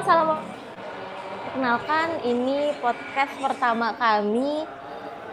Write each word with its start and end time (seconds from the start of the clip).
salam. 0.00 0.40
Kenalkan, 1.52 2.24
ini 2.24 2.72
podcast 2.80 3.36
pertama 3.36 3.92
kami 4.00 4.64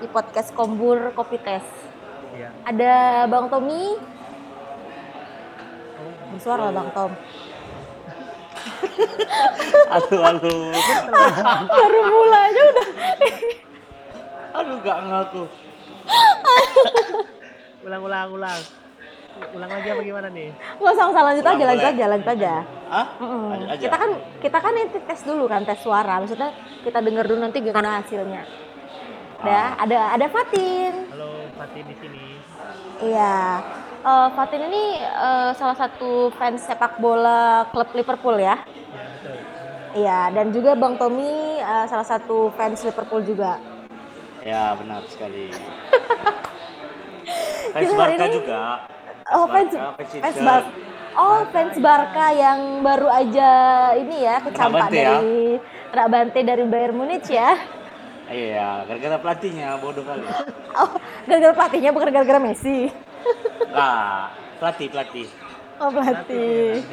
di 0.04 0.08
podcast 0.12 0.52
Kombur 0.52 1.16
Kopi 1.16 1.40
Tes. 1.40 1.64
Iya. 2.36 2.52
Ada 2.68 2.94
Bang 3.32 3.48
Tommy. 3.48 3.96
Bersuara 6.36 6.76
Bang 6.76 6.92
Tom. 6.92 7.12
Aduh, 9.88 10.22
aduh. 10.36 10.76
Baru 11.72 12.00
mulai 12.12 12.44
aja 12.52 12.62
udah. 12.68 12.88
Aduh, 14.58 14.76
gak 14.84 15.00
ngaku. 15.08 15.44
Ulang, 17.88 18.04
ulang, 18.04 18.30
ulang. 18.36 18.62
Ulang 19.48 19.72
lagi 19.72 19.88
apa 19.88 20.02
gimana 20.02 20.28
nih? 20.30 20.50
Nggak 20.78 20.94
usah, 20.94 21.06
usah 21.08 21.24
lanjut 21.24 21.42
aja, 21.42 21.54
Boleh, 21.56 21.68
lanjut 21.68 21.88
aja, 21.88 22.06
lanjut 22.08 22.30
aja. 22.30 22.54
Hah? 22.88 23.08
Aja. 23.68 23.76
Kita 23.80 23.96
kan 23.96 24.10
kita 24.40 24.58
kan 24.58 24.74
ini 24.74 24.86
tes 25.02 25.22
dulu 25.22 25.46
kan 25.46 25.62
tes 25.64 25.80
suara. 25.80 26.14
Maksudnya 26.18 26.50
kita 26.82 27.00
denger 27.00 27.26
dulu 27.26 27.40
nanti 27.42 27.60
gimana 27.60 28.00
hasilnya. 28.00 28.42
Udah, 29.38 29.54
Ah. 29.72 29.84
ada 29.86 30.00
ada 30.14 30.26
Fatin. 30.28 30.94
Halo, 31.10 31.30
Fatih 31.54 31.82
di 31.84 31.96
sini. 31.96 32.26
Iya. 33.04 33.38
Eh, 34.00 34.28
Fatin 34.32 34.62
ini 34.64 34.84
eh, 34.98 35.50
salah 35.54 35.78
satu 35.78 36.12
fans 36.34 36.64
sepak 36.64 36.98
bola 36.98 37.66
klub 37.70 37.94
Liverpool 37.94 38.36
ya. 38.36 38.58
Ya, 38.58 38.58
betul. 39.14 39.38
Iya, 39.96 40.20
dan 40.32 40.46
juga 40.50 40.72
Bang 40.74 40.98
Tommy 40.98 41.30
eh, 41.58 41.86
salah 41.86 42.08
satu 42.08 42.50
fans 42.52 42.82
Liverpool 42.82 43.22
juga. 43.22 43.62
Ya, 44.42 44.74
benar 44.74 45.06
sekali. 45.06 45.54
fans 47.74 47.92
Barca 47.94 48.26
ini- 48.26 48.34
juga. 48.34 48.62
Oh, 49.28 49.46
fans 49.46 49.74
Barca, 49.74 50.20
fans. 50.22 50.38
Barca. 50.40 50.72
Oh, 51.14 51.40
fans 51.50 51.76
Barca 51.78 52.26
yang 52.32 52.60
baru 52.80 53.08
aja 53.10 53.50
ini 53.94 54.24
ya 54.24 54.40
kecampak 54.40 54.88
ya. 54.88 55.20
dari 55.20 55.60
Rabante 55.90 56.40
dari 56.42 56.64
Bayern 56.64 56.96
Munich 56.96 57.28
ya. 57.28 57.58
Iya, 58.28 58.84
gara-gara 58.84 59.18
pelatihnya 59.18 59.80
bodoh 59.80 60.04
kali. 60.04 60.24
Oh, 60.78 60.94
gara-gara 61.26 61.54
pelatihnya 61.56 61.90
bukan 61.90 62.14
gara-gara 62.14 62.38
Messi. 62.38 62.94
Nah, 63.68 64.30
pelatih, 64.58 64.88
pelatih. 64.88 65.28
Oh, 65.78 65.90
pelatih. 65.90 66.86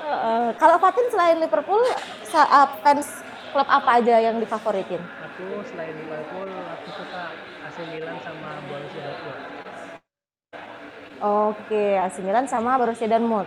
Heeh. 0.00 0.46
kalau 0.56 0.80
Fatin 0.80 1.06
selain 1.06 1.36
Liverpool, 1.38 1.84
sa- 2.24 2.48
uh, 2.48 2.68
fans 2.80 3.20
klub 3.52 3.68
apa 3.68 4.00
aja 4.00 4.18
yang 4.18 4.40
difavoritin? 4.40 4.98
Aku 5.22 5.60
selain 5.68 5.92
Liverpool, 5.92 6.48
aku 6.48 6.88
suka 6.96 7.22
AC 7.62 7.76
Milan 7.86 8.16
sama 8.18 8.58
Borussia 8.64 9.04
Dortmund. 9.04 9.49
Oke, 11.20 12.00
AC 12.00 12.24
Milan 12.24 12.48
sama 12.48 12.80
Borussia 12.80 13.04
Dortmund. 13.04 13.44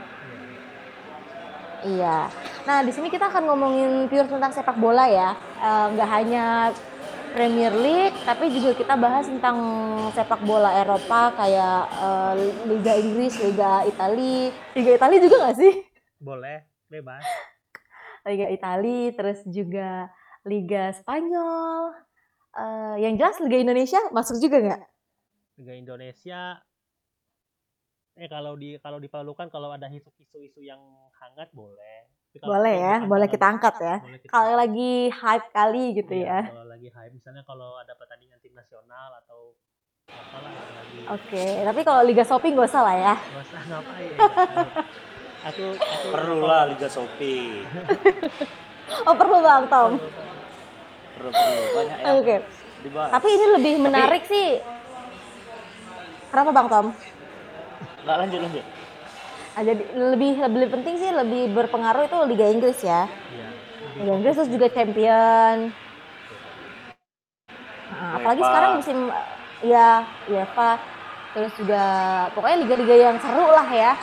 Iya. 1.83 2.30
Nah, 2.63 2.80
di 2.85 2.93
sini 2.93 3.09
kita 3.09 3.27
akan 3.33 3.49
ngomongin 3.49 3.91
pure 4.07 4.30
tentang 4.30 4.53
sepak 4.53 4.77
bola 4.77 5.09
ya. 5.09 5.33
Eh, 5.57 5.85
Nggak 5.97 6.09
hanya 6.13 6.45
Premier 7.33 7.73
League, 7.73 8.13
tapi 8.30 8.53
juga 8.53 8.77
kita 8.77 8.93
bahas 8.93 9.25
tentang 9.25 9.57
sepak 10.13 10.45
bola 10.45 10.69
Eropa 10.77 11.33
kayak 11.33 11.81
eh, 11.97 12.33
Liga 12.69 12.93
Inggris, 12.93 13.33
Liga 13.41 13.81
Italia. 13.89 14.53
Liga 14.77 14.91
Italia 14.93 15.19
juga 15.19 15.35
nggak 15.41 15.58
sih? 15.58 15.73
Boleh, 16.21 16.69
bebas. 16.87 17.25
Liga 18.30 18.47
Italia, 18.53 19.11
terus 19.17 19.39
juga 19.49 20.13
Liga 20.45 20.93
Spanyol. 20.93 21.91
Eh, 22.53 22.95
yang 23.02 23.17
jelas 23.17 23.41
Liga 23.41 23.58
Indonesia 23.59 23.97
masuk 24.13 24.37
juga 24.37 24.61
nggak? 24.61 24.81
Liga 25.58 25.73
Indonesia 25.73 26.61
eh 28.14 28.30
kalau 28.30 28.53
di 28.53 28.78
kalau 28.78 29.02
diperlukan 29.02 29.50
kalau 29.50 29.73
ada 29.73 29.89
isu-isu 29.89 30.61
yang 30.61 30.78
hangat 31.17 31.50
boleh. 31.50 32.06
Tapi 32.30 32.38
kalau 32.38 32.50
Boleh 32.53 32.75
ya, 32.75 32.95
boleh 33.05 33.28
kita 33.30 33.45
angkat 33.47 33.75
ya. 33.78 33.95
kita 34.02 34.30
Kalau 34.30 34.53
angkat. 34.53 34.61
lagi 34.66 34.92
hype 35.09 35.47
kali 35.50 35.83
gitu 35.94 36.14
Iya, 36.14 36.25
ya. 36.25 36.39
Kalau 36.50 36.66
lagi 36.66 36.89
hype, 36.89 37.14
misalnya 37.14 37.44
kalau 37.45 37.78
ada 37.78 37.94
pertandingan 37.94 38.38
tim 38.42 38.53
nasional 38.53 39.09
atau 39.22 39.53
apalah 40.10 40.49
lagi. 40.49 40.98
Oke, 41.10 41.45
tapi 41.64 41.82
kalau 41.82 42.02
Liga 42.02 42.21
Shopping 42.21 42.54
gak 42.54 42.70
usah 42.70 42.82
lah 42.82 42.95
ya. 42.95 43.14
Gak 43.17 43.43
usah 43.43 43.61
ngapain. 43.65 44.17
aku 45.49 45.64
aku 45.76 46.05
Perlu 46.10 46.37
lah 46.42 46.61
Liga 46.70 46.87
Shopee. 46.87 47.49
Oh 49.08 49.16
perlu 49.16 49.39
Bang 49.39 49.66
Tom. 49.71 49.95
Perlu, 51.16 51.30
perlu. 51.32 51.64
Banyak 51.71 51.98
Oke. 52.20 52.36
dibahas. 52.83 53.10
Tapi 53.16 53.27
ini 53.32 53.45
lebih 53.55 53.73
menarik 53.80 54.23
sih. 54.27 54.60
Kenapa 56.27 56.52
Bang 56.52 56.67
Tom? 56.67 56.86
Nggak 58.03 58.17
lanjut, 58.19 58.39
lanjut. 58.43 58.65
Ah, 59.53 59.61
jadi 59.61 59.83
lebih 59.93 60.31
lebih 60.41 60.69
penting 60.73 60.95
sih 60.97 61.09
lebih 61.14 61.53
berpengaruh 61.53 62.09
itu 62.09 62.17
Liga 62.25 62.45
Inggris 62.49 62.80
ya. 62.81 63.05
Iya. 63.08 63.49
Liga 64.02 64.11
Inggris 64.17 64.36
terus 64.41 64.52
juga 64.52 64.67
Champion. 64.73 65.58
Nah, 67.93 68.11
apalagi 68.17 68.42
sekarang 68.42 68.71
musim 68.81 68.97
ya 69.63 70.03
UEFA 70.27 70.71
terus 71.33 71.53
juga 71.58 71.83
pokoknya 72.36 72.58
liga-liga 72.65 72.95
yang 72.97 73.17
seru 73.21 73.47
lah 73.47 73.69
ya. 73.69 73.93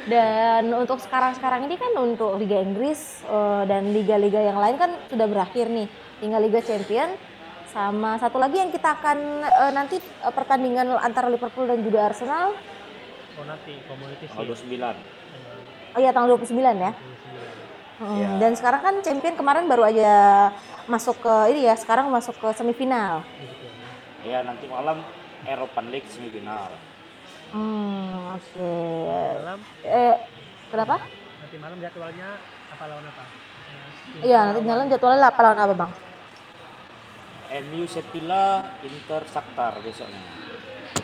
Dan 0.00 0.72
untuk 0.72 0.96
sekarang-sekarang 1.02 1.68
ini 1.68 1.76
kan 1.76 1.92
untuk 2.00 2.40
Liga 2.40 2.56
Inggris 2.56 3.20
eh, 3.28 3.62
dan 3.68 3.92
liga-liga 3.92 4.40
yang 4.40 4.56
lain 4.56 4.80
kan 4.80 4.90
sudah 5.12 5.26
berakhir 5.28 5.68
nih. 5.68 5.90
Tinggal 6.22 6.40
Liga 6.40 6.64
Champion 6.64 7.12
sama 7.68 8.16
satu 8.16 8.40
lagi 8.40 8.62
yang 8.62 8.72
kita 8.72 8.96
akan 8.96 9.18
eh, 9.44 9.72
nanti 9.76 10.00
eh, 10.00 10.32
pertandingan 10.32 10.96
antara 10.96 11.28
Liverpool 11.28 11.68
dan 11.68 11.84
juga 11.84 12.08
Arsenal. 12.08 12.56
Oh 13.40 13.48
nanti 13.48 13.72
community 13.88 14.24
Tanggal 14.28 14.52
sih. 14.52 14.68
29. 14.76 15.00
Oh 15.90 15.98
iya 15.98 16.10
tanggal 16.12 16.36
29 16.36 16.52
ya. 16.76 16.92
Hmm, 17.96 18.16
Iya. 18.16 18.28
Dan 18.36 18.52
sekarang 18.52 18.80
kan 18.80 18.94
champion 19.00 19.36
kemarin 19.36 19.64
baru 19.64 19.84
aja 19.84 20.12
masuk 20.84 21.20
ke 21.20 21.34
ini 21.52 21.64
ya, 21.64 21.74
sekarang 21.74 22.08
masuk 22.08 22.36
ke 22.36 22.48
semifinal. 22.52 23.20
Ya, 24.20 24.40
nanti 24.40 24.64
malam 24.66 25.00
Eropa 25.44 25.80
League 25.82 26.08
semifinal. 26.08 26.68
Hmm, 27.50 28.36
oke. 28.36 28.72
Malam 29.36 29.58
Eh, 29.82 30.16
kenapa? 30.68 30.96
nanti 31.40 31.56
malam 31.56 31.76
jadwalnya 31.76 32.28
apa 32.70 32.84
lawan 32.86 33.04
apa? 33.04 33.24
Iya, 34.20 34.40
nanti 34.48 34.60
malam 34.62 34.86
jadwalnya 34.86 35.26
apa 35.26 35.40
lawan 35.42 35.58
apa, 35.58 35.74
Bang? 35.74 35.92
MU 37.50 37.84
Sevilla, 37.84 38.44
Inter 38.80 39.22
Shakhtar 39.26 39.80
besoknya. 39.80 40.22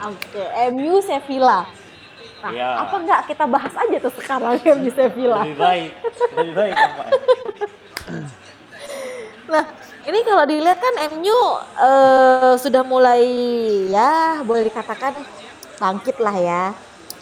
Oke, 0.07 0.45
MU 0.71 1.01
Sevilla. 1.01 1.65
Nah, 2.47 2.53
Iya. 2.55 2.71
apa 2.79 2.95
enggak 3.03 3.21
kita 3.27 3.45
bahas 3.51 3.75
aja 3.75 3.97
tuh 3.99 4.13
sekarang 4.15 4.55
MU 4.63 4.91
Sevilla. 4.95 5.43
Lebih 5.43 5.59
baik, 5.59 5.91
lebih 6.39 6.55
baik. 6.55 6.75
Nah, 9.47 9.65
ini 10.07 10.19
kalau 10.23 10.45
dilihat 10.47 10.79
kan 10.79 10.95
MU 11.11 11.39
eh, 11.79 12.55
sudah 12.59 12.83
mulai 12.87 13.23
ya 13.91 14.43
boleh 14.47 14.67
dikatakan 14.71 15.19
bangkit 15.79 16.17
lah 16.23 16.37
ya. 16.39 16.65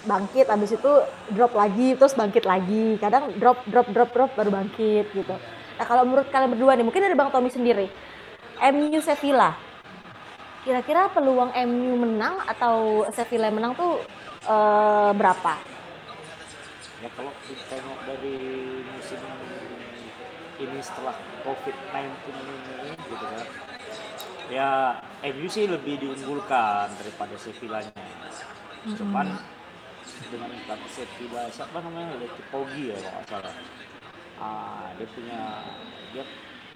Bangkit 0.05 0.45
habis 0.53 0.77
itu 0.77 0.93
drop 1.33 1.56
lagi 1.56 1.97
terus 1.97 2.12
bangkit 2.12 2.45
lagi. 2.45 3.01
Kadang 3.01 3.33
drop 3.41 3.65
drop 3.65 3.89
drop 3.89 4.11
drop 4.12 4.31
baru 4.37 4.53
bangkit 4.53 5.09
gitu. 5.17 5.35
Nah, 5.75 5.85
kalau 5.89 6.05
menurut 6.05 6.29
kalian 6.29 6.53
berdua 6.53 6.77
nih, 6.77 6.85
mungkin 6.85 7.01
dari 7.03 7.17
Bang 7.17 7.33
Tommy 7.33 7.49
sendiri. 7.49 7.89
MU 8.61 9.01
Sevilla. 9.01 9.56
Kira-kira 10.65 11.13
peluang 11.13 11.53
MU 11.69 11.93
menang 12.09 12.41
atau 12.49 13.05
Sevilla 13.13 13.53
menang 13.53 13.77
tuh 13.77 14.01
eh, 14.49 15.11
berapa? 15.13 15.55
Ya 17.05 17.09
kalau 17.13 17.29
kita 17.45 17.69
tengok 17.69 18.01
dari 18.09 18.41
musim 18.81 19.21
ini 20.57 20.79
setelah 20.81 21.13
COVID-19 21.45 22.33
ini 22.33 22.97
gitu 22.97 23.25
kan. 23.29 23.47
Ya 24.49 24.69
MU 25.21 25.47
sih 25.53 25.69
lebih 25.69 26.01
diunggulkan 26.01 26.89
daripada 26.97 27.37
Sevillanya. 27.37 27.93
Cuman 28.89 29.37
dengan 30.33 30.49
pelatih 30.65 30.91
Sevilla 30.97 31.45
siapa 31.53 31.77
namanya 31.85 32.17
Leti 32.17 32.41
Poggi 32.49 32.89
ya 32.89 32.99
kalau 33.05 33.25
salah. 33.29 33.55
Ah, 34.41 34.89
dia 34.97 35.09
punya 35.13 35.41
dia 36.17 36.25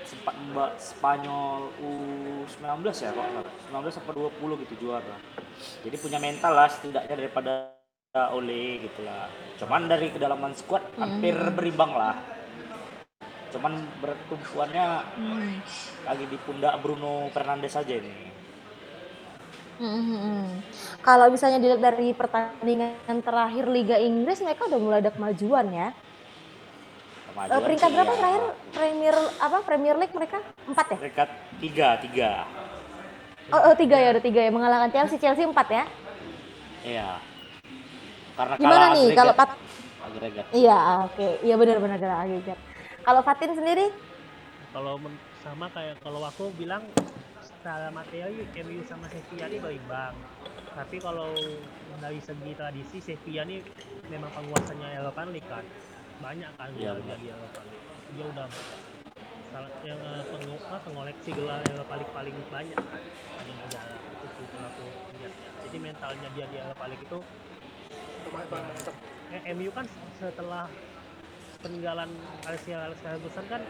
sempat 0.08 0.32
mbak 0.32 0.80
Spanyol 0.80 1.68
U19 1.84 2.80
ya 2.88 3.12
kok 3.12 3.26
nggak 3.28 3.44
salah. 3.44 3.92
19 3.92 3.96
sampai 4.00 4.12
20 4.16 4.62
gitu 4.64 4.74
juara. 4.88 5.16
Jadi 5.84 5.96
punya 6.00 6.16
mental 6.16 6.56
lah 6.56 6.68
setidaknya 6.72 7.14
daripada 7.14 7.76
Ole 8.32 8.88
gitu 8.88 9.04
lah. 9.04 9.28
Cuman 9.60 9.84
dari 9.84 10.08
kedalaman 10.08 10.56
squad 10.56 10.80
hampir 10.96 11.36
berimbang 11.52 11.92
lah. 11.92 12.16
Cuman 13.52 13.76
bertumpuannya 14.00 14.86
lagi 16.08 16.24
di 16.24 16.36
pundak 16.40 16.80
Bruno 16.80 17.28
Fernandes 17.28 17.76
saja 17.76 17.92
ini. 17.92 18.32
Hmm. 19.78 20.58
Kalau 21.06 21.30
misalnya 21.30 21.62
dilihat 21.62 21.78
dari 21.78 22.10
pertandingan 22.10 23.22
terakhir 23.22 23.70
Liga 23.70 23.94
Inggris, 23.94 24.42
mereka 24.42 24.66
udah 24.66 24.80
mulai 24.82 24.98
ada 25.04 25.14
kemajuan 25.14 25.70
ya. 25.70 25.94
Kemajuan 27.38 27.62
peringkat 27.70 27.90
berapa 27.94 28.10
ya. 28.10 28.18
terakhir 28.18 28.44
Premier 28.74 29.14
apa 29.38 29.58
Premier 29.62 29.94
League 29.94 30.14
mereka 30.18 30.38
empat 30.66 30.86
ya? 30.90 30.96
Peringkat 30.98 31.28
tiga, 31.62 31.88
tiga. 32.02 32.30
Oh, 33.54 33.60
oh, 33.70 33.74
tiga 33.78 33.96
ya 33.96 34.08
udah 34.10 34.24
tiga 34.26 34.40
ya 34.42 34.50
mengalahkan 34.50 34.90
Chelsea 34.90 35.22
Chelsea 35.22 35.46
empat 35.46 35.68
ya. 35.70 35.84
Iya. 36.82 37.10
Karena 38.34 38.54
Gimana 38.58 38.74
kalah 38.74 38.90
nih 38.90 39.06
kalau 39.14 39.34
agregat. 39.34 39.38
pat? 39.38 39.50
agregat. 39.98 40.46
Iya 40.50 40.78
oke 41.06 41.28
iya 41.46 41.54
benar-benar 41.54 41.98
agak 42.02 42.42
agak. 42.42 42.58
Kalau 43.06 43.20
Fatin 43.22 43.52
sendiri? 43.54 43.86
Kalau 44.74 44.98
men- 44.98 45.22
sama 45.46 45.70
kayak 45.70 45.96
kalau 46.02 46.20
aku 46.26 46.50
bilang 46.58 46.82
secara 47.38 47.94
materi 47.94 48.26
MU 48.66 48.82
sama 48.90 49.06
Sevilla 49.14 49.46
ini 49.46 49.62
berimbang. 49.62 50.14
Tapi 50.74 50.96
kalau 50.98 51.30
dari 52.02 52.18
segi 52.18 52.50
tradisi 52.58 52.98
Sevilla 52.98 53.46
ini 53.46 53.62
memang 54.10 54.34
penguasanya 54.34 54.98
Eropa 54.98 55.22
League 55.30 55.46
kan. 55.46 55.62
Banyak 56.18 56.50
kan 56.58 56.68
gelar 56.74 56.78
dia 56.78 56.92
benar. 56.94 57.18
di 57.18 57.26
Eropa 57.30 57.60
League. 57.62 57.86
Dia 58.08 58.24
udah 58.26 58.48
salah 59.48 59.70
yang 59.80 60.00
eh, 60.02 60.22
pengu- 60.28 60.62
apa, 60.68 60.78
pengoleksi 60.84 61.30
gelar 61.32 61.60
Eropa 61.64 61.94
League 61.96 62.12
paling 62.12 62.36
banyak 62.50 62.78
kan. 62.78 63.02
Paling 63.38 63.56
negara 63.56 63.94
itu 63.96 64.26
sih 64.28 64.46
aku 64.58 64.82
lihat. 65.14 65.32
Jadi 65.68 65.76
mentalnya 65.78 66.28
dia 66.34 66.46
di 66.48 66.56
Eropa 66.58 66.84
League 66.86 67.04
itu 67.04 67.18
eh, 69.28 69.42
MU 69.52 69.70
kan 69.72 69.86
setelah 70.18 70.64
peninggalan 71.58 72.10
Alex 72.46 72.62
Alex 72.68 72.98
Ferguson 73.02 73.44
kan 73.50 73.62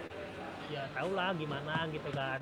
ya 0.68 0.84
tau 0.92 1.08
lah 1.16 1.32
gimana 1.32 1.88
gitu 1.88 2.10
kan 2.12 2.40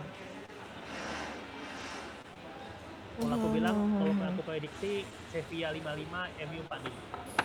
kalau 3.16 3.32
aku 3.38 3.48
bilang 3.54 3.76
kalau 3.96 4.12
aku 4.12 4.42
prediksi 4.42 5.06
Sevilla 5.30 5.70
55 5.70 6.50
MU 6.50 6.60
45 6.66 6.90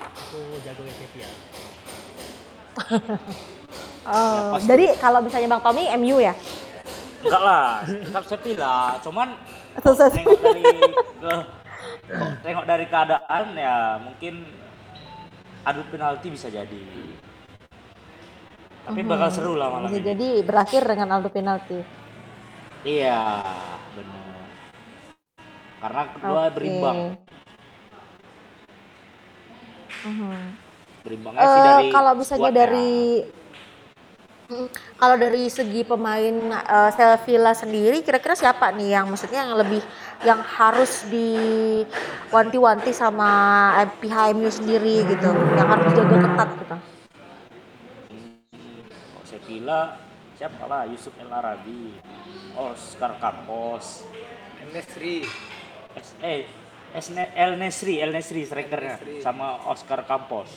aku 0.01 0.39
jago 0.65 0.81
ya 0.81 0.93
Sevilla 0.97 1.29
Oh, 4.01 4.57
pasti. 4.57 4.65
jadi 4.65 4.97
kalau 4.97 5.21
misalnya 5.21 5.45
Bang 5.45 5.61
Tommy 5.61 5.85
MU 6.01 6.17
ya? 6.17 6.33
Enggak 7.21 7.41
lah, 7.45 7.85
tetap 7.85 8.25
Sevilla. 8.25 8.97
Cuman 8.97 9.37
Susah 9.85 10.09
tengok 10.09 10.41
dari 10.41 10.65
ke, 11.21 11.33
tengok 12.49 12.65
dari 12.65 12.85
keadaan 12.89 13.45
ya 13.53 14.01
mungkin 14.01 14.41
adu 15.61 15.85
penalti 15.93 16.33
bisa 16.33 16.49
jadi. 16.49 16.81
Tapi 18.81 18.99
bakal 19.05 19.29
seru 19.29 19.53
lah 19.53 19.69
malam 19.69 19.93
Bisa 19.93 20.01
ini. 20.01 20.07
jadi 20.09 20.29
berakhir 20.41 20.81
dengan 20.81 21.07
Aldo 21.21 21.29
penalti. 21.29 21.79
Iya, 22.81 23.21
benar. 23.93 24.41
Karena 25.77 26.01
kedua 26.09 26.41
Oke. 26.49 26.53
berimbang. 26.57 26.99
Mhm. 31.01 31.05
Berimbangnya 31.05 31.45
sih 31.45 31.59
Eh, 31.59 31.65
dari 31.65 31.89
kalau 31.89 32.11
misalnya 32.13 32.51
squadnya. 32.51 32.61
dari 32.61 32.91
Mm, 34.51 34.67
kalau 34.99 35.15
dari 35.15 35.47
segi 35.47 35.81
pemain 35.81 36.35
eh, 36.51 36.91
Sevilla 36.91 37.55
sendiri 37.55 38.03
kira-kira 38.03 38.35
siapa 38.35 38.75
nih 38.75 38.99
yang 38.99 39.07
maksudnya 39.07 39.47
yang 39.47 39.55
lebih 39.55 39.79
yang 40.21 40.43
harus 40.43 41.07
diwanti-wanti 41.07 42.91
sama 42.91 43.71
pihak 43.97 44.35
MU 44.35 44.51
sendiri 44.51 45.07
gitu 45.07 45.31
yang 45.55 45.67
harus 45.71 45.85
dijaga 45.89 46.17
ketat 46.27 46.49
gitu 46.59 46.75
Hmm, 48.11 48.83
kalau 48.91 49.23
Sevilla 49.23 49.81
siapa 50.35 50.63
lah 50.67 50.83
Yusuf 50.83 51.15
El 51.15 51.31
Arabi, 51.31 51.95
Oscar 52.53 53.15
Campos, 53.17 54.03
Nesri 54.67 55.23
eh 56.19 56.43
El 57.35 57.55
Nesri, 57.55 58.03
El 58.03 58.11
Nesri 58.11 58.43
strikernya 58.43 58.99
sama 59.23 59.63
Oscar 59.63 60.03
Campos. 60.03 60.51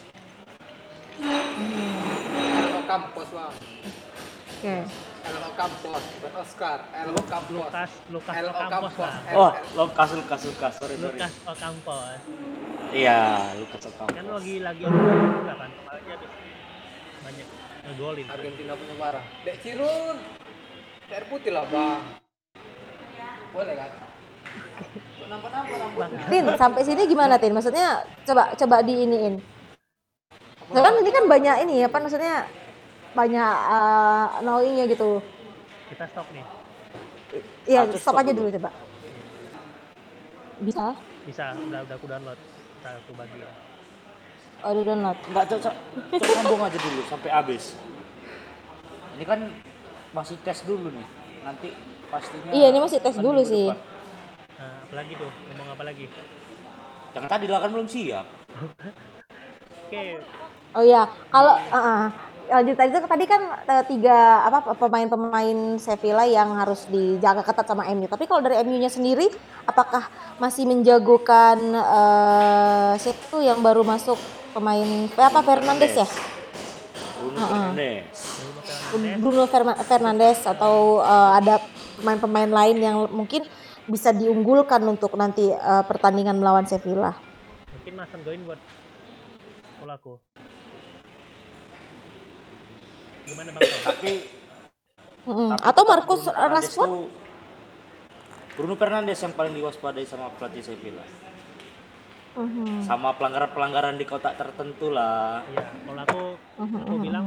Elmo 1.23 2.81
Campos 2.87 3.29
bang. 3.31 3.55
Oke. 4.55 4.77
Campos 5.55 6.03
bukan 6.19 6.33
Oscar 6.43 6.79
Elmo 6.91 7.23
Campos. 7.31 7.55
Lukas 7.55 7.91
Lukas 8.11 8.35
Ocampos 8.43 8.93
Campos 8.99 9.13
Oh, 9.39 9.51
Lukas 9.79 10.11
Lukas 10.19 10.41
Lukas, 10.51 10.73
sorry 10.83 10.97
sorry. 10.99 11.15
Lukas 11.15 11.33
Ocampos. 11.47 12.19
Iya, 12.91 13.23
Lukas 13.63 13.81
kan 13.87 13.93
Ocampos. 13.95 14.43
lagi 14.43 14.55
lagi 14.61 14.83
Ocampos 14.83 15.31
juga 15.39 15.55
kan? 15.55 15.71
Kemarin 15.71 16.03
dia 16.03 16.15
habis 16.19 16.31
banyak 17.25 17.47
ngegolin. 17.87 18.27
Argentina 18.29 18.73
punya 18.75 18.95
parah 18.99 19.25
Dek 19.47 19.57
Cirun. 19.63 20.17
Air 21.15 21.25
putih 21.31 21.51
lah 21.55 21.65
bang. 21.71 22.03
Boleh 23.55 23.75
kan? 23.79 23.91
Tin 26.27 26.45
sampai 26.59 26.83
sini 26.83 27.07
gimana 27.07 27.39
Tin? 27.39 27.55
Maksudnya 27.55 28.03
coba 28.27 28.51
coba 28.59 28.77
diiniin 28.83 29.54
Nah, 30.75 30.81
kan 30.83 30.95
ini 30.99 31.11
kan 31.11 31.25
banyak 31.25 31.57
ini 31.63 31.75
apa 31.87 31.97
maksudnya 31.97 32.51
banyak 33.15 33.53
eh, 33.71 34.27
knowingnya 34.43 34.85
gitu 34.91 35.23
kita 35.87 36.05
stop 36.11 36.27
nih 36.35 36.43
Iya, 37.65 37.87
stop 37.89 37.99
stop 38.03 38.15
aja 38.21 38.31
dulu. 38.31 38.47
dulu 38.47 38.59
coba. 38.59 38.71
Bisa? 40.61 40.85
bisa 41.25 41.45
udah 41.57 41.81
udah 41.83 41.97
aku 41.97 42.07
download 42.07 42.39
kita 42.79 42.91
aku 43.01 43.13
bagi 43.15 43.39
ya 43.39 43.51
Oh, 44.65 44.73
di 44.73 44.81
download. 44.81 45.19
Enggak 45.29 45.45
cocok. 45.53 45.75
Cocok 46.09 46.31
sambung 46.33 46.63
aja 46.65 46.79
dulu 46.81 47.01
sampai 47.05 47.29
habis. 47.29 47.77
Ini 49.13 49.25
kan 49.29 49.41
masih 50.11 50.41
tes 50.41 50.65
dulu 50.65 50.89
nih. 50.89 51.05
Nanti 51.45 51.69
pastinya 52.09 52.49
Iya, 52.49 52.67
ini 52.73 52.79
masih 52.81 52.99
tes 52.99 53.13
kan 53.13 53.21
dulu 53.21 53.45
sih. 53.45 53.69
depan. 53.69 53.77
nah, 54.57 54.75
apalagi 54.89 55.13
tuh 55.21 55.29
ngomong 55.53 55.69
apa 55.69 55.83
lagi 55.85 56.09
Yang 57.13 57.27
tadi 57.29 57.47
lah 57.47 57.61
kan 57.61 57.71
belum 57.71 57.87
siap. 57.87 58.27
oke 59.85 60.03
Oh 60.75 60.83
iya, 60.83 61.07
kalau 61.31 61.55
uh, 61.55 61.79
uh, 61.79 62.05
lanjut 62.51 62.77
tadi 62.77 62.91
tuh 62.93 63.09
tadi 63.09 63.25
kan 63.25 63.43
eh, 63.65 63.85
tiga 63.89 64.45
apa 64.45 64.77
pemain-pemain 64.77 65.81
Sevilla 65.81 66.29
yang 66.29 66.53
harus 66.59 66.85
dijaga 66.93 67.41
ketat 67.41 67.67
sama 67.71 67.89
MU. 67.95 68.05
Tapi 68.11 68.25
kalau 68.29 68.45
dari 68.45 68.61
MU-nya 68.67 68.93
sendiri, 68.93 69.31
apakah 69.65 70.11
masih 70.37 70.69
menjagokan 70.69 71.59
eh 71.73 72.93
siapa 73.01 73.23
tuh 73.33 73.41
yang 73.41 73.65
baru 73.65 73.87
masuk 73.87 74.19
pemain 74.53 75.09
eh, 75.09 75.25
apa 75.25 75.41
Fernandes 75.41 75.95
ya? 75.95 76.09
Bruno 77.25 77.45
Fernandes. 77.49 78.19
Bruno 78.43 78.61
Fernandes 78.61 79.19
Bruno 79.23 79.45
Fernandes 79.87 80.39
atau 80.45 80.75
eh, 81.01 81.31
ada 81.41 81.55
pemain-pemain 82.03 82.51
lain 82.51 82.77
yang 82.83 82.97
mungkin 83.09 83.47
bisa 83.85 84.13
diunggulkan 84.13 84.81
untuk 84.85 85.17
nanti 85.17 85.49
eh, 85.49 85.85
pertandingan 85.89 86.37
melawan 86.37 86.69
Sevilla. 86.69 87.17
mungkin 87.73 87.93
Mason 88.01 88.21
Goin 88.25 88.41
buat 88.49 88.61
bola 89.81 90.01
aku 90.01 90.17
gimana 93.25 93.49
bang? 93.51 93.63
Tapi, 93.65 94.11
tapi 95.25 95.65
Atau 95.65 95.83
Marcus 95.85 96.21
Bruno 96.21 96.31
Fernandes 96.31 96.65
Rashford? 96.69 96.89
tuh- 96.89 97.11
Bruno 98.55 98.75
Fernandes 98.77 99.19
yang 99.19 99.35
paling 99.35 99.55
diwaspadai 99.57 100.07
sama 100.07 100.31
pelatih 100.37 100.63
Sevilla. 100.63 101.03
Mhm. 102.35 102.83
Sama 102.83 103.15
pelanggaran-pelanggaran 103.15 103.95
di 103.97 104.05
kotak 104.05 104.35
tertentu 104.35 104.91
lah. 104.91 105.43
Iya, 105.49 105.67
kalau 105.87 106.01
aku 106.03 106.23
Mhm, 106.63 106.77
aku 106.77 106.95
mhm, 106.95 107.03
bilang. 107.03 107.27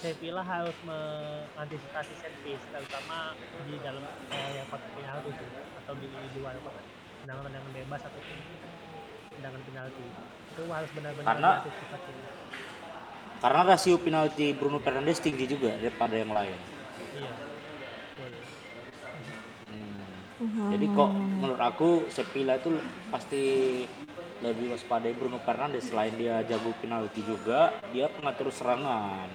Sevilla 0.00 0.40
harus 0.40 0.72
mengantisipasi 0.80 2.12
set 2.16 2.32
piece 2.40 2.64
terutama 2.72 3.36
di 3.68 3.76
dalam 3.84 4.00
area 4.32 4.64
kotak 4.72 4.90
penalti 4.96 5.28
sih 5.28 5.48
atau 5.76 5.92
di 5.92 6.06
luar 6.40 6.56
kotak 6.56 6.84
tendangan-tendangan 7.20 7.72
bebas 7.76 8.00
atau 8.00 8.20
tendangan 9.36 9.60
penalti 9.60 10.04
itu 10.50 10.62
harus 10.72 10.90
benar-benar 10.96 11.28
Karena-. 11.36 11.60
Karena 13.40 13.64
rasio 13.64 13.96
penalti 13.96 14.52
Bruno 14.52 14.84
Fernandes 14.84 15.24
tinggi 15.24 15.48
juga 15.48 15.72
daripada 15.80 16.12
yang 16.12 16.32
lain. 16.36 16.58
iya. 17.16 17.32
Hmm. 20.40 20.72
Jadi 20.72 20.86
kok 20.92 21.10
menurut 21.12 21.60
aku 21.60 21.88
Sevilla 22.12 22.56
itu 22.60 22.72
pasti 23.12 23.44
lebih 24.40 24.72
waspadai 24.72 25.12
Bruno 25.12 25.36
Fernandes 25.40 25.88
selain 25.88 26.16
dia 26.16 26.40
jago 26.48 26.72
penalti 26.80 27.20
juga, 27.24 27.76
dia 27.92 28.08
pengatur 28.08 28.48
serangan. 28.52 29.28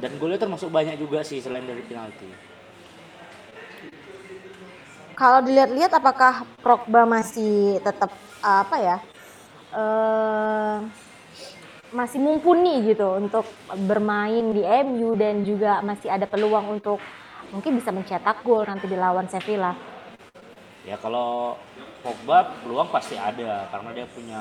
Dan 0.00 0.16
golnya 0.16 0.40
termasuk 0.40 0.72
banyak 0.72 0.96
juga 0.96 1.20
sih 1.24 1.40
selain 1.44 1.64
dari 1.64 1.84
penalti. 1.84 2.28
Kalau 5.16 5.40
dilihat-lihat 5.44 5.92
apakah 5.96 6.44
Progba 6.60 7.08
masih 7.08 7.80
tetap 7.80 8.12
apa 8.44 8.76
ya? 8.76 8.96
eh 9.76 11.05
masih 11.96 12.20
mumpuni 12.20 12.84
gitu 12.92 13.16
untuk 13.16 13.48
bermain 13.88 14.52
di 14.52 14.60
MU 14.60 15.16
dan 15.16 15.40
juga 15.48 15.80
masih 15.80 16.12
ada 16.12 16.28
peluang 16.28 16.76
untuk 16.76 17.00
mungkin 17.48 17.80
bisa 17.80 17.88
mencetak 17.88 18.44
gol 18.44 18.68
nanti 18.68 18.84
di 18.84 19.00
lawan 19.00 19.24
Sevilla. 19.32 19.72
Ya 20.84 21.00
kalau 21.00 21.56
Pogba 22.04 22.52
peluang 22.62 22.92
pasti 22.92 23.16
ada 23.16 23.66
karena 23.72 23.90
dia 23.96 24.06
punya 24.12 24.40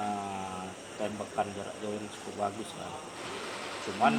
tembakan 0.99 1.47
jarak 1.55 1.75
jauh 1.79 1.95
yang 1.95 2.07
cukup 2.11 2.33
bagus 2.43 2.69
kan. 2.75 2.91
Cuman 3.87 4.13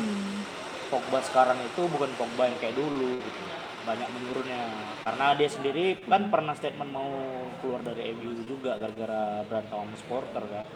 Pogba 0.89 1.21
sekarang 1.21 1.61
itu 1.61 1.83
bukan 1.93 2.11
Pogba 2.17 2.49
yang 2.49 2.59
kayak 2.59 2.75
dulu 2.75 3.21
gitu. 3.21 3.43
Banyak 3.87 4.09
menurunnya 4.11 4.63
karena 5.07 5.27
dia 5.39 5.47
sendiri 5.53 5.85
kan 6.09 6.27
pernah 6.33 6.57
statement 6.59 6.91
mau 6.91 7.13
keluar 7.63 7.85
dari 7.87 8.17
MU 8.17 8.43
juga 8.49 8.81
gara-gara 8.81 9.45
berantem 9.47 9.77
sama 9.77 9.95
supporter 10.01 10.43
kan. 10.51 10.67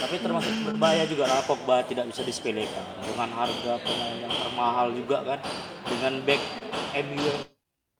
Tapi 0.00 0.16
termasuk 0.16 0.52
berbahaya 0.64 1.04
juga 1.04 1.28
lah 1.28 1.44
Pogba 1.44 1.84
tidak 1.84 2.08
bisa 2.08 2.24
disepelekan 2.24 2.82
dengan 3.04 3.28
harga 3.36 3.76
pemain 3.84 4.16
yang 4.16 4.32
termahal 4.32 4.86
juga 4.96 5.18
kan 5.22 5.38
dengan 5.84 6.12
back 6.24 6.42
MU 6.96 7.30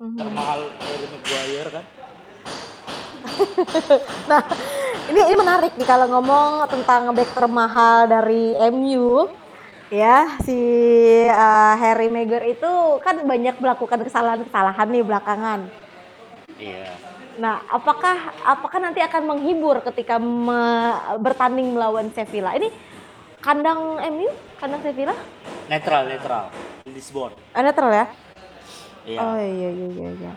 yang 0.00 0.14
termahal 0.16 0.60
Harry 0.80 1.06
Maguire 1.12 1.70
kan. 1.70 1.84
Nah, 4.30 4.42
ini 5.12 5.20
ini 5.28 5.34
menarik 5.36 5.72
nih 5.76 5.88
kalau 5.88 6.06
ngomong 6.08 6.68
tentang 6.72 7.12
back 7.12 7.30
termahal 7.36 8.08
dari 8.08 8.56
MU. 8.72 9.28
ya 9.90 10.38
si 10.46 10.54
uh, 11.26 11.74
Harry 11.74 12.06
Maguire 12.06 12.54
itu 12.54 12.72
kan 13.02 13.18
banyak 13.26 13.58
melakukan 13.58 14.06
kesalahan-kesalahan 14.06 14.86
nih 14.86 15.02
belakangan. 15.02 15.66
Iya. 16.54 17.09
Nah, 17.40 17.64
apakah 17.72 18.36
apakah 18.44 18.78
nanti 18.84 19.00
akan 19.00 19.24
menghibur 19.24 19.80
ketika 19.80 20.20
me- 20.20 21.16
bertanding 21.24 21.72
melawan 21.72 22.12
Sevilla? 22.12 22.52
Ini 22.52 22.68
kandang 23.40 23.96
MU, 24.12 24.28
kandang 24.60 24.84
Sevilla? 24.84 25.16
Netral, 25.72 26.04
netral. 26.04 26.52
Lisbon. 26.84 27.32
Ah, 27.56 27.64
netral 27.64 27.88
ya? 27.96 28.06
Iya. 29.08 29.18
Oh 29.24 29.40
iya 29.40 29.68
iya 29.72 29.88
iya. 29.88 30.08
iya. 30.20 30.32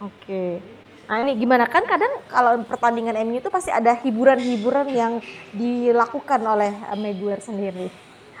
Oke. 0.00 0.64
Nah 1.04 1.20
ini 1.20 1.36
gimana 1.36 1.68
kan 1.68 1.84
kadang 1.84 2.08
kalau 2.32 2.64
pertandingan 2.64 3.20
MU 3.20 3.36
itu 3.36 3.52
pasti 3.52 3.68
ada 3.68 3.92
hiburan-hiburan 4.00 4.88
yang 4.88 5.12
dilakukan 5.52 6.40
oleh 6.40 6.72
eh, 6.72 6.96
Maguire 6.96 7.44
sendiri. 7.44 7.92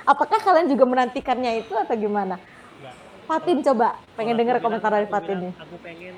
Apakah 0.08 0.40
kalian 0.40 0.64
juga 0.64 0.88
menantikannya 0.88 1.60
itu 1.60 1.76
atau 1.76 1.92
gimana? 1.92 2.40
Enggak. 2.40 2.94
Fatin 3.28 3.58
coba 3.60 4.00
pengen 4.16 4.40
dengar 4.40 4.64
komentar 4.64 4.88
dari 4.88 5.04
Fatin 5.12 5.36
nih. 5.44 5.52
Aku 5.60 5.76
pengen 5.84 6.16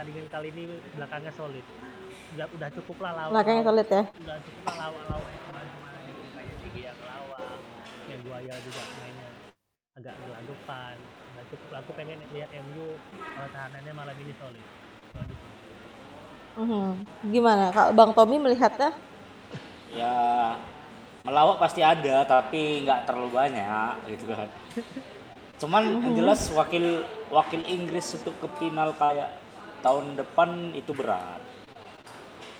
pertandingan 0.00 0.32
kali 0.32 0.48
ini 0.56 0.64
belakangnya 0.96 1.32
solid. 1.36 1.66
Udah, 2.32 2.46
udah 2.56 2.68
cukup 2.72 2.96
lah 3.04 3.12
lawan. 3.20 3.32
Belakangnya 3.36 3.64
solid 3.68 3.88
ya. 3.92 4.02
Udah 4.08 4.38
cukup 4.48 4.62
lah 4.64 4.76
lawan 4.80 5.04
lawan 5.12 5.28
yang 5.28 5.44
kemarin-kemarin 5.44 6.04
itu 6.08 6.24
kayak 6.32 6.54
Gigi 6.64 6.80
yang 6.88 7.00
lawan, 7.04 7.56
yang 8.08 8.20
Guaya 8.24 8.54
juga 8.64 8.82
mainnya 8.96 9.30
agak 10.00 10.14
gelagapan. 10.24 10.96
Udah 11.04 11.44
cukup 11.52 11.68
lah. 11.68 11.78
Aku 11.84 11.90
pengen 11.92 12.18
lihat 12.32 12.48
MU 12.64 12.96
pertahanannya 13.12 13.92
malam 13.92 14.16
ini 14.24 14.32
solid. 14.40 14.66
Solid. 15.12 15.38
Mhm. 16.56 16.88
Gimana? 17.28 17.64
Kalau 17.68 17.92
Bang 17.92 18.12
Tommy 18.16 18.36
melihatnya? 18.40 18.96
Ya 19.92 20.16
melawak 21.28 21.60
pasti 21.60 21.84
ada 21.84 22.24
tapi 22.24 22.88
nggak 22.88 23.04
terlalu 23.04 23.36
banyak 23.36 24.16
gitu 24.16 24.32
kan. 24.32 24.48
Cuman 25.60 25.84
yang 25.92 26.16
jelas 26.16 26.48
wakil 26.56 27.04
wakil 27.28 27.60
Inggris 27.68 28.16
untuk 28.16 28.32
ke 28.40 28.48
final 28.56 28.96
kayak 28.96 29.49
tahun 29.80 30.16
depan 30.16 30.72
itu 30.76 30.92
berat. 30.92 31.40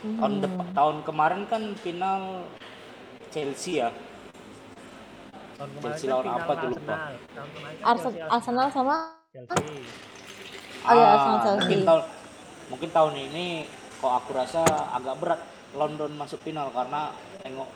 Tahun 0.00 0.34
depan 0.40 0.66
tahun 0.72 0.96
kemarin 1.04 1.44
kan 1.44 1.62
final 1.76 2.48
Chelsea 3.28 3.84
ya. 3.84 3.92
Tahun 5.60 5.70
Chelsea 5.84 6.08
kan 6.08 6.12
lawan 6.16 6.28
apa 6.40 6.52
tuh 6.56 6.68
lupa. 6.72 6.94
Arsenal. 7.84 8.12
Kan 8.16 8.32
Arsenal, 8.32 8.66
sama 8.72 8.96
Chelsea. 9.30 9.84
Oh 10.80 10.92
iya, 10.96 11.04
Ah, 11.04 11.12
Arsenal 11.14 11.38
Chelsea. 11.44 11.60
mungkin 11.60 11.80
tahun 11.84 12.02
mungkin 12.72 12.90
tahun 12.90 13.14
ini 13.30 13.46
kok 14.00 14.12
aku 14.24 14.30
rasa 14.32 14.64
agak 14.96 15.14
berat 15.20 15.40
London 15.76 16.10
masuk 16.16 16.40
final 16.40 16.72
karena 16.72 17.12
tengok 17.44 17.68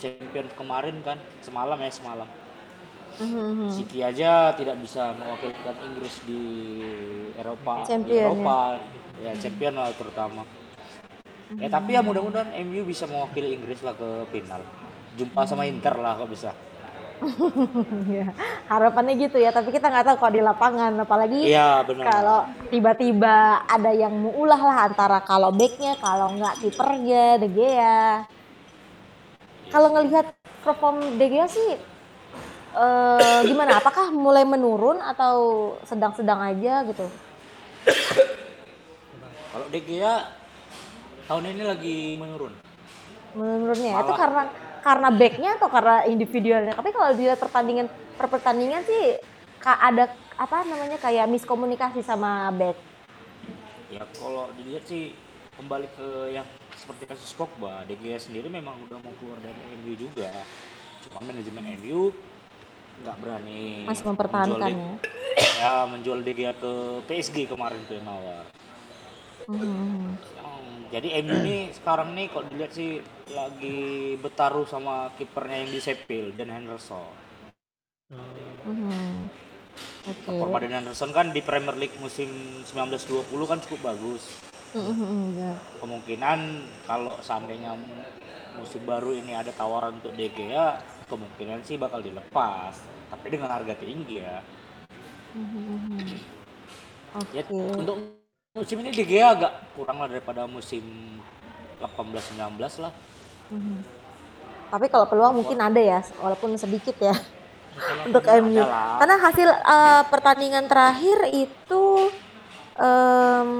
champion 0.00 0.48
kemarin 0.56 0.96
kan 1.04 1.20
semalam 1.44 1.76
ya 1.76 1.92
semalam 1.92 2.26
Mhm. 3.20 3.68
City 3.68 4.00
aja 4.00 4.56
tidak 4.56 4.80
bisa 4.80 5.12
mewakilkan 5.12 5.76
Inggris 5.92 6.16
di 6.24 6.42
Eropa 7.36 7.84
di 7.84 7.88
Champion, 7.92 8.24
Eropa. 8.24 8.58
Ya 9.20 9.32
champion 9.36 9.74
lah 9.76 9.92
terutama. 9.92 10.42
Ya 11.60 11.68
tapi 11.68 11.92
ya 11.92 12.00
mudah-mudahan 12.00 12.56
MU 12.64 12.88
bisa 12.88 13.04
mewakili 13.04 13.60
Inggris 13.60 13.84
lah 13.84 13.92
ke 13.92 14.24
final. 14.32 14.64
Jumpa 15.20 15.44
sama 15.44 15.68
Inter 15.68 15.92
lah 16.00 16.16
kok 16.16 16.30
bisa. 16.32 16.50
Ya, 18.08 18.32
harapannya 18.64 19.12
gitu 19.28 19.36
ya, 19.36 19.52
tapi 19.52 19.68
kita 19.76 19.92
nggak 19.92 20.08
tahu 20.08 20.16
kalau 20.24 20.32
di 20.32 20.40
lapangan, 20.40 20.92
apalagi 21.04 21.52
benar. 21.52 22.04
kalau 22.08 22.40
tiba-tiba 22.72 23.60
ada 23.68 23.92
yang 23.92 24.16
mau 24.16 24.32
ulah 24.40 24.56
lah 24.56 24.78
antara 24.88 25.20
kalau 25.20 25.52
backnya, 25.52 26.00
kalau 26.00 26.32
nggak 26.32 26.64
kipernya, 26.64 27.36
De 27.36 27.48
Gea. 27.52 28.24
Kalau 29.68 29.88
ngelihat 29.92 30.32
perform 30.64 31.20
De 31.20 31.26
Gea 31.28 31.44
sih 31.44 31.76
eh, 32.74 33.40
gimana? 33.46 33.78
Apakah 33.78 34.10
mulai 34.10 34.44
menurun 34.44 34.98
atau 35.02 35.34
sedang-sedang 35.84 36.40
aja 36.40 36.84
gitu? 36.86 37.06
kalau 39.50 39.66
De 39.68 39.80
Gea 39.82 40.30
tahun 41.26 41.44
ini 41.48 41.62
lagi 41.64 41.96
menurun 42.16 42.54
Menurunnya 43.32 43.90
ya? 43.94 44.00
itu 44.02 44.12
Malah. 44.12 44.18
karena 44.18 44.42
karena 44.80 45.08
backnya 45.12 45.50
atau 45.58 45.68
karena 45.70 45.96
individualnya? 46.06 46.74
Tapi 46.74 46.90
kalau 46.90 47.10
dilihat 47.12 47.38
pertandingan 47.38 47.86
per 48.16 48.26
pertandingan 48.26 48.82
sih 48.82 49.18
ada 49.60 50.08
apa 50.34 50.64
namanya 50.64 50.96
kayak 50.96 51.28
miskomunikasi 51.28 52.00
sama 52.00 52.48
back. 52.50 52.76
ya 53.90 54.06
kalau 54.14 54.48
dilihat 54.54 54.86
sih 54.86 55.12
kembali 55.58 55.90
ke 55.92 56.08
yang 56.32 56.46
seperti 56.72 57.04
kasus 57.04 57.34
Pogba 57.34 57.82
De 57.84 57.98
Gea 57.98 58.16
sendiri 58.16 58.46
memang 58.48 58.78
udah 58.86 58.96
mau 59.02 59.12
keluar 59.18 59.36
dari 59.42 59.58
MU 59.82 59.92
juga 59.98 60.30
cuma 61.02 61.18
manajemen 61.26 61.74
MU 61.76 62.14
nggak 63.00 63.16
berani 63.16 63.84
Masih 63.84 64.04
mempertahankan 64.06 64.60
menjual 64.60 64.70
De- 64.70 65.08
ya 65.56 65.74
menjual 65.86 66.18
De 66.20 66.32
Gea 66.32 66.52
ke 66.52 66.72
PSG 67.04 67.36
kemarin 67.46 67.80
tuh 67.84 67.96
yang 67.96 68.06
nawar. 68.06 68.44
Yang- 69.48 70.20
jadi 70.90 71.08
MU 71.22 71.36
ini 71.38 71.56
sekarang 71.70 72.12
nih 72.12 72.26
kalau 72.28 72.44
dilihat 72.46 72.72
sih 72.72 72.98
lagi 73.30 73.78
bertaruh 74.16 74.66
sama 74.66 75.14
kipernya 75.14 75.62
yang 75.62 75.70
di 75.70 75.80
Sheffield 75.80 76.34
dan 76.34 76.50
Henderson 76.50 77.08
Hmm. 78.10 79.30
Oke. 80.02 80.26
Performa 80.26 80.58
Henderson 80.58 81.14
kan 81.14 81.30
di 81.30 81.40
Premier 81.40 81.78
League 81.78 81.94
musim 81.96 82.26
1920 82.66 83.22
kan 83.46 83.62
cukup 83.62 83.80
bagus 83.86 84.42
Mhm, 84.70 85.38
ya. 85.38 85.54
kemungkinan 85.78 86.40
kalau 86.84 87.14
seandainya 87.22 87.78
musim 88.52 88.82
baru 88.82 89.14
ini 89.14 89.30
ada 89.30 89.50
tawaran 89.50 90.02
untuk 90.02 90.10
De 90.12 90.26
Gea 90.28 90.82
kemungkinan 91.10 91.66
sih 91.66 91.74
bakal 91.74 91.98
dilepas 92.00 92.78
tapi 93.10 93.26
dengan 93.28 93.50
harga 93.50 93.74
tinggi 93.74 94.22
ya 94.22 94.38
Mhm. 95.34 95.98
ya 97.34 97.42
Oke. 97.42 97.54
untuk 97.78 97.96
musim 98.54 98.82
ini 98.82 98.90
Gea 98.94 99.34
agak 99.34 99.52
kurang 99.74 99.98
lah 99.98 100.06
daripada 100.06 100.46
musim 100.46 100.82
18-19 101.82 102.78
lah 102.78 102.94
Mhm. 103.50 103.82
Tapi 104.70 104.86
kalau 104.86 105.02
peluang 105.10 105.34
mungkin 105.42 105.58
ada 105.58 105.82
ya, 105.82 105.98
walaupun 106.22 106.54
sedikit 106.54 106.94
ya 107.02 107.10
untuk 108.06 108.22
MU. 108.22 108.62
Karena 109.02 109.16
hasil 109.18 109.48
eh, 109.50 110.02
pertandingan 110.06 110.70
terakhir 110.70 111.26
itu 111.34 112.06
em, 112.78 113.50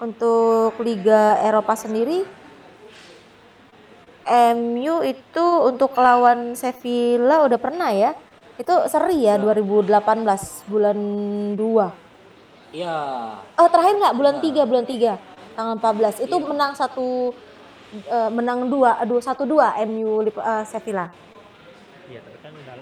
untuk 0.00 0.72
Liga 0.80 1.36
Eropa 1.44 1.76
sendiri 1.76 2.24
MU 4.26 5.04
itu 5.04 5.46
untuk 5.62 5.92
lawan 5.96 6.56
Sevilla 6.56 7.44
udah 7.44 7.58
pernah 7.60 7.90
ya. 7.92 8.12
Itu 8.54 8.86
seri 8.86 9.26
ya 9.26 9.34
2018 9.36 9.90
bulan 10.70 10.98
2. 11.58 11.86
ya 12.74 12.98
Oh 13.54 13.68
terakhir 13.70 13.94
nggak 14.02 14.16
bulan 14.18 14.36
3 14.42 14.66
bulan 14.66 14.82
3 14.82 15.14
tanggal 15.54 15.78
14 15.78 16.26
itu 16.26 16.36
menang 16.42 16.74
satu 16.74 17.30
eh, 17.94 18.30
menang 18.34 18.66
dua 18.66 18.98
aduh 18.98 19.22
satu 19.22 19.46
dua 19.46 19.78
MU 19.86 20.18
Lip- 20.22 20.42
eh, 20.42 20.64
Sevilla. 20.66 21.06
Iya, 22.10 22.18
tapi 22.20 22.38
kan 22.42 22.50
udah, 22.50 22.74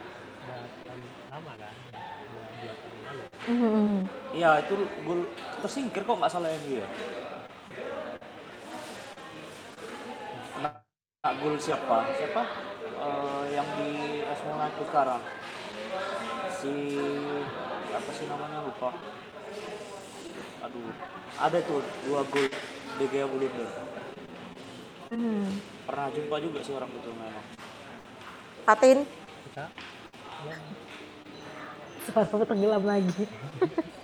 lama 1.29 1.53
kan. 1.61 1.73
Lalu. 3.05 3.25
Mhm. 3.53 3.97
ya 4.33 4.51
itu 4.65 4.75
gol 5.05 5.21
tersingkir 5.61 6.03
kok 6.03 6.17
nggak 6.17 6.33
salah 6.33 6.49
MU 6.65 6.81
ya 6.81 6.89
gol 11.23 11.55
siapa? 11.55 12.11
Siapa? 12.19 12.43
Eh, 12.83 13.45
yang 13.55 13.69
di 13.79 13.91
AS 14.27 14.43
Monaco 14.43 14.83
sekarang? 14.91 15.23
Si 16.51 16.75
apa 17.95 18.11
sih 18.11 18.27
namanya? 18.27 18.67
Lupa. 18.67 18.91
Aduh. 20.67 20.91
Ada 21.39 21.63
tuh 21.63 21.79
dua 22.11 22.27
gol 22.27 22.51
De 22.99 23.07
Gea 23.07 23.31
blunder 23.31 23.71
Mhm. 25.13 25.47
pernah 25.87 26.09
jumpa 26.11 26.37
juga 26.43 26.59
sih 26.65 26.75
orang 26.75 26.91
itu 26.91 27.11
memang. 27.15 27.47
Fatin, 28.67 28.99
Kita 29.47 29.67
ya, 30.43 30.57
suara 32.03 32.45
tenggelam 32.49 32.83
lagi. 32.83 33.23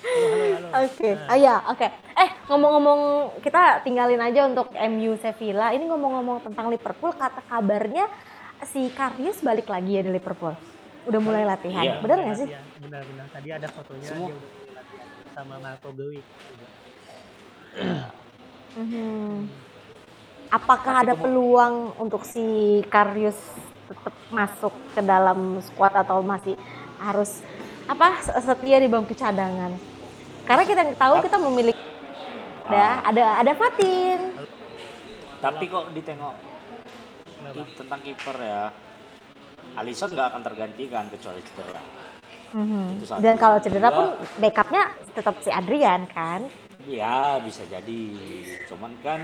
halo 0.00 0.26
halo 0.26 0.44
halo. 0.56 0.68
Oke, 0.86 1.10
ah 1.28 1.38
ya, 1.38 1.54
oke. 1.68 1.86
Eh, 2.16 2.30
ngomong-ngomong, 2.48 3.00
kita 3.44 3.84
tinggalin 3.84 4.20
aja 4.20 4.48
untuk 4.48 4.72
MU 4.72 5.16
Sevilla. 5.20 5.72
Ini 5.72 5.84
ngomong-ngomong 5.88 6.44
tentang 6.44 6.72
Liverpool, 6.72 7.12
kata 7.12 7.44
kabarnya 7.46 8.08
si 8.68 8.92
Karius 8.92 9.40
balik 9.40 9.68
lagi 9.68 9.96
ya 9.96 10.02
di 10.04 10.12
Liverpool. 10.12 10.52
Udah 11.08 11.20
mulai 11.20 11.48
latihan. 11.48 11.84
Iya. 11.84 11.94
Bener 12.04 12.18
nggak 12.24 12.36
sih? 12.36 12.48
Latihan. 12.48 12.64
Benar-benar. 12.84 13.26
Tadi 13.32 13.48
ada 13.48 13.68
fotonya 13.72 14.08
Semua. 14.08 14.28
dia 14.28 14.36
udah 14.36 14.72
latihan 14.76 15.08
sama 15.32 15.54
Marco 15.60 15.90
Gui. 15.96 16.20
Mhm. 18.76 19.48
Apakah 20.50 20.94
ada 21.06 21.14
peluang 21.14 21.94
untuk 21.96 22.26
si 22.26 22.42
Karius 22.90 23.38
tetap 23.86 24.14
masuk 24.34 24.74
ke 24.94 25.00
dalam 25.02 25.62
squad 25.62 25.94
atau 25.94 26.22
masih 26.22 26.58
harus 26.98 27.42
apa 27.86 28.18
setia 28.22 28.78
di 28.82 28.90
bangku 28.90 29.14
cadangan? 29.14 29.89
Karena 30.46 30.62
kita 30.66 30.82
tahu 30.96 31.14
kita 31.24 31.36
memiliki 31.38 31.82
ada 32.70 33.02
ada 33.02 33.24
ada 33.42 33.52
Fatin. 33.58 34.20
tapi 35.40 35.72
kok 35.72 35.88
ditengok 35.96 36.36
tentang 37.80 38.00
kiper 38.04 38.36
ya 38.36 38.68
Alisson 39.80 40.12
nggak 40.12 40.28
akan 40.34 40.42
tergantikan 40.44 41.04
kecuali 41.08 41.40
cedera. 41.40 41.82
Mhm. 42.50 43.06
Satu. 43.06 43.22
Dan 43.22 43.34
kalau 43.38 43.56
cedera 43.62 43.88
pun 43.94 44.06
backupnya 44.42 44.90
tetap 45.14 45.38
si 45.40 45.48
Adrian 45.48 46.04
kan. 46.10 46.50
Ya 46.84 47.38
bisa 47.40 47.62
jadi, 47.70 48.02
cuman 48.66 48.92
kan 49.04 49.20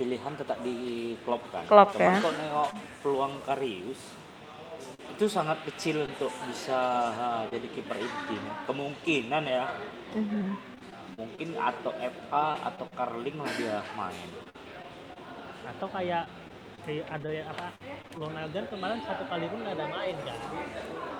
pilihan 0.00 0.32
tetap 0.34 0.58
di 0.64 1.14
Klopp 1.22 1.44
kan. 1.54 1.64
Klopp, 1.70 1.94
cuman 1.94 2.18
ya. 2.18 2.20
kalau 2.20 2.34
nengok 2.34 2.70
peluang 3.04 3.34
Karius 3.46 4.00
itu 5.20 5.28
sangat 5.28 5.60
kecil 5.68 6.08
untuk 6.08 6.32
bisa 6.48 6.80
ha, 7.12 7.44
jadi 7.52 7.68
kiper 7.68 7.92
inti. 7.92 8.40
Kemungkinan 8.64 9.44
ya, 9.44 9.68
Mhm. 10.16 10.56
mungkin 11.12 11.48
atau 11.60 11.92
FA 11.92 12.56
atau 12.64 12.88
Carling 12.88 13.36
lah 13.36 13.52
dia 13.52 13.84
main. 13.92 14.28
atau 15.60 15.86
kayak 15.92 16.24
kayak 16.82 17.04
ada 17.06 17.30
yang 17.30 17.46
apa 17.46 17.68
Lonagan 18.16 18.64
kemarin 18.66 18.98
satu 19.04 19.28
kali 19.28 19.44
pun 19.46 19.60
nggak 19.60 19.76
ada 19.76 19.86
main 19.86 20.16
kan 20.24 20.40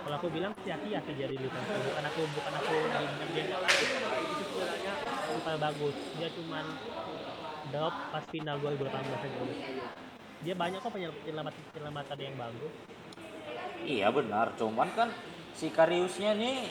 kalau 0.00 0.16
aku 0.16 0.26
bilang 0.32 0.56
hati-hati 0.56 0.90
jadi 1.12 1.36
Liverpool 1.36 1.80
bukan 1.86 2.04
aku 2.08 2.20
bukan 2.34 2.52
aku 2.56 2.72
bilang 2.72 3.30
dia 3.30 3.44
itu 3.46 4.42
sebenarnya 4.42 4.92
bukan 5.28 5.54
bagus 5.60 5.96
dia 6.16 6.28
cuman 6.34 6.64
drop 7.68 7.94
pas 8.10 8.24
final 8.26 8.56
2018 8.58 8.90
aja 9.22 9.42
dia 10.40 10.54
banyak 10.56 10.78
kok 10.80 10.90
penyel- 10.90 11.18
penyelamat 11.22 11.52
penyelamatan 11.70 12.18
yang 12.18 12.34
bagus 12.34 12.72
Iya 13.84 14.12
benar, 14.12 14.52
cuman 14.60 14.88
kan 14.92 15.08
si 15.56 15.72
Kariusnya 15.72 16.36
nih 16.36 16.68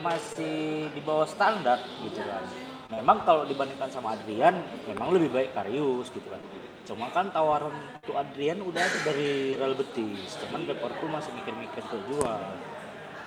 masih 0.00 0.88
di 0.92 1.00
bawah 1.04 1.28
standar 1.28 1.80
gitu 2.04 2.20
kan. 2.24 2.44
Memang 2.90 3.22
kalau 3.22 3.46
dibandingkan 3.46 3.86
sama 3.92 4.18
Adrian, 4.18 4.56
memang 4.90 5.14
lebih 5.14 5.30
baik 5.30 5.54
Karius 5.54 6.10
gitu 6.10 6.26
kan. 6.26 6.42
Cuma 6.88 7.06
kan 7.14 7.30
tawaran 7.30 7.70
untuk 7.70 8.18
Adrian 8.18 8.58
udah 8.66 8.82
ada 8.82 8.98
dari 9.06 9.54
Real 9.54 9.78
Betis, 9.78 10.34
cuman 10.42 10.66
Liverpool 10.66 11.12
masih 11.12 11.30
mikir-mikir 11.38 11.86
untuk 11.86 12.02
jual. 12.10 12.42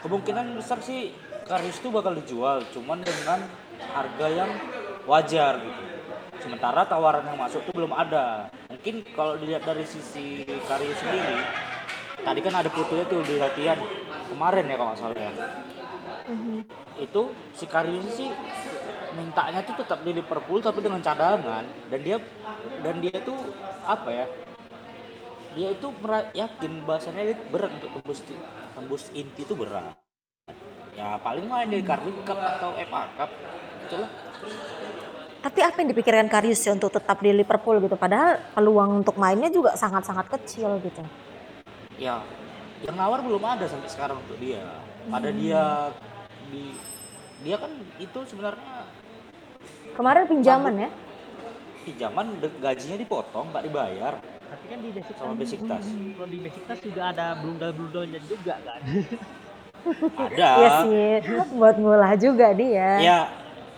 Kemungkinan 0.04 0.60
besar 0.60 0.84
sih 0.84 1.16
Karius 1.48 1.80
itu 1.80 1.88
bakal 1.88 2.18
dijual, 2.20 2.66
cuman 2.76 3.00
dengan 3.02 3.40
harga 3.96 4.28
yang 4.28 4.52
wajar 5.08 5.64
gitu. 5.64 5.84
Sementara 6.44 6.84
tawaran 6.84 7.24
yang 7.24 7.40
masuk 7.40 7.64
tuh 7.64 7.72
belum 7.72 7.96
ada. 7.96 8.52
Mungkin 8.68 9.08
kalau 9.16 9.40
dilihat 9.40 9.64
dari 9.64 9.88
sisi 9.88 10.44
Karius 10.68 11.00
sendiri, 11.00 11.40
tadi 12.22 12.40
kan 12.46 12.54
ada 12.54 12.70
fotonya 12.70 13.06
tuh 13.10 13.26
di 13.26 13.36
latihan. 13.42 13.80
Kemarin 14.30 14.70
ya 14.70 14.76
kalau 14.78 14.90
nggak 14.94 15.02
salah 15.02 15.18
ya. 15.18 15.32
Itu 17.02 17.22
si 17.58 17.66
Karius 17.66 18.08
sih 18.14 18.30
mintanya 19.14 19.62
tuh 19.66 19.78
tetap 19.82 20.02
di 20.06 20.12
Liverpool 20.14 20.62
tapi 20.62 20.86
dengan 20.86 21.02
cadangan. 21.02 21.66
Dan 21.90 22.00
dia 22.06 22.18
dan 22.86 23.02
dia 23.02 23.18
tuh 23.24 23.38
apa 23.84 24.10
ya 24.14 24.26
dia 25.54 25.70
itu 25.70 25.88
yakin 26.34 26.72
bahasanya 26.82 27.30
dia 27.30 27.38
berat 27.54 27.72
untuk 27.78 27.90
tembus 28.02 28.20
tembus 28.74 29.04
inti 29.14 29.46
itu 29.46 29.54
berat. 29.54 29.94
Ya 30.94 31.18
paling 31.22 31.46
main 31.46 31.70
di 31.70 31.82
Carling 31.82 32.22
Cup 32.26 32.38
atau 32.38 32.74
FA 32.78 33.02
Cup 33.18 33.30
itulah 33.90 34.10
Tapi 35.44 35.60
apa 35.60 35.76
yang 35.84 35.92
dipikirkan 35.92 36.32
Karius 36.32 36.64
ya 36.64 36.72
untuk 36.72 36.88
tetap 36.96 37.20
di 37.20 37.36
Liverpool 37.36 37.84
gitu? 37.84 38.00
Padahal 38.00 38.40
peluang 38.56 39.04
untuk 39.04 39.20
mainnya 39.20 39.52
juga 39.52 39.76
sangat-sangat 39.76 40.32
kecil 40.32 40.80
gitu. 40.80 41.04
Ya 41.98 42.22
yang 42.84 42.96
nawar 43.00 43.24
belum 43.24 43.44
ada 43.44 43.66
sampai 43.70 43.90
sekarang 43.90 44.20
untuk 44.20 44.38
dia. 44.40 44.64
Pada 45.08 45.30
dia 45.32 45.92
di 46.52 46.76
dia 47.44 47.56
kan 47.60 47.72
itu 48.00 48.20
sebenarnya 48.28 48.88
Kemarin 49.94 50.26
pinjaman 50.26 50.74
ya? 50.80 50.90
pinjaman 51.84 52.40
gajinya 52.64 52.98
dipotong 52.98 53.52
nggak 53.52 53.64
dibayar. 53.68 54.14
Tapi 54.24 54.64
kan 54.70 54.80
di 54.80 54.90
basic 54.94 55.16
sama 55.20 55.34
basic 55.36 55.60
tas. 55.68 55.86
kalau 55.86 56.30
di 56.30 56.40
basic 56.40 56.64
tas 56.70 56.80
juga 56.80 57.02
ada 57.12 57.26
blundel-blundelnya 57.42 58.22
juga 58.26 58.56
kan? 58.64 58.82
Ada. 60.32 60.50
Iya 60.56 60.70
sih, 60.88 61.12
buat 61.60 61.76
ngulah 61.76 62.16
juga 62.16 62.56
dia. 62.56 62.90
ya 63.04 63.20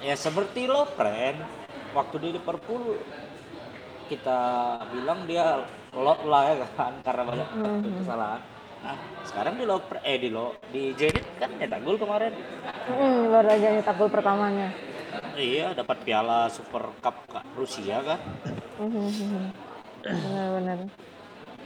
ya 0.06 0.14
seperti 0.14 0.70
Lovren 0.70 1.42
waktu 1.98 2.16
di 2.22 2.28
Liverpool 2.38 3.02
kita 4.06 4.40
bilang 4.94 5.26
dia 5.26 5.66
lot 5.96 6.20
lah 6.24 6.52
ya 6.52 6.68
kan 6.70 6.94
karena 7.02 7.24
banyak 7.24 7.48
kesalahan 7.98 8.42
nah 8.78 8.96
sekarang 9.24 9.54
di 9.56 9.66
Lovren 9.66 10.02
eh 10.04 10.18
di 10.18 10.30
lo 10.30 10.60
di 10.68 10.94
Zenit 10.94 11.26
kan 11.36 11.50
nyetak 11.52 11.82
gol 11.82 11.98
kemarin 11.98 12.34
Hmm, 12.86 13.34
baru 13.34 13.50
aja 13.50 13.68
nyetak 13.72 13.96
gol 13.96 14.10
pertamanya. 14.10 14.70
iya 15.34 15.74
dapat 15.74 15.98
piala 16.02 16.46
Super 16.48 16.94
Cup 17.00 17.18
Kak, 17.26 17.46
Rusia 17.54 17.98
kan 18.00 18.20
Mhm. 18.76 19.50
Benar-benar. 20.06 20.80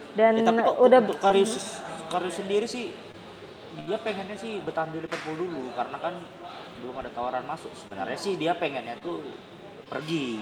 Dan 0.10 0.32
Ya, 0.32 0.44
tapi 0.44 0.60
kok 0.62 0.78
udah 0.80 1.00
untuk 1.02 1.18
Karius 1.20 1.54
Karius 2.08 2.36
sendiri 2.36 2.66
sih 2.66 2.94
dia 3.80 3.98
pengennya 3.98 4.36
sih 4.36 4.60
bertahan 4.60 4.90
di 4.90 5.00
Liverpool 5.00 5.36
dulu 5.38 5.74
karena 5.74 5.98
kan 5.98 6.14
belum 6.80 6.96
ada 6.96 7.10
tawaran 7.10 7.44
masuk 7.44 7.70
sebenarnya 7.76 8.16
sih 8.16 8.34
dia 8.34 8.54
pengennya 8.54 8.96
tuh 8.98 9.20
pergi 9.86 10.40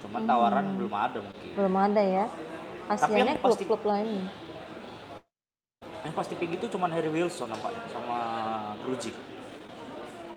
cuman 0.00 0.22
tawaran 0.22 0.64
Hmm. 0.64 0.76
belum 0.78 0.92
ada 0.92 1.18
mungkin 1.18 1.50
belum 1.52 1.74
ada 1.76 2.00
ya. 2.00 2.24
Kasiannya 2.94 3.34
klub-klub 3.38 3.82
lain. 3.84 4.28
yang 6.02 6.10
pasti 6.12 6.34
tinggi 6.34 6.58
itu 6.58 6.66
cuman 6.66 6.90
Harry 6.90 7.06
Wilson 7.08 7.46
nampaknya 7.46 7.86
sama 7.88 8.18
Grujic 8.82 9.14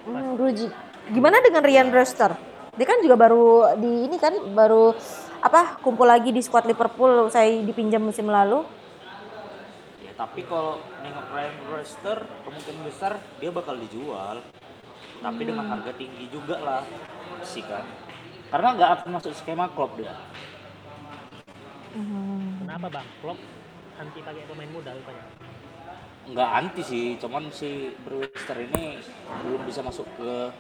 Hmm, 0.05 0.37
Grujic. 0.37 0.69
Gimana 1.07 1.41
dengan 1.41 1.61
Ryan 1.61 1.89
Brewster? 1.89 2.37
Dia 2.71 2.85
kan 2.85 3.01
juga 3.01 3.17
baru 3.17 3.45
di 3.75 4.05
ini 4.05 4.17
kan 4.17 4.29
baru 4.53 4.93
apa 5.39 5.81
kumpul 5.81 6.05
lagi 6.05 6.29
di 6.29 6.39
squad 6.39 6.65
Liverpool 6.65 7.27
saya 7.27 7.49
dipinjam 7.59 8.01
musim 8.01 8.27
lalu. 8.27 8.61
ya 9.99 10.13
tapi 10.13 10.41
kalau 10.43 10.77
nengok 11.01 11.25
Ryan 11.27 11.55
Brewster 11.63 12.17
kemungkinan 12.43 12.81
besar 12.83 13.11
dia 13.35 13.49
bakal 13.49 13.75
dijual 13.75 14.45
tapi 15.17 15.41
dengan 15.41 15.65
harga 15.67 15.91
tinggi 15.91 16.29
juga 16.29 16.57
lah 16.59 16.81
sih 17.41 17.61
kan 17.61 17.81
karena 18.47 18.67
nggak 18.71 18.89
akan 18.95 19.09
masuk 19.11 19.33
skema 19.33 19.65
Klopp 19.67 19.97
dia 19.97 20.13
Hmm. 21.91 22.35
Kenapa 22.75 22.99
bang? 22.99 23.07
Klopp 23.23 23.39
anti 23.95 24.19
pakai 24.19 24.43
pemain 24.51 24.67
muda 24.67 24.91
rupanya? 24.91 25.23
Nggak 26.27 26.49
anti 26.59 26.81
sih 26.83 27.05
cuman 27.15 27.47
si 27.47 27.95
Brewster 28.03 28.57
ini 28.59 28.99
belum 29.47 29.63
bisa 29.63 29.79
masuk 29.79 30.03
ke 30.19 30.51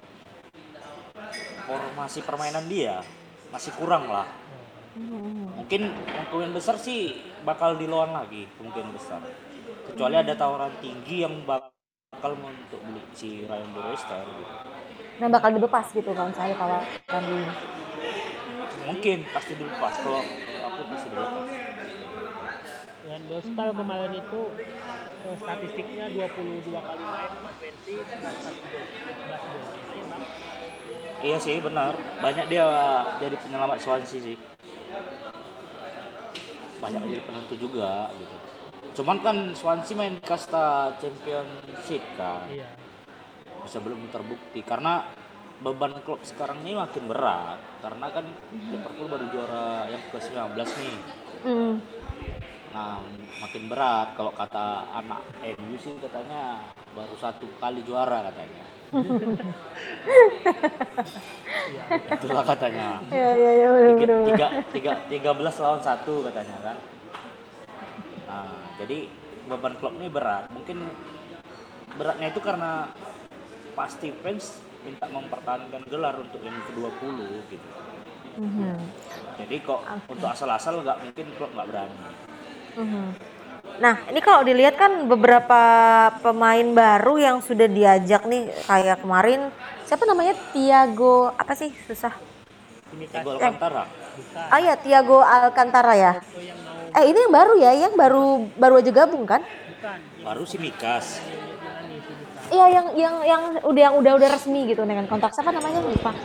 formasi 1.67 2.23
permainan 2.23 2.71
dia. 2.71 3.03
Masih 3.51 3.75
kurang 3.75 4.07
lah. 4.07 4.31
Mungkin 5.59 5.91
kemungkinan 6.31 6.55
besar 6.55 6.79
sih 6.79 7.19
bakal 7.43 7.75
di 7.75 7.83
lawan 7.83 8.15
lagi 8.15 8.47
kemungkinan 8.55 8.95
besar. 8.95 9.19
Kecuali 9.91 10.15
ada 10.15 10.31
tawaran 10.39 10.71
tinggi 10.79 11.27
yang 11.27 11.43
bakal 11.43 12.31
untuk 12.39 12.79
beli 12.79 13.03
si 13.11 13.43
Ryan 13.43 13.75
Brewster 13.75 14.23
gitu. 14.23 14.55
Nah 15.19 15.27
bakal 15.27 15.51
dilepas 15.51 15.91
gitu 15.91 16.15
kan 16.15 16.31
saya 16.31 16.55
tawaran 16.55 16.87
di 17.27 17.43
mungkin 18.87 19.25
pasti 19.35 19.57
dilepas 19.59 19.99
kalau 19.99 20.23
aku 20.63 20.81
pasti 20.93 21.07
dilepas 21.09 21.44
Dostal 23.25 23.69
kemarin 23.73 24.13
itu 24.13 24.41
eh, 25.25 25.37
statistiknya 25.41 26.05
22 26.13 26.69
kali 26.69 27.03
main 27.03 27.31
20 27.41 27.89
11 27.89 28.05
gol 28.05 28.05
11 28.05 28.69
gol 28.69 28.83
Lumayan, 29.65 30.05
bang 30.13 30.23
iya 31.25 31.37
sih 31.41 31.57
benar. 31.57 31.93
Banyak 32.21 32.45
dia 32.51 32.67
jadi 33.17 33.35
penyelamat 33.41 33.77
Swansea 33.81 34.21
sih. 34.21 34.37
Banyak 36.77 37.01
jadi 37.09 37.21
penentu 37.25 37.55
juga 37.57 38.13
gitu. 38.13 38.35
Cuman 39.01 39.17
kan 39.25 39.37
Swansea 39.57 39.97
main 39.97 40.21
kasta 40.21 40.93
championship 41.01 42.03
kan? 42.13 42.45
Iya. 42.51 42.69
Bisa 43.65 43.81
belum 43.81 44.05
terbukti. 44.13 44.61
Karena 44.61 45.09
beban 45.65 45.97
klub 46.05 46.21
sekarang 46.21 46.61
ini 46.61 46.77
makin 46.77 47.09
berat. 47.09 47.57
Karena 47.81 48.07
kan 48.13 48.25
Liverpool 48.53 49.09
baru 49.09 49.25
juara 49.33 49.89
yang 49.89 50.03
ke 50.13 50.19
19 50.21 50.53
nih. 50.61 50.97
Hmm. 51.45 51.73
Nah 52.75 52.99
makin 53.39 53.71
berat 53.71 54.19
kalau 54.19 54.35
kata 54.35 54.83
anak 54.91 55.23
MU 55.63 55.79
sih 55.79 55.95
katanya 55.95 56.59
baru 56.91 57.15
satu 57.15 57.47
kali 57.55 57.79
juara 57.87 58.27
katanya. 58.27 58.67
Itulah 62.19 62.43
katanya. 62.43 62.99
Ya 63.07 63.31
ya 63.31 63.51
ya 63.63 63.67
bener, 63.71 63.95
tiga, 63.95 64.19
tiga, 64.27 64.47
tiga, 64.75 64.91
tiga 65.07 65.31
belas 65.31 65.55
lawan 65.55 65.79
satu 65.79 66.27
katanya 66.27 66.59
kan. 66.59 66.75
Nah 68.27 68.59
jadi 68.83 69.07
beban 69.47 69.79
klub 69.79 69.95
ini 69.95 70.11
berat. 70.11 70.51
Mungkin 70.51 70.83
beratnya 71.95 72.35
itu 72.35 72.43
karena 72.43 72.91
pasti 73.71 74.11
fans 74.19 74.59
minta 74.83 75.07
mempertahankan 75.07 75.87
gelar 75.87 76.19
untuk 76.19 76.43
yang 76.43 76.59
ke-20 76.67 77.23
gitu. 77.47 77.67
Mhm. 78.35 78.75
jadi 79.39 79.63
kok 79.63 79.79
untuk 80.11 80.27
asal-asal 80.27 80.83
nggak 80.83 81.07
mungkin 81.07 81.23
klub 81.39 81.55
nggak 81.55 81.71
berani 81.71 81.95
Nah, 83.75 83.95
ini 84.07 84.19
kalau 84.23 84.47
dilihat 84.47 84.79
kan 84.79 85.03
beberapa 85.03 85.61
pemain 86.23 86.67
baru 86.71 87.19
yang 87.19 87.37
sudah 87.43 87.67
diajak 87.67 88.23
nih 88.23 88.47
kayak 88.63 89.03
kemarin 89.03 89.51
siapa 89.83 90.07
namanya 90.07 90.33
Tiago 90.55 91.35
apa 91.35 91.53
sih 91.55 91.75
susah? 91.83 92.15
kasih 92.95 93.27
Alcantara 93.27 93.83
bukan 94.15 94.47
Oh 94.53 94.59
ya 94.63 94.73
Tiago 94.79 95.19
Alcantara 95.19 95.93
ya. 95.99 96.13
Eh 96.95 97.11
ini 97.11 97.27
yang 97.27 97.33
baru 97.35 97.53
ya, 97.59 97.71
yang 97.75 97.93
baru 97.99 98.47
baru 98.55 98.79
aja 98.79 98.91
gabung 98.95 99.27
kan? 99.27 99.43
Baru 100.23 100.47
si 100.47 100.55
Mikas. 100.55 101.19
Iya 102.47 102.65
yang 102.71 102.87
yang 102.95 103.15
yang 103.25 103.41
udah 103.65 103.81
yang 103.91 103.95
udah 103.99 104.11
udah 104.15 104.29
resmi 104.31 104.69
gitu 104.71 104.87
dengan 104.87 105.03
kontrak 105.11 105.35
siapa 105.35 105.51
namanya 105.51 105.83
lupa. 105.83 106.15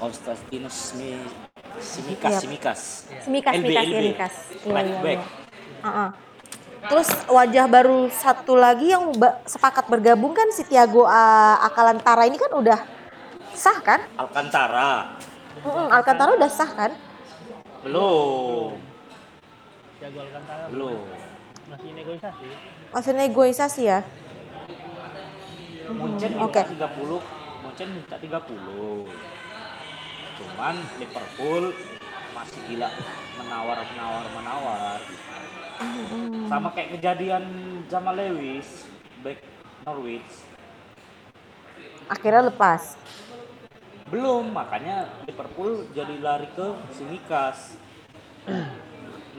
Konstantino 0.00 0.68
sini 0.68 1.20
Simikas, 1.80 2.30
Iya. 2.30 2.40
Simikas. 2.40 2.80
Semikas, 3.20 3.52
LB, 3.52 3.64
Semikas, 3.64 3.82
LB. 3.82 3.96
Semikas. 3.96 4.34
Iya, 4.60 4.80
iya, 4.80 5.00
iya. 5.02 5.22
Heeh. 5.80 6.08
Terus 6.80 7.08
wajah 7.26 7.66
baru 7.66 8.08
satu 8.08 8.56
lagi 8.56 8.88
yang 8.88 9.12
sepakat 9.44 9.84
bergabung 9.86 10.32
kan 10.32 10.48
si 10.48 10.64
Tiago 10.64 11.04
uh, 11.04 11.56
Akalantara 11.60 12.24
ini 12.24 12.36
kan 12.36 12.48
udah 12.50 12.80
sah 13.52 13.76
kan? 13.80 14.00
Alcantara. 14.16 15.12
Mm-mm, 15.60 15.86
Alcantara 15.92 16.30
udah 16.32 16.48
sah 16.48 16.70
kan? 16.70 16.92
Belum. 17.84 18.80
Jago 20.00 20.18
Alcantara 20.18 20.64
Belum. 20.68 21.04
masih 21.68 21.90
negosiasi 21.92 22.46
Masih 22.90 23.12
negosiasi 23.14 23.82
ya? 23.84 24.00
Munchen 25.90 26.32
Hmm, 26.32 26.46
oke. 26.46 26.60
minta 26.64 26.88
30, 26.88 27.20
Munchen 27.60 27.88
minta 27.92 28.16
30. 28.16 29.04
Cuman 30.40 30.80
Liverpool 30.96 31.76
masih 32.32 32.60
gila 32.64 32.88
menawar 33.36 33.78
menawar 33.84 34.24
menawar. 34.32 34.98
Mm-mm. 35.80 36.48
Sama 36.48 36.72
kayak 36.72 36.96
kejadian 36.96 37.44
Jamal 37.92 38.16
Lewis 38.16 38.88
back 39.20 39.44
Norwich. 39.84 40.32
Akhirnya 42.08 42.48
lepas. 42.48 42.96
Belum, 44.10 44.50
makanya 44.50 45.06
Liverpool 45.22 45.86
jadi 45.94 46.18
lari 46.18 46.50
ke 46.50 46.66
Simikas. 46.90 47.78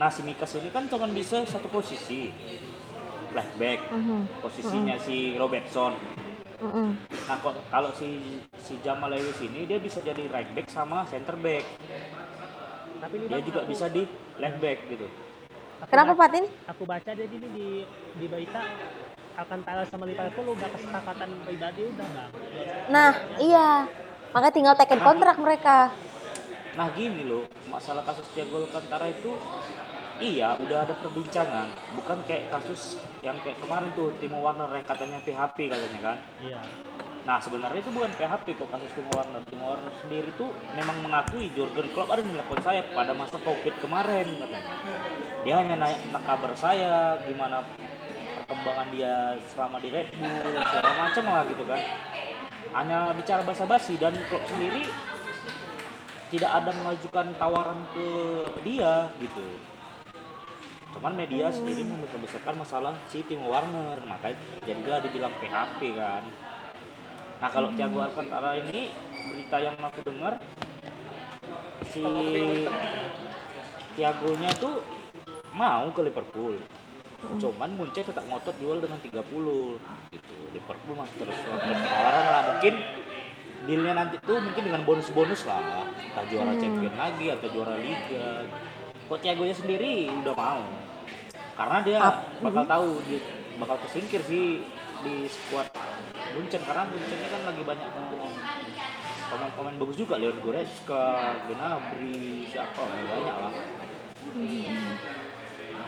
Nah, 0.00 0.08
Simikas 0.08 0.56
ini 0.56 0.72
kan 0.72 0.88
cuma 0.88 1.04
bisa 1.12 1.44
satu 1.44 1.68
posisi. 1.68 2.32
Left 3.36 3.54
back. 3.60 3.92
Mhm. 3.92 4.40
Posisinya 4.40 4.96
si 4.96 5.36
Robertson. 5.36 5.92
Mm-mm. 6.62 6.88
Nah, 7.26 7.36
kok- 7.36 7.58
kalau 7.66 7.90
si 7.90 8.08
si 8.56 8.78
Jamal 8.80 9.10
Lewis 9.10 9.34
ini 9.40 9.66
dia 9.66 9.76
bisa 9.76 9.98
jadi 9.98 10.22
right 10.28 10.46
back 10.52 10.68
sama 10.68 11.02
center 11.04 11.34
back. 11.36 11.66
tapi 13.02 13.18
ini 13.18 13.26
Dia 13.26 13.34
Bang, 13.34 13.44
juga 13.44 13.60
aku- 13.60 13.68
bisa 13.68 13.86
di 13.88 14.02
left 14.38 14.58
back 14.58 14.78
gitu. 14.86 15.06
Kenapa 15.82 16.12
Patin? 16.14 16.46
aku 16.64 16.82
baca 16.86 17.10
dia 17.10 17.26
ini 17.26 17.48
di 17.50 17.68
di 18.14 18.26
berita 18.26 18.62
Alcantara 19.34 19.82
sama 19.84 20.06
Liverpool 20.06 20.54
udah 20.54 20.68
kesepakatan 20.70 21.28
pribadi 21.42 21.82
udah 21.84 22.06
bang 22.06 22.30
Nah, 22.86 23.10
iya. 23.36 23.90
Makanya 24.30 24.54
tinggal 24.54 24.74
teken 24.76 25.02
kontrak 25.02 25.36
mereka. 25.36 25.90
Nah, 26.72 26.88
gini 26.94 27.26
loh, 27.26 27.42
masalah 27.66 28.00
kasus 28.00 28.24
Thiago 28.30 28.62
Alcantara 28.62 29.10
itu 29.10 29.34
iya 30.22 30.54
udah 30.54 30.86
ada 30.86 30.94
perbincangan, 31.02 31.68
bukan 31.98 32.22
kayak 32.30 32.54
kasus 32.54 33.02
yang 33.26 33.34
kayak 33.42 33.58
kemarin 33.58 33.90
tuh 33.98 34.14
Timo 34.22 34.38
Werner 34.38 34.70
yang 34.70 34.86
katanya 34.86 35.18
PHP 35.26 35.66
katanya 35.66 36.00
kan. 36.00 36.18
iya 36.38 36.62
Nah 37.22 37.38
sebenarnya 37.38 37.78
itu 37.78 37.90
bukan 37.94 38.10
PHP 38.18 38.58
kok 38.58 38.70
kasus 38.70 38.90
Timo 38.94 39.10
Werner. 39.14 39.42
Timo 39.46 39.64
Werner 39.74 39.94
sendiri 40.02 40.30
tuh 40.34 40.50
memang 40.74 41.02
mengakui 41.02 41.50
Jurgen 41.54 41.86
Klopp 41.94 42.10
ada 42.10 42.22
nelpon 42.22 42.58
saya 42.62 42.82
pada 42.90 43.14
masa 43.14 43.38
Covid 43.42 43.74
kemarin 43.78 44.26
katanya. 44.38 44.74
Dia 45.42 45.54
hanya 45.58 45.76
tentang 45.90 46.24
kabar 46.26 46.52
saya, 46.58 47.18
gimana 47.26 47.62
perkembangan 48.42 48.88
dia 48.90 49.38
selama 49.54 49.78
di 49.78 49.88
Red 49.90 50.08
Bull, 50.18 50.54
segala 50.66 50.92
macam 50.98 51.24
lah 51.30 51.42
gitu 51.46 51.64
kan. 51.66 51.80
Hanya 52.72 52.98
bicara 53.14 53.42
basa-basi 53.46 53.94
dan 53.98 54.18
Klopp 54.26 54.46
sendiri 54.50 54.86
tidak 56.32 56.48
ada 56.48 56.70
mengajukan 56.72 57.26
tawaran 57.36 57.80
ke 57.92 58.08
dia 58.64 59.12
gitu. 59.20 59.46
Cuman 60.92 61.12
media 61.16 61.48
sendiri 61.48 61.82
membesarkan 61.88 62.62
masalah 62.62 62.94
si 63.08 63.24
Timo 63.24 63.48
Werner, 63.48 63.98
makanya 64.06 64.38
jadilah 64.62 65.00
dibilang 65.00 65.34
PHP 65.40 65.80
kan. 65.98 66.22
Nah 67.42 67.50
kalau 67.50 67.74
Thiago 67.74 67.98
Alcantara 67.98 68.54
ini 68.54 68.94
berita 69.26 69.56
yang 69.58 69.74
aku 69.82 70.00
dengar 70.06 70.38
si 71.90 72.04
Thiago-nya 73.98 74.50
tuh 74.62 74.84
mau 75.56 75.90
ke 75.90 76.00
Liverpool. 76.06 76.62
Cuman 77.22 77.70
Munchen 77.78 78.02
tetap 78.06 78.22
ngotot 78.26 78.54
jual 78.62 78.78
dengan 78.82 78.98
30 79.02 79.14
gitu. 80.10 80.36
Liverpool 80.54 80.94
masih 80.94 81.16
terus 81.22 81.38
tawaran 81.42 82.26
lah 82.30 82.42
mungkin 82.54 82.74
dealnya 83.62 83.94
nanti 83.94 84.16
tuh 84.22 84.38
mungkin 84.42 84.62
dengan 84.62 84.82
bonus-bonus 84.86 85.46
lah. 85.46 85.86
Entah 85.98 86.24
juara 86.30 86.54
champion 86.58 86.94
lagi 86.94 87.26
atau 87.30 87.46
juara 87.50 87.74
liga. 87.78 88.46
Kok 89.12 89.20
Thiago-nya 89.20 89.52
sendiri 89.52 90.08
udah 90.08 90.32
mau. 90.32 90.64
Karena 91.52 91.84
dia 91.84 92.00
Ap- 92.00 92.32
bakal 92.40 92.64
tahu 92.64 92.88
dia 93.04 93.20
bakal 93.60 93.76
kesingkir 93.84 94.24
sih 94.24 94.64
di 95.04 95.28
squad 95.28 95.68
Munchen 96.32 96.64
karena 96.64 96.88
Munchennya 96.88 97.28
kan 97.28 97.42
lagi 97.44 97.60
banyak 97.60 97.88
pemain-pemain 99.28 99.76
bagus 99.76 99.96
juga 100.00 100.16
Leon 100.16 100.40
Goretzka, 100.40 101.36
Gnabry, 101.44 102.48
siapa 102.48 102.80
banyak 102.88 103.36
lah. 103.36 103.52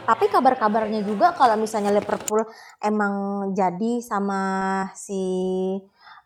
Tapi 0.05 0.25
kabar-kabarnya 0.29 1.01
juga 1.01 1.33
kalau 1.33 1.57
misalnya 1.57 1.97
Liverpool 1.97 2.45
emang 2.77 3.49
jadi 3.57 4.05
sama 4.05 4.41
si 4.93 5.25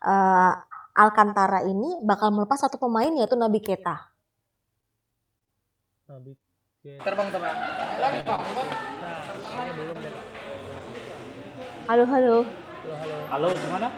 eh, 0.03 0.53
Alcantara 0.99 1.63
ini 1.63 2.03
bakal 2.03 2.35
melepas 2.35 2.59
satu 2.59 2.75
pemain 2.75 3.15
yaitu 3.15 3.39
Nabi 3.39 3.63
Keita. 3.63 4.11
Nabi. 6.11 6.48
Terbang 6.79 7.27
deh 7.27 7.43
Halo 7.43 8.15
halo. 8.23 8.63
halo 11.91 12.03
halo 12.07 12.37
Halo 13.27 13.47
gimana? 13.51 13.91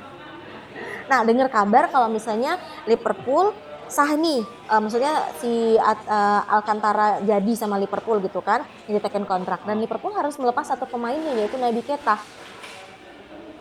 Nah 1.05 1.19
dengar 1.21 1.53
kabar 1.53 1.93
kalau 1.93 2.09
misalnya 2.09 2.57
Liverpool 2.89 3.53
sah 3.85 4.09
nih, 4.17 4.41
eh, 4.41 4.79
maksudnya 4.81 5.29
si 5.37 5.77
eh, 5.77 6.41
Alcantara 6.49 7.21
jadi 7.21 7.53
sama 7.53 7.77
Liverpool 7.77 8.17
gitu 8.17 8.41
kan, 8.41 8.65
jadi 8.89 8.97
teken 8.97 9.29
kontrak 9.29 9.61
dan 9.61 9.77
Liverpool 9.77 10.17
harus 10.17 10.33
melepas 10.41 10.65
satu 10.65 10.89
pemainnya 10.89 11.37
yaitu 11.37 11.61
Nabi 11.61 11.85
Keita. 11.85 12.17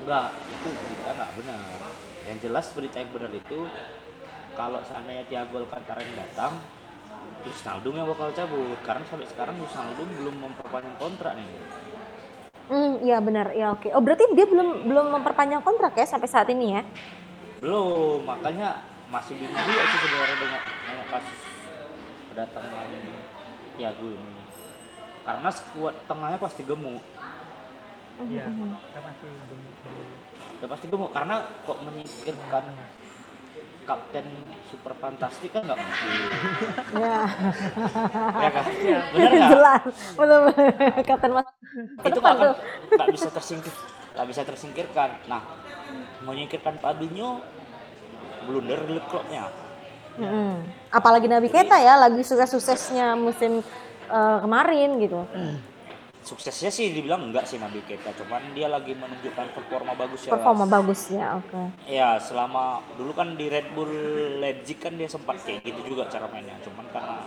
Enggak, 0.01 0.33
itu 0.49 0.69
berita 0.73 1.11
enggak 1.13 1.31
benar. 1.37 1.61
Yang 2.25 2.39
jelas 2.49 2.67
berita 2.73 2.97
yang 2.97 3.13
benar 3.13 3.33
itu 3.37 3.69
kalau 4.57 4.81
seandainya 4.81 5.29
Thiago 5.29 5.61
Alcantara 5.61 6.01
yang 6.09 6.17
datang, 6.25 6.57
terus 7.43 7.61
Naldum 7.65 7.95
yang 7.97 8.09
bakal 8.09 8.33
cabut. 8.33 8.79
Karena 8.85 9.05
sampai 9.09 9.27
sekarang 9.29 9.57
Naldum 9.61 10.09
belum 10.21 10.35
memperpanjang 10.41 10.97
kontrak 11.01 11.33
nih. 11.37 11.49
Hmm, 12.71 13.03
iya 13.03 13.19
benar, 13.19 13.51
ya 13.51 13.75
oke. 13.75 13.91
Oh 13.91 13.99
berarti 13.99 14.31
dia 14.39 14.47
belum 14.47 14.87
belum 14.87 15.07
memperpanjang 15.19 15.59
kontrak 15.67 15.91
ya 15.99 16.07
sampai 16.07 16.31
saat 16.31 16.47
ini 16.55 16.79
ya? 16.79 16.83
Belum, 17.59 18.23
makanya 18.23 18.87
masih 19.11 19.35
bingung 19.35 19.59
juga 19.59 19.83
sih 19.91 19.99
sebenarnya 20.07 20.37
dengan, 20.39 20.61
dengan 20.87 21.07
kasus 21.11 21.41
kedatangan 22.31 22.87
Thiago 23.75 24.07
ini. 24.07 24.43
Karena 25.27 25.49
skuad 25.51 25.95
tengahnya 26.07 26.39
pasti 26.39 26.63
gemuk. 26.63 27.03
iya 28.29 28.45
kita 28.53 29.01
masih 29.01 29.29
belum 29.33 29.41
belum 29.49 30.07
Udah 30.61 30.69
pasti 30.69 30.87
gemuk 30.93 31.11
karena 31.11 31.37
kok 31.65 31.79
menyingkirkan 31.83 32.65
kapten 33.91 34.27
super 34.71 34.95
fantastik 35.03 35.51
kan 35.51 35.67
nggak 35.67 35.79
mungkin. 35.83 36.09
Ya, 36.95 37.21
ya 38.39 38.51
kan? 38.55 38.65
Benar 39.11 39.31
nggak? 39.35 39.51
jelas. 39.51 39.83
Belum 40.15 40.43
Kapten 41.03 41.31
Mas. 41.35 41.49
itu 42.07 42.19
nggak 42.19 42.37
tuh. 42.39 42.55
nggak 42.95 43.09
bisa 43.15 43.29
tersingkir 43.31 43.75
nggak 44.11 44.27
bisa 44.27 44.43
tersingkirkan 44.43 45.11
nah 45.31 45.43
menyingkirkan 46.27 46.83
Fabinho 46.83 47.39
blunder 48.47 48.81
di 48.91 48.99
klubnya 49.07 49.47
Mm-mm. 50.19 50.67
Apalagi 50.91 51.31
Nabi 51.31 51.47
Keita 51.49 51.79
ya, 51.79 51.95
lagi 51.95 52.21
sukses-suksesnya 52.27 53.15
musim 53.15 53.63
eh, 54.11 54.39
kemarin 54.43 54.99
gitu. 54.99 55.23
Suksesnya 56.31 56.71
sih 56.71 56.95
dibilang 56.95 57.27
enggak 57.27 57.43
sih 57.43 57.59
Nabi 57.59 57.83
Keita 57.83 58.15
cuman 58.15 58.55
dia 58.55 58.71
lagi 58.71 58.95
menunjukkan 58.95 59.51
performa 59.51 59.99
bagus 59.99 60.31
ya. 60.31 60.39
Performa 60.39 60.65
bagus 60.71 61.11
ya, 61.11 61.35
oke. 61.35 61.63
ya 61.91 62.23
selama 62.23 62.79
dulu 62.95 63.11
kan 63.11 63.35
di 63.35 63.51
Red 63.51 63.75
Bull 63.75 63.91
Leipzig 64.39 64.79
kan 64.79 64.95
dia 64.95 65.11
sempat 65.11 65.43
kayak 65.43 65.67
gitu 65.67 65.83
juga 65.91 66.07
cara 66.07 66.31
mainnya 66.31 66.55
cuman 66.63 66.87
karena 66.95 67.27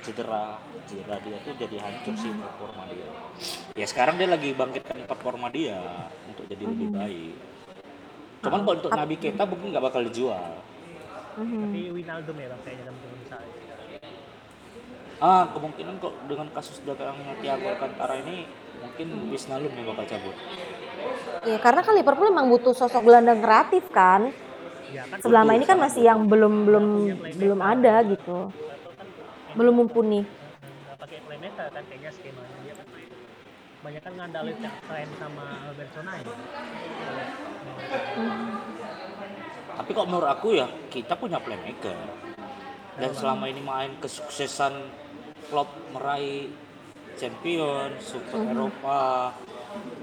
cedera 0.00 0.56
cedera 0.88 1.20
dia 1.20 1.36
tuh 1.44 1.52
jadi 1.60 1.76
hancur 1.76 2.14
sih 2.16 2.32
performa 2.32 2.82
dia. 2.88 3.08
Ya 3.76 3.84
sekarang 3.84 4.16
dia 4.16 4.28
lagi 4.32 4.56
bangkitkan 4.56 5.04
performa 5.04 5.52
dia 5.52 6.08
untuk 6.24 6.48
jadi 6.48 6.64
lebih 6.64 6.88
baik. 6.88 7.36
Cuman 8.40 8.60
kalau 8.64 8.76
untuk 8.80 8.92
Nabi 8.96 9.14
Keita 9.20 9.44
mungkin 9.44 9.76
nggak 9.76 9.84
bakal 9.92 10.00
dijual. 10.08 10.64
Mhm. 11.38 11.60
tapi 11.62 11.80
Winaldo 11.94 12.32
ya 12.34 12.48
bang 12.50 12.60
kayaknya 12.66 12.84
teman-teman 12.90 13.22
saya 13.30 13.57
Ah, 15.18 15.50
kemungkinan 15.50 15.98
kok 15.98 16.14
dengan 16.30 16.46
kasus 16.54 16.78
datangnya 16.86 17.34
Thiago 17.42 17.66
Alcantara 17.74 18.22
ini 18.22 18.46
mungkin 18.78 19.34
Wisnalum 19.34 19.66
yang 19.74 19.86
bakal 19.90 20.06
cabut. 20.06 20.36
Iya, 21.42 21.58
karena 21.58 21.80
kan 21.82 21.94
Liverpool 21.98 22.30
emang 22.30 22.46
butuh 22.46 22.70
sosok 22.70 23.02
gelandang 23.02 23.42
kreatif 23.42 23.82
kan. 23.90 24.30
ya 24.94 25.04
kan 25.10 25.18
Selama 25.20 25.58
ini 25.58 25.66
kan 25.66 25.76
masih 25.76 26.06
yang 26.06 26.30
belum 26.30 26.64
belum 26.64 26.86
belum 27.34 27.58
ada 27.58 28.06
gitu. 28.06 28.54
Belum 29.58 29.74
mumpuni. 29.74 30.22
pakai 30.98 31.18
playmaker 31.24 31.66
kan 31.70 31.82
kayaknya 31.88 32.10
skemanya 32.10 32.56
dia 32.62 32.74
kan 32.74 32.86
main 32.90 33.10
banyak 33.78 34.02
kan 34.02 34.12
ngandalin 34.18 34.56
yang 34.58 34.76
tren 34.82 35.08
sama 35.14 35.44
Robertson 35.70 36.06
aja 36.10 36.32
Tapi 39.78 39.90
kok 39.94 40.06
menurut 40.10 40.28
aku 40.28 40.48
ya 40.58 40.66
kita 40.90 41.14
punya 41.14 41.38
playmaker. 41.38 41.96
Dan 42.98 43.14
selama 43.14 43.46
ini 43.46 43.62
main 43.62 43.94
kesuksesan 44.02 44.74
klub 45.48 45.68
meraih 45.96 46.52
champion, 47.18 47.96
Super 47.98 48.46
Eropa, 48.52 49.34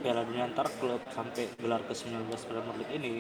Piala 0.04 0.22
Dunia 0.28 0.46
antar 0.46 0.68
klub 0.78 1.02
sampai 1.10 1.50
gelar 1.58 1.82
ke-19 1.88 2.28
Premier 2.30 2.76
League 2.78 2.94
ini 2.94 3.14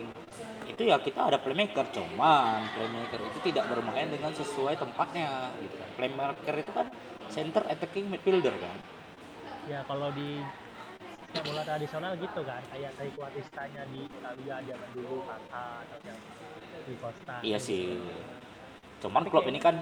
itu 0.65 0.81
ya 0.85 0.99
kita 0.99 1.31
ada 1.31 1.37
playmaker 1.39 1.87
cuman 1.93 2.67
playmaker 2.75 3.21
itu 3.31 3.39
tidak 3.53 3.69
bermain 3.71 4.09
dengan 4.11 4.33
sesuai 4.35 4.75
tempatnya 4.75 5.53
gitu 5.63 5.75
kan. 5.79 5.89
Playmaker 5.95 6.55
itu 6.59 6.71
kan 6.73 6.87
center 7.31 7.63
attacking 7.69 8.11
midfielder 8.11 8.53
kan. 8.57 8.77
ya 9.65 9.81
kalau 9.89 10.13
di 10.13 10.45
sepak 11.35 11.51
bola 11.51 11.61
tradisional 11.65 12.13
gitu 12.21 12.41
kan 12.45 12.61
kayak 12.69 12.95
Taiko 12.95 13.25
Kuatistanya 13.25 13.83
di 13.89 14.05
Italia 14.05 14.55
zaman 14.61 14.89
dulu 14.93 15.25
Kaka 15.25 15.83
atau 15.83 15.97
yang 16.05 16.19
di 16.85 16.95
Costa 17.01 17.35
Iya 17.41 17.57
sih. 17.57 17.97
Cuman 19.01 19.25
klub 19.27 19.43
ini 19.49 19.59
kan 19.59 19.81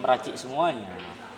meracik 0.00 0.38
semuanya. 0.38 0.94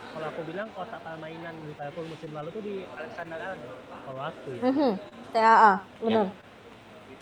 Kalau 0.09 0.27
aku 0.27 0.41
bilang 0.45 0.69
otak 0.75 1.01
permainan 1.01 1.55
Liverpool 1.63 2.07
musim 2.07 2.31
lalu 2.33 2.49
tuh 2.51 2.63
di 2.63 2.75
Alexander 2.89 3.39
Arnold 3.39 3.79
kalau 4.05 4.23
aku 4.25 4.49
ya 4.51 4.63
Mhm. 4.65 4.93
TAA, 5.29 5.73
benar. 6.01 6.27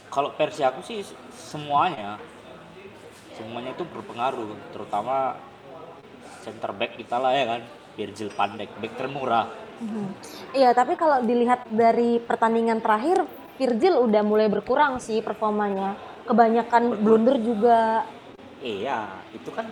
kalau 0.07 0.31
versi 0.33 0.62
aku 0.62 0.81
sih 0.81 1.03
semuanya 1.31 2.16
semuanya 3.35 3.75
itu 3.75 3.85
berpengaruh 3.85 4.55
terutama 4.70 5.37
center 6.40 6.70
back 6.72 6.94
kita 6.94 7.18
lah 7.18 7.33
ya 7.33 7.44
kan 7.46 7.62
Virgil 7.94 8.31
van 8.31 8.55
Dijk 8.55 8.72
back 8.79 8.92
termurah 8.96 9.46
Mhm. 9.77 10.09
Iya, 10.57 10.72
tapi 10.72 10.96
kalau 10.96 11.20
dilihat 11.20 11.68
dari 11.68 12.16
pertandingan 12.16 12.81
terakhir, 12.81 13.29
Virgil 13.61 14.01
udah 14.01 14.25
mulai 14.25 14.49
berkurang 14.49 14.96
sih 14.96 15.20
performanya. 15.20 16.01
Kebanyakan 16.25 16.96
blunder 16.96 17.37
juga. 17.37 18.09
iya 18.57 19.05
itu 19.31 19.53
kan 19.53 19.68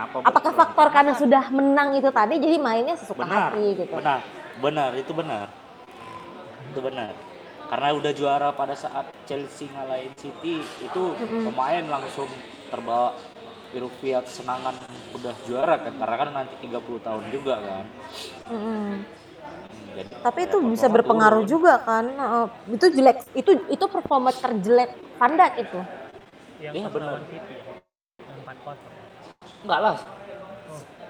kenapa 0.00 0.16
Apakah 0.24 0.52
faktor 0.56 0.86
karena 0.88 1.12
sudah 1.12 1.44
menang 1.52 1.92
itu 1.92 2.08
tadi 2.08 2.40
jadi 2.40 2.56
mainnya 2.56 2.96
sesuka 2.96 3.20
benar 3.20 3.52
hati 3.52 3.64
gitu? 3.76 3.92
benar 3.92 4.20
benar 4.60 4.90
itu 4.96 5.12
benar 5.12 5.46
itu 6.70 6.80
benar 6.80 7.12
karena 7.68 7.86
udah 7.94 8.12
juara 8.16 8.48
pada 8.50 8.74
saat 8.74 9.12
Chelsea 9.28 9.68
ngalahin 9.70 10.10
City 10.16 10.64
itu 10.80 11.02
pemain 11.44 11.84
langsung 11.86 12.26
terbawa 12.66 13.14
euforia 13.70 14.24
kesenangan 14.24 14.74
udah 15.14 15.34
juara 15.46 15.78
kan 15.78 15.94
karena 15.94 16.16
kan 16.16 16.28
nanti 16.34 16.54
30 16.66 17.06
tahun 17.06 17.24
juga 17.30 17.54
kan. 17.62 17.84
Hmm, 18.50 19.06
jadi 19.94 20.10
Tapi 20.26 20.40
itu 20.42 20.58
bisa 20.66 20.90
berpengaruh 20.90 21.46
turun. 21.46 21.52
juga 21.54 21.78
kan. 21.78 22.04
Heeh. 22.10 22.46
itu 22.74 22.86
jelek, 22.90 23.18
itu 23.38 23.50
itu 23.70 23.84
performa 23.86 24.34
terjelek 24.34 24.90
Van 25.14 25.38
Dijk 25.38 25.54
itu. 25.62 25.80
yang 26.58 26.74
Iya, 26.74 26.86
pas 26.90 26.92
benar. 26.98 27.14
City 27.30 27.54
ya 27.54 27.62
yang 28.26 28.38
4 28.42 28.58
kosong 28.66 28.89
enggak 29.64 29.80
lah 29.80 29.96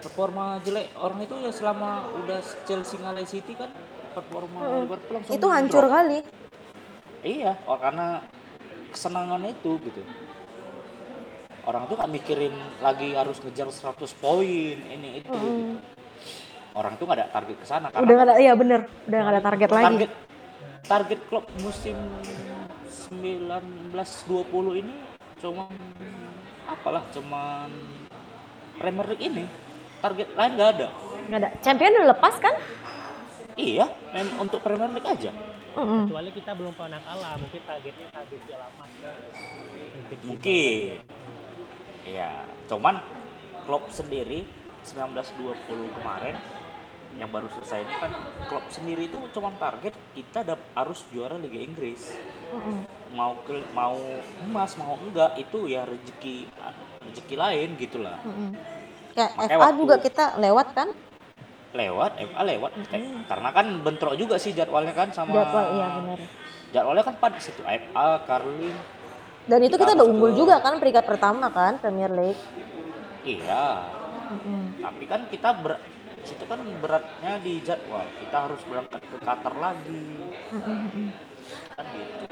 performa 0.01 0.57
jelek 0.65 0.97
orang 0.97 1.21
itu 1.23 1.35
ya 1.45 1.53
selama 1.53 2.09
udah 2.25 2.41
Chelsea 2.65 2.97
ngalahin 2.97 3.29
City 3.29 3.53
kan 3.53 3.69
performa 4.17 4.59
Liverpool 4.83 5.15
langsung 5.21 5.35
Itu 5.37 5.47
hancur 5.53 5.85
drop. 5.87 5.95
kali. 5.95 6.19
Iya, 7.21 7.53
oh, 7.69 7.77
karena 7.77 8.25
kesenangan 8.91 9.45
itu 9.45 9.77
gitu. 9.85 10.01
Orang 11.69 11.85
tuh 11.87 12.01
gak 12.01 12.09
mikirin 12.09 12.57
lagi 12.81 13.13
harus 13.13 13.37
ngejar 13.45 13.69
100 13.69 14.01
poin 14.17 14.77
ini 14.81 15.21
itu. 15.21 15.29
gitu. 15.29 15.77
Orang 16.73 16.97
tuh 16.97 17.05
gak 17.05 17.21
ada 17.21 17.27
target 17.29 17.57
ke 17.61 17.67
sana 17.69 17.93
Udah 17.93 18.15
nggak 18.15 18.27
ada, 18.31 18.35
iya 18.41 18.57
bener, 18.57 18.89
udah 19.05 19.19
nggak 19.21 19.35
ada 19.37 19.43
target 19.45 19.69
lagi. 19.69 19.85
target 19.85 20.11
target 20.81 21.21
klub 21.29 21.45
musim 21.61 21.95
19-20 23.11 24.83
ini 24.83 24.95
cuma 25.39 25.71
apalah 26.67 27.05
cuman 27.15 27.71
Premier 28.81 29.07
League 29.07 29.21
ini. 29.23 29.45
Target 30.01 30.29
lain 30.33 30.53
gak 30.57 30.71
ada. 30.75 30.89
Nggak 31.29 31.39
ada. 31.39 31.51
Champion 31.61 31.93
udah 32.01 32.09
lepas 32.17 32.35
kan? 32.41 32.55
Iya, 33.55 33.87
mem 34.17 34.29
untuk 34.41 34.65
Premier 34.65 34.89
League 34.89 35.05
aja. 35.05 35.31
Mm-mm. 35.71 36.11
kecuali 36.11 36.35
kita 36.35 36.51
belum 36.59 36.75
pernah 36.75 36.99
kalah 36.99 37.39
mungkin 37.39 37.63
targetnya 37.63 38.11
target 38.11 38.41
piala 38.43 38.67
kan. 38.75 38.91
mungkin. 40.27 40.99
Iya, 42.03 42.31
cuman 42.67 42.99
klub 43.63 43.87
sendiri 43.87 44.51
1920 44.83 45.95
kemarin 45.95 46.35
yang 47.15 47.31
baru 47.31 47.47
selesai 47.55 47.87
ini 47.87 47.95
kan 48.03 48.11
klub 48.51 48.67
sendiri 48.67 49.07
itu 49.07 49.19
cuma 49.31 49.55
target 49.59 49.95
kita 50.11 50.43
dap- 50.43 50.67
harus 50.75 51.07
juara 51.15 51.39
Liga 51.39 51.63
Inggris. 51.63 52.19
Mm-mm. 52.51 52.83
Mau 53.15 53.39
ke 53.47 53.63
mau 53.71 53.95
emas 54.43 54.75
mau 54.75 54.99
enggak 54.99 55.39
itu 55.39 55.71
ya 55.71 55.87
rezeki 55.87 56.51
rezeki 57.11 57.35
lain 57.35 57.69
gitulah. 57.77 58.17
Mm-mm. 58.23 58.55
Kayak 59.11 59.31
Makanya 59.35 59.51
FA 59.51 59.61
waktu- 59.61 59.79
juga 59.79 59.95
kita 59.99 60.25
lewat 60.39 60.69
kan? 60.71 60.89
Lewat 61.71 62.13
FA 62.17 62.43
lewat 62.45 62.71
Eh, 62.89 63.03
karena 63.27 63.49
kan 63.53 63.67
bentrok 63.81 64.15
juga 64.15 64.35
sih 64.37 64.51
jadwalnya 64.51 64.91
kan 64.91 65.11
sama 65.11 65.35
Jadwal 65.37 65.67
iya 65.73 65.87
benar. 65.93 66.19
Jadwalnya 66.71 67.05
kan 67.05 67.15
pada 67.17 67.39
situ 67.39 67.63
FA, 67.63 68.07
Carling. 68.25 68.79
Dan 69.45 69.61
itu 69.61 69.75
Kita 69.75 69.83
kita 69.85 69.93
udah 69.97 70.07
unggul 70.07 70.33
juga 70.33 70.59
kan 70.59 70.79
peringkat 70.79 71.05
pertama 71.05 71.47
kan 71.49 71.79
Premier 71.79 72.09
League. 72.09 72.39
Iya, 73.21 73.83
Mm-mm. 74.31 74.81
tapi 74.81 75.05
kan 75.05 75.27
kita 75.27 75.51
ber 75.57 75.77
situ 76.21 76.45
kan 76.45 76.61
beratnya 76.79 77.37
di 77.39 77.61
jadwal 77.61 78.05
kita 78.15 78.37
harus 78.43 78.61
berangkat 78.63 79.01
ke 79.03 79.17
Qatar 79.19 79.55
lagi 79.55 80.05
Mm-mm. 80.51 81.09
kan 81.73 81.85
gitu 81.89 82.25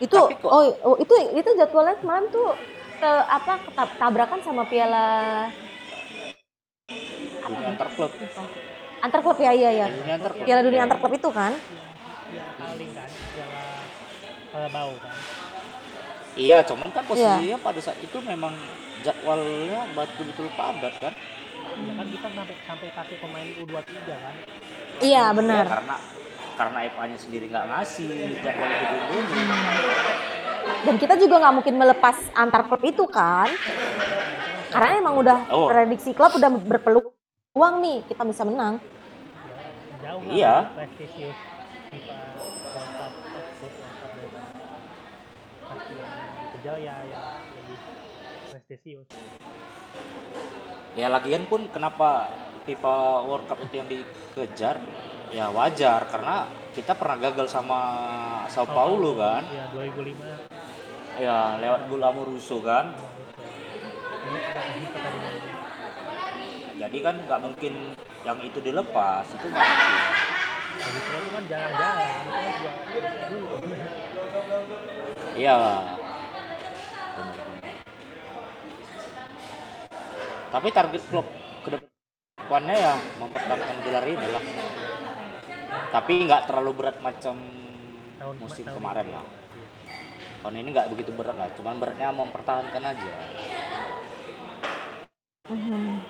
Itu 0.00 0.18
kok- 0.34 0.40
oh, 0.46 0.64
oh 0.82 0.96
itu 0.96 1.12
itu 1.32 1.50
jadwalnya 1.54 1.96
semalam 1.96 2.26
tuh 2.28 2.52
ke 3.00 3.12
apa 3.26 3.52
tabrakan 3.98 4.40
sama 4.42 4.62
piala 4.66 5.06
dunia 7.44 7.68
antar 7.76 7.88
klub. 7.92 8.12
Antar 9.04 9.20
klub 9.20 9.36
ya 9.36 9.52
iya 9.52 9.70
ya. 9.84 9.86
dunia 9.92 10.14
antar 10.16 10.32
klub. 10.32 10.44
Piala 10.48 10.60
dunia 10.64 10.82
antar 10.88 10.98
klub 11.00 11.12
itu 11.12 11.28
kan? 11.30 11.52
ya 12.34 12.44
paling 12.58 12.90
kan 12.96 13.10
piala 13.36 13.62
piala 14.50 14.68
bau 14.72 14.94
kan. 14.98 15.14
Iya 16.34 16.58
cuman 16.66 16.88
kan 16.90 17.04
posisinya 17.06 17.56
pada 17.62 17.78
saat 17.78 17.98
itu 18.02 18.18
memang 18.18 18.54
jadwalnya 19.06 19.86
betul-betul 19.94 20.50
padat 20.58 20.94
kan? 20.98 21.14
Ya 21.74 21.92
kan 21.94 22.06
kita 22.10 22.28
sampai 22.32 22.56
sampai 22.66 22.88
pakai 22.90 23.16
pemain 23.22 23.48
U23 23.62 23.92
kan? 24.08 24.34
Iya 25.04 25.24
Ya, 25.30 25.36
benar. 25.36 25.64
karena 25.68 25.96
karena 26.54 26.78
FA-nya 26.94 27.18
sendiri 27.18 27.44
nggak 27.50 27.66
ngasih 27.70 28.08
jadwal 28.42 28.70
itu 28.70 28.96
dulu 29.10 29.20
Dan 30.84 30.96
kita 30.96 31.16
juga 31.16 31.40
nggak 31.40 31.54
mungkin 31.54 31.74
melepas 31.76 32.16
antar 32.32 32.68
klub 32.68 32.82
itu 32.84 33.04
kan? 33.08 33.48
Karena 34.68 34.98
emang 34.98 35.14
udah 35.20 35.38
Oh. 35.48 35.68
prediksi 35.70 36.12
klub 36.12 36.34
udah 36.34 36.50
berpeluang 36.50 37.74
nih 37.80 37.98
kita 38.04 38.22
bisa 38.24 38.42
menang. 38.44 38.80
jauh 40.04 40.20
Iya. 40.28 40.68
ya 40.68 40.94
ya 50.94 51.08
lagian 51.10 51.44
pun 51.48 51.66
kenapa 51.72 52.28
FIFA 52.64 52.94
World 53.26 53.46
Cup 53.50 53.58
itu 53.64 53.74
yang 53.76 53.88
dikejar 53.90 54.76
ya 55.34 55.50
wajar 55.50 56.06
karena 56.08 56.46
kita 56.72 56.94
pernah 56.94 57.18
gagal 57.18 57.50
sama 57.50 57.80
Sao 58.46 58.64
Paulo 58.64 59.18
kan 59.18 59.42
ya 59.50 59.66
2005 59.74 60.53
ya 61.18 61.58
lewat 61.62 61.86
gol 61.86 62.02
Amoruso 62.02 62.58
kan. 62.62 62.94
Jadi 66.74 66.98
kan 67.00 67.14
nggak 67.22 67.40
mungkin 67.40 67.94
yang 68.26 68.38
itu 68.42 68.58
dilepas 68.58 69.26
itu 69.30 69.46
nggak 69.46 69.62
mungkin. 69.62 69.92
Itu 70.74 71.10
kan 71.30 71.44
dulu 73.30 73.56
iya. 75.38 75.56
Tapi 80.54 80.68
target 80.70 81.02
klub 81.10 81.26
ke 81.66 81.68
depannya 81.74 82.74
ya 82.78 82.94
mempertahankan 83.22 83.78
gelar 83.86 84.06
ini 84.06 84.28
lah. 84.30 84.44
Tapi 85.94 86.12
nggak 86.26 86.50
terlalu 86.50 86.70
berat 86.74 86.98
macam 87.02 87.38
musim 88.38 88.66
kemarin 88.66 89.14
lah 89.14 89.43
tahun 90.44 90.60
ini 90.60 90.68
nggak 90.76 90.92
begitu 90.92 91.10
berat 91.16 91.40
lah 91.40 91.48
cuman 91.56 91.80
beratnya 91.80 92.12
mempertahankan 92.12 92.82
aja 92.84 93.12
Mhm. 95.44 96.00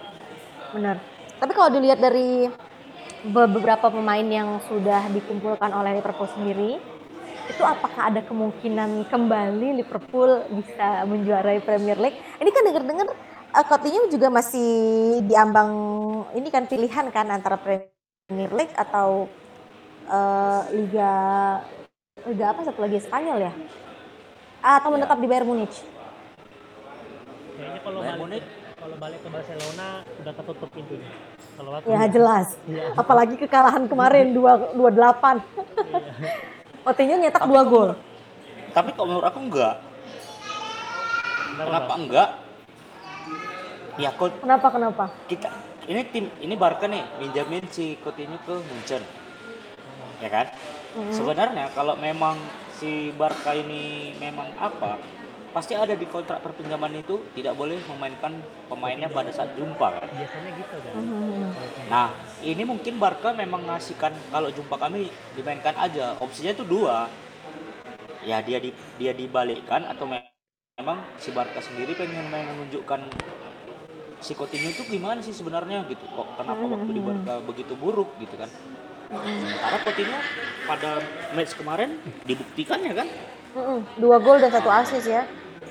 Benar. 0.79 0.97
Tapi 1.43 1.53
kalau 1.59 1.71
dilihat 1.75 1.99
dari 1.99 2.47
be- 3.27 3.51
beberapa 3.51 3.91
pemain 3.91 4.23
yang 4.23 4.63
sudah 4.71 5.11
dikumpulkan 5.11 5.75
oleh 5.75 5.99
Liverpool 5.99 6.31
sendiri, 6.31 6.79
itu 7.51 7.63
apakah 7.67 8.15
ada 8.15 8.23
kemungkinan 8.23 9.11
kembali 9.11 9.83
Liverpool 9.83 10.39
bisa 10.55 11.03
menjuarai 11.11 11.59
Premier 11.67 11.99
League? 11.99 12.15
Ini 12.39 12.51
kan 12.55 12.63
dengar-dengar 12.63 13.07
uh, 13.59 13.65
Coutinho 13.67 14.07
juga 14.07 14.31
masih 14.31 14.71
diambang 15.27 15.71
ini 16.39 16.49
kan 16.55 16.71
pilihan 16.71 17.11
kan 17.11 17.27
antara 17.27 17.59
Premier 17.59 18.51
League 18.55 18.75
atau 18.75 19.27
eh, 20.07 20.63
liga 20.75 21.13
liga 22.23 22.45
apa 22.55 22.61
satu 22.63 22.87
lagi 22.87 23.03
Spanyol 23.03 23.51
ya? 23.51 23.53
Atau 24.65 24.89
menetap 24.91 25.21
di 25.21 25.29
Bayern 25.29 25.45
Munich? 25.45 25.77
Kayaknya 27.55 27.81
kalau 27.85 28.01
Bayern 28.01 28.17
balik 28.17 28.23
Munich. 28.25 28.45
kalau 28.75 28.97
balik 28.97 29.21
ke 29.21 29.29
Barcelona 29.29 29.89
udah 30.01 30.33
tertutup 30.33 30.69
pintunya. 30.73 31.11
Kalau 31.55 31.71
aku 31.71 31.87
Ya 31.87 32.03
jelas. 32.09 32.47
Iya. 32.65 32.97
Apalagi 32.97 33.35
kekalahan 33.37 33.85
kemarin 33.85 34.33
2 34.33 34.73
28. 34.73 35.45
Coutinho 36.85 37.17
nyetak 37.17 37.45
dua 37.45 37.63
gol. 37.65 37.91
Tapi 38.73 38.91
kalau 38.93 39.07
menurut 39.09 39.25
aku 39.25 39.39
enggak. 39.41 39.75
Kenapa, 41.55 41.65
Kenapa 41.69 41.95
enggak? 41.97 42.29
Ya 43.95 44.11
kok 44.11 44.27
Kenapa 44.43 44.67
kenapa? 44.69 45.05
kita 45.31 45.49
ini 45.87 46.03
tim 46.11 46.27
ini 46.43 46.59
Barca 46.59 46.91
nih 46.91 47.05
minjamin 47.23 47.63
si 47.71 47.95
Coutinho 48.01 48.41
ke 48.43 48.53
Munchen. 48.59 49.05
Ya 50.19 50.29
kan? 50.29 50.47
Sebenarnya 51.15 51.71
kalau 51.73 51.95
memang 51.95 52.35
si 52.79 53.15
Barca 53.15 53.55
ini 53.55 54.15
memang 54.19 54.51
apa? 54.59 54.99
Pasti 55.55 55.79
ada 55.79 55.95
di 55.95 56.03
kontrak 56.11 56.43
perpinjaman 56.43 56.99
itu 56.99 57.23
tidak 57.31 57.55
boleh 57.55 57.79
memainkan 57.87 58.43
pemainnya 58.67 59.07
pada 59.07 59.31
saat 59.31 59.55
jumpa 59.55 60.03
kan. 60.03 60.09
Biasanya 60.11 60.51
gitu 60.59 60.77
kan. 60.83 60.95
Mhm. 60.99 61.47
Nah, 61.87 62.09
ini 62.43 62.63
mungkin 62.67 62.99
Barca 62.99 63.31
memang 63.31 63.63
ngasihkan 63.63 64.11
kalau 64.35 64.51
jumpa 64.51 64.75
kami 64.75 65.15
dimainkan 65.39 65.79
aja. 65.79 66.19
Opsinya 66.19 66.51
itu 66.51 66.67
dua. 66.67 67.07
Ya 68.27 68.43
dia 68.43 68.59
di, 68.59 68.75
dia 68.99 69.15
dibalikkan 69.15 69.87
atau 69.87 70.11
me- 70.11 70.27
memang 70.75 70.99
si 71.23 71.31
Barca 71.31 71.63
sendiri 71.63 71.95
pengen 71.95 72.27
menunjukkan 72.35 73.07
si 74.19 74.33
Coutinho 74.35 74.75
itu 74.75 74.83
gimana 74.91 75.23
sih 75.23 75.31
sebenarnya 75.31 75.87
gitu. 75.87 76.03
Kok 76.03 76.35
kenapa 76.35 76.65
waktu 76.67 76.91
di 76.99 77.03
Barca 77.05 77.39
begitu 77.47 77.79
buruk 77.79 78.11
gitu 78.19 78.35
kan. 78.35 78.51
Sementara 79.11 79.79
Coutinho 79.85 80.19
pada 80.65 80.91
match 81.37 81.55
kemarin 81.57 82.01
dibuktikan 82.25 82.81
ya 82.81 82.95
kan. 82.97 83.09
Dua 84.01 84.17
gol 84.19 84.43
dan 84.43 84.51
satu 84.51 84.71
assist 84.73 85.07
ya. 85.07 85.23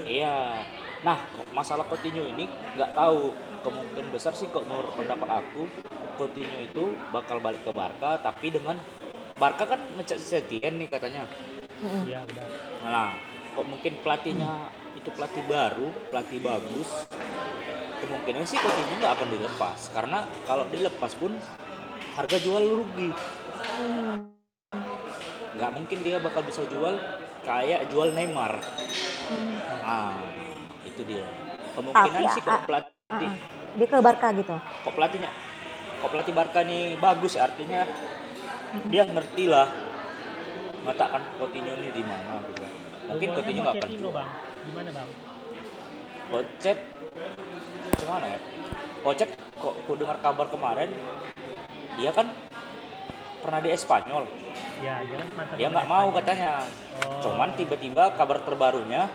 Iya. 0.06 0.64
Nah, 1.04 1.20
masalah 1.52 1.84
Coutinho 1.90 2.24
ini 2.24 2.48
nggak 2.78 2.96
tahu 2.96 3.36
kemungkinan 3.64 4.12
besar 4.12 4.36
sih 4.36 4.48
kok 4.52 4.68
menurut 4.68 4.92
pendapat 4.96 5.44
aku 5.44 5.68
Coutinho 6.16 6.58
itu 6.64 6.96
bakal 7.12 7.40
balik 7.44 7.64
ke 7.64 7.72
Barca 7.76 8.20
tapi 8.20 8.52
dengan 8.52 8.80
Barca 9.36 9.66
kan 9.66 9.82
ngecat 9.98 10.20
Setien 10.22 10.80
nih 10.80 10.88
katanya. 10.88 11.28
Iya. 12.08 12.24
Nah, 12.86 13.18
kok 13.58 13.66
mungkin 13.68 14.00
pelatihnya 14.00 14.72
itu 14.96 15.10
pelatih 15.12 15.44
baru, 15.50 15.90
pelatih 16.14 16.40
bagus. 16.40 16.90
Kemungkinan 18.00 18.44
sih 18.48 18.60
Coutinho 18.60 19.00
nggak 19.00 19.14
akan 19.20 19.30
dilepas 19.32 19.80
karena 19.92 20.28
kalau 20.48 20.64
dilepas 20.72 21.12
pun 21.20 21.36
harga 22.14 22.38
jual 22.40 22.64
rugi. 22.64 23.10
Mhm. 23.10 24.18
Nggak 25.54 25.72
mungkin 25.74 25.98
dia 26.02 26.18
bakal 26.18 26.42
bisa 26.44 26.66
jual 26.66 26.98
kayak 27.42 27.90
jual 27.90 28.10
Neymar. 28.12 28.58
Ah, 29.82 30.18
itu 30.84 31.02
dia. 31.04 31.26
Kemungkinan 31.74 32.22
Tapi, 32.22 32.34
sih 32.38 32.42
ah, 32.44 32.48
kok 32.48 32.64
pelatih 32.70 32.92
Ah, 33.12 33.20
Dia 33.74 33.86
ke 33.86 33.98
Barca 34.00 34.28
gitu. 34.34 34.56
kok 34.58 34.94
pelatihnya 34.94 35.30
kok 36.02 36.10
pelatih 36.10 36.34
Barca 36.34 36.60
nih 36.62 36.98
bagus 36.98 37.34
artinya 37.38 37.86
dia 38.90 39.04
ngerti 39.06 39.46
lah 39.46 39.70
mengatakan 40.82 41.22
Coutinho 41.38 41.74
ini 41.78 41.90
di 41.90 42.02
mana 42.02 42.42
gitu 42.48 42.64
mungkin 43.06 43.28
Rumornya 43.30 43.38
Coutinho 43.38 43.62
nggak 43.62 43.76
akan 43.78 43.90
Bang. 44.14 44.30
Gimana, 44.64 44.90
Bang? 44.94 45.10
Pocet 46.26 46.78
gimana 47.94 48.26
ya 48.26 48.40
Pocet 49.04 49.30
kok 49.54 49.74
aku 49.78 49.92
dengar 49.94 50.18
kabar 50.22 50.48
kemarin 50.50 50.90
dia 51.96 52.12
kan 52.12 52.28
pernah 53.40 53.60
di 53.60 53.70
Espanyol 53.70 54.24
Ya, 54.80 55.00
dia 55.00 55.16
kan 55.16 55.28
dia 55.56 55.68
nggak 55.70 55.88
mau 55.88 56.08
katanya 56.12 56.64
Oh. 56.94 57.20
cuman 57.20 57.52
tiba-tiba 57.54 58.14
kabar 58.14 58.38
terbarunya 58.40 59.10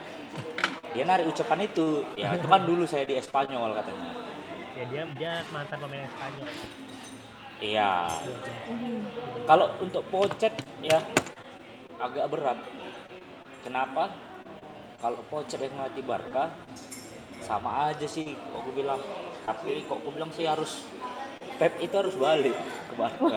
dia 0.90 1.04
narik 1.04 1.30
ucapan 1.30 1.64
itu 1.64 2.02
ya 2.14 2.34
itu 2.34 2.44
kan 2.44 2.66
dulu 2.66 2.84
saya 2.84 3.04
di 3.04 3.14
Espanyol 3.14 3.70
katanya 3.72 4.10
Ya, 4.74 4.84
dia 4.86 5.02
dia 5.12 5.32
mantan 5.48 5.78
pemain 5.78 6.06
Spanyol. 6.06 6.48
iya 7.58 8.06
Kalau 9.44 9.66
untuk 9.78 10.02
Pocet 10.06 10.54
ya 10.78 11.02
agak 11.98 12.30
berat. 12.30 12.58
Kenapa? 13.60 14.14
Kalau 14.96 15.18
Pocet 15.26 15.58
yang 15.58 15.74
melatih 15.74 16.04
Barca 16.04 16.54
sama 17.40 17.90
aja 17.90 18.06
sih 18.06 18.34
kok 18.34 18.54
aku 18.56 18.70
bilang. 18.72 19.02
Tapi 19.42 19.82
kok 19.82 19.98
aku 19.98 20.10
bilang 20.12 20.30
sih 20.30 20.46
harus 20.46 20.86
Pep 21.58 21.72
itu 21.78 21.90
harus 21.92 22.14
balik 22.14 22.54
ke 22.54 22.94
Barca. 22.94 23.36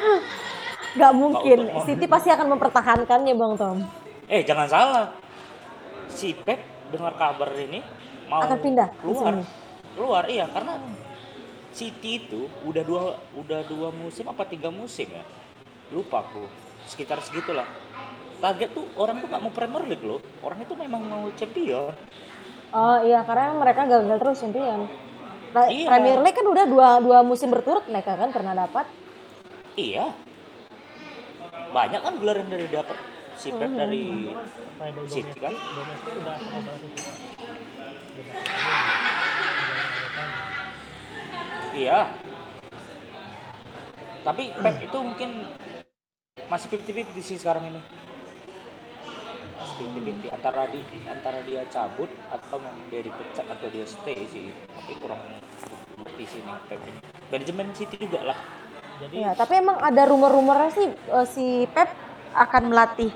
Gak 1.00 1.12
mungkin. 1.14 1.58
untuk- 1.66 1.86
City 1.86 2.04
pasti 2.04 2.28
akan 2.28 2.46
mempertahankannya 2.54 3.34
Bang 3.34 3.54
Tom. 3.56 3.78
eh 4.26 4.44
jangan 4.44 4.68
salah. 4.68 5.06
Si 6.06 6.36
Pep 6.36 6.60
dengar 6.90 7.14
kabar 7.14 7.50
ini 7.56 7.82
mau 8.26 8.42
Akan 8.42 8.58
pindah 8.60 8.88
keluar. 9.00 9.34
Keluar 9.90 10.24
iya 10.26 10.46
karena 10.46 10.78
City 11.70 12.18
itu 12.20 12.46
udah 12.62 12.82
dua 12.82 13.02
udah 13.32 13.60
dua 13.64 13.88
musim 13.90 14.26
apa 14.26 14.42
tiga 14.42 14.68
musim 14.68 15.06
ya 15.06 15.22
lupa 15.90 16.22
aku 16.22 16.46
sekitar 16.86 17.22
segitulah 17.22 17.66
target 18.38 18.74
tuh 18.74 18.86
orang 18.94 19.18
tuh 19.18 19.26
nggak 19.26 19.38
mau 19.38 19.50
Premier 19.50 19.86
League 19.86 20.02
loh 20.02 20.18
orang 20.42 20.58
itu 20.60 20.74
memang 20.74 21.02
mau 21.02 21.24
champion 21.34 21.94
Oh 22.70 23.02
iya 23.02 23.22
karena 23.22 23.50
mereka 23.52 23.82
gagal 23.82 24.18
terus 24.18 24.38
champion. 24.38 24.86
Pra- 25.50 25.66
Iya. 25.66 25.86
Premier 25.88 26.18
League 26.20 26.36
kan 26.36 26.46
udah 26.46 26.64
dua 26.64 26.88
dua 26.98 27.18
musim 27.20 27.50
berturut 27.50 27.82
mereka 27.86 28.14
kan? 28.14 28.30
Pernah 28.30 28.54
dapat. 28.56 28.86
iya. 29.74 30.14
Banyak 31.70 32.00
kan 32.00 32.14
gelar 32.18 32.36
yang 32.36 32.50
dari 32.50 32.66
dapat 32.68 32.98
si 33.34 33.48
Pep 33.50 33.70
dari 33.70 34.30
Kayak 34.76 34.92
dari 34.96 35.08
City 35.08 35.38
kan? 35.38 35.54
iya. 41.72 42.10
Tapi 44.20 44.52
Pep 44.52 44.76
itu 44.78 44.98
mungkin 45.00 45.30
masih 46.46 46.66
50-50 46.68 47.22
sih 47.22 47.38
sekarang 47.38 47.70
ini 47.70 47.80
masih 49.60 49.86
50-50 49.92 50.36
antara 50.40 50.62
di 50.72 50.80
antara 51.04 51.38
dia 51.44 51.62
cabut 51.68 52.08
atau 52.32 52.56
memang 52.56 52.88
dia 52.88 53.00
dipecat 53.04 53.44
atau 53.44 53.68
dia 53.68 53.84
stay 53.84 54.24
sih 54.32 54.48
tapi 54.72 54.92
kurang 54.96 55.20
sih 56.20 56.40
nih 56.44 56.56
Pep 56.68 56.80
ini 56.84 57.00
manajemen 57.32 57.66
City 57.76 57.96
juga 58.00 58.32
lah 58.32 58.38
Jadi 59.00 59.24
Iya, 59.24 59.32
tapi 59.32 59.56
emang 59.56 59.80
ada 59.80 60.04
rumor-rumornya 60.04 60.70
sih 60.76 60.88
eh, 60.92 61.26
si 61.28 61.64
Pep 61.72 61.88
akan 62.36 62.68
melatih 62.68 63.08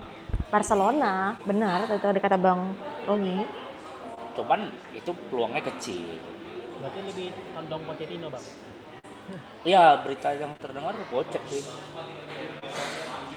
Barcelona. 0.48 1.36
Benar, 1.44 1.84
itu 1.84 2.00
tadi 2.00 2.20
kata 2.24 2.40
Bang 2.40 2.72
Romi. 3.04 3.44
cuman 4.34 4.66
itu 4.90 5.14
peluangnya 5.30 5.62
kecil 5.62 6.18
berarti 6.82 7.00
lebih 7.06 7.30
condong 7.54 7.82
Pochettino, 7.86 8.26
Bang. 8.26 8.42
ya 9.62 10.02
berita 10.02 10.34
yang 10.34 10.52
terdengar 10.58 10.90
Pocet 11.06 11.38
sih 11.46 11.62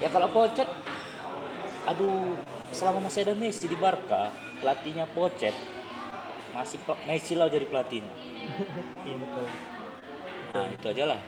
ya 0.02 0.08
kalau 0.10 0.26
Pocet 0.34 0.66
aduh 1.86 2.34
selama 2.70 2.98
masih 3.02 3.24
ada 3.24 3.34
Messi 3.34 3.64
di 3.64 3.74
Barca 3.74 4.30
pelatihnya 4.58 5.08
Pocet 5.08 5.54
masih 6.50 6.78
pe- 6.80 7.00
Messi 7.04 7.32
lah 7.32 7.46
jadi 7.46 7.64
pelatihnya 7.64 8.14
Iya, 9.06 9.16
betul. 9.16 9.46
nah 10.48 10.66
itu 10.66 10.86
aja 10.88 11.04
lah 11.06 11.20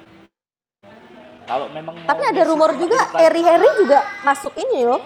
kalau 1.44 1.66
memang 1.68 1.94
Tapi 2.00 2.22
ada 2.22 2.32
Messi 2.36 2.48
rumor 2.48 2.70
juga 2.74 2.98
Harry 3.16 3.42
Harry 3.42 3.66
juga 3.76 3.98
masuk 4.22 4.54
ini 4.54 4.86
loh. 4.86 5.02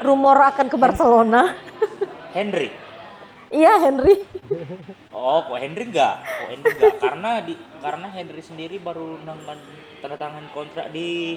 Rumor 0.00 0.32
akan 0.48 0.66
ke 0.66 0.76
Barcelona. 0.80 1.52
Henry 2.36 2.72
Iya 3.50 3.82
Henry. 3.82 4.24
oh 5.10 5.44
kok 5.44 5.58
Henry 5.58 5.84
enggak 5.84 6.22
kok 6.22 6.48
Henry 6.48 6.70
enggak 6.72 6.94
karena 6.96 7.30
di 7.42 7.54
karena 7.76 8.06
Henry 8.08 8.40
sendiri 8.40 8.78
baru 8.78 9.20
nangan 9.20 9.58
tanda 10.00 10.16
tangan 10.16 10.46
kontrak 10.50 10.88
di 10.88 11.36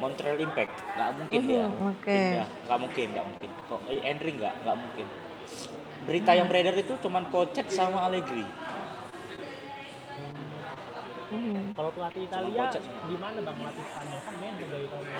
Montreal 0.00 0.38
Impact 0.40 0.72
nggak 0.90 1.10
mungkin 1.14 1.40
dia 1.44 1.62
Mhm, 1.62 1.86
oke. 1.86 2.08
pindah. 2.08 2.46
nggak 2.66 2.78
mungkin 2.80 3.06
nggak 3.12 3.26
mungkin 3.28 3.50
kok 3.68 3.80
eh, 3.86 4.00
Henry 4.00 4.30
nggak 4.34 4.54
nggak 4.64 4.76
mungkin 4.76 5.06
berita 6.00 6.30
yang 6.32 6.48
beredar 6.48 6.74
itu 6.74 6.94
cuman 6.98 7.24
Pocet 7.28 7.66
sama 7.68 8.08
Allegri 8.08 8.44
Mhm. 11.30 11.78
Kalau 11.78 11.90
pelatih 11.94 12.26
Italia 12.26 12.66
gimana 13.06 13.38
Bang 13.38 13.56
melatih 13.56 13.84
Spanyol 13.86 14.18
kan 14.18 14.34
main 14.36 14.54
dari 14.58 14.70
lalu. 14.82 15.10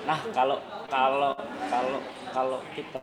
nah 0.00 0.18
kalau 0.30 0.56
kalau 0.86 1.32
kalau 1.66 2.00
kalau 2.30 2.58
kita 2.74 3.00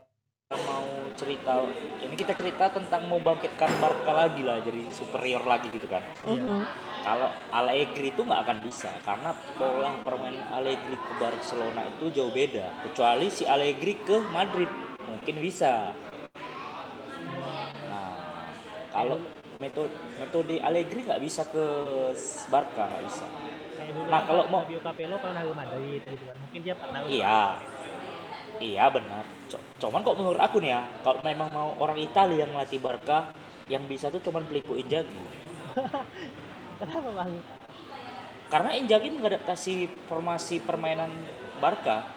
mau 0.53 0.86
cerita 1.13 1.53
ini 1.99 2.15
kita 2.15 2.34
cerita 2.34 2.70
tentang 2.70 3.01
mau 3.05 3.18
bangkitkan 3.18 3.72
Barca 3.82 4.13
lagi 4.13 4.45
lah 4.45 4.61
jadi 4.61 4.86
superior 4.89 5.41
lagi 5.43 5.68
gitu 5.70 5.89
kan 5.89 6.05
Mhm. 6.24 6.61
Kalau 7.07 7.31
Allegri 7.55 8.11
itu 8.11 8.19
nggak 8.19 8.41
akan 8.43 8.57
bisa 8.67 8.91
karena 9.07 9.31
pola 9.55 9.95
permainan 10.03 10.43
Allegri 10.51 10.99
ke 10.99 11.13
Barcelona 11.15 11.87
itu 11.87 12.11
jauh 12.11 12.33
beda 12.35 12.67
kecuali 12.83 13.31
si 13.31 13.47
Allegri 13.47 13.95
ke 14.03 14.19
Madrid 14.35 14.67
mungkin 15.07 15.35
bisa 15.39 15.95
nah 17.87 18.11
kalau 18.91 19.15
metode 19.63 19.93
metode 20.19 20.55
Allegri 20.59 20.99
nggak 21.07 21.23
bisa 21.23 21.47
ke 21.47 21.63
Barca 22.51 22.83
nggak 22.91 23.05
bisa 23.07 23.27
Nah, 24.07 24.23
kalau 24.25 24.43
mau- 24.49 24.65
Fabio 24.65 24.81
Capello 24.81 25.15
kalau 25.21 25.37
Real 25.37 25.53
Madrid 25.53 26.01
gitu 26.01 26.23
kan 26.27 26.35
mungkin 26.43 26.59
dia 26.65 26.75
pernah 26.75 26.99
Iya. 27.07 27.41
Iya 28.57 28.85
benar. 28.89 29.23
Cuman 29.77 30.01
kok 30.01 30.17
menurut 30.17 30.41
aku 30.41 30.57
nih 30.57 30.73
ya, 30.73 30.81
kalau 31.05 31.21
memang 31.21 31.49
mau 31.53 31.69
orang 31.77 32.01
Italia 32.01 32.41
yang 32.41 32.57
latih 32.57 32.81
Barca, 32.81 33.29
yang 33.69 33.85
bisa 33.85 34.09
tuh 34.09 34.17
cuman 34.25 34.43
Peliku 34.49 34.73
Inzaghi. 34.73 35.13
kenapa 36.78 37.09
bang 37.13 37.32
Karena 38.47 38.71
Inzaghi 38.73 39.11
mengadaptasi 39.11 39.73
formasi 40.07 40.63
permainan 40.63 41.11
Barca. 41.59 42.15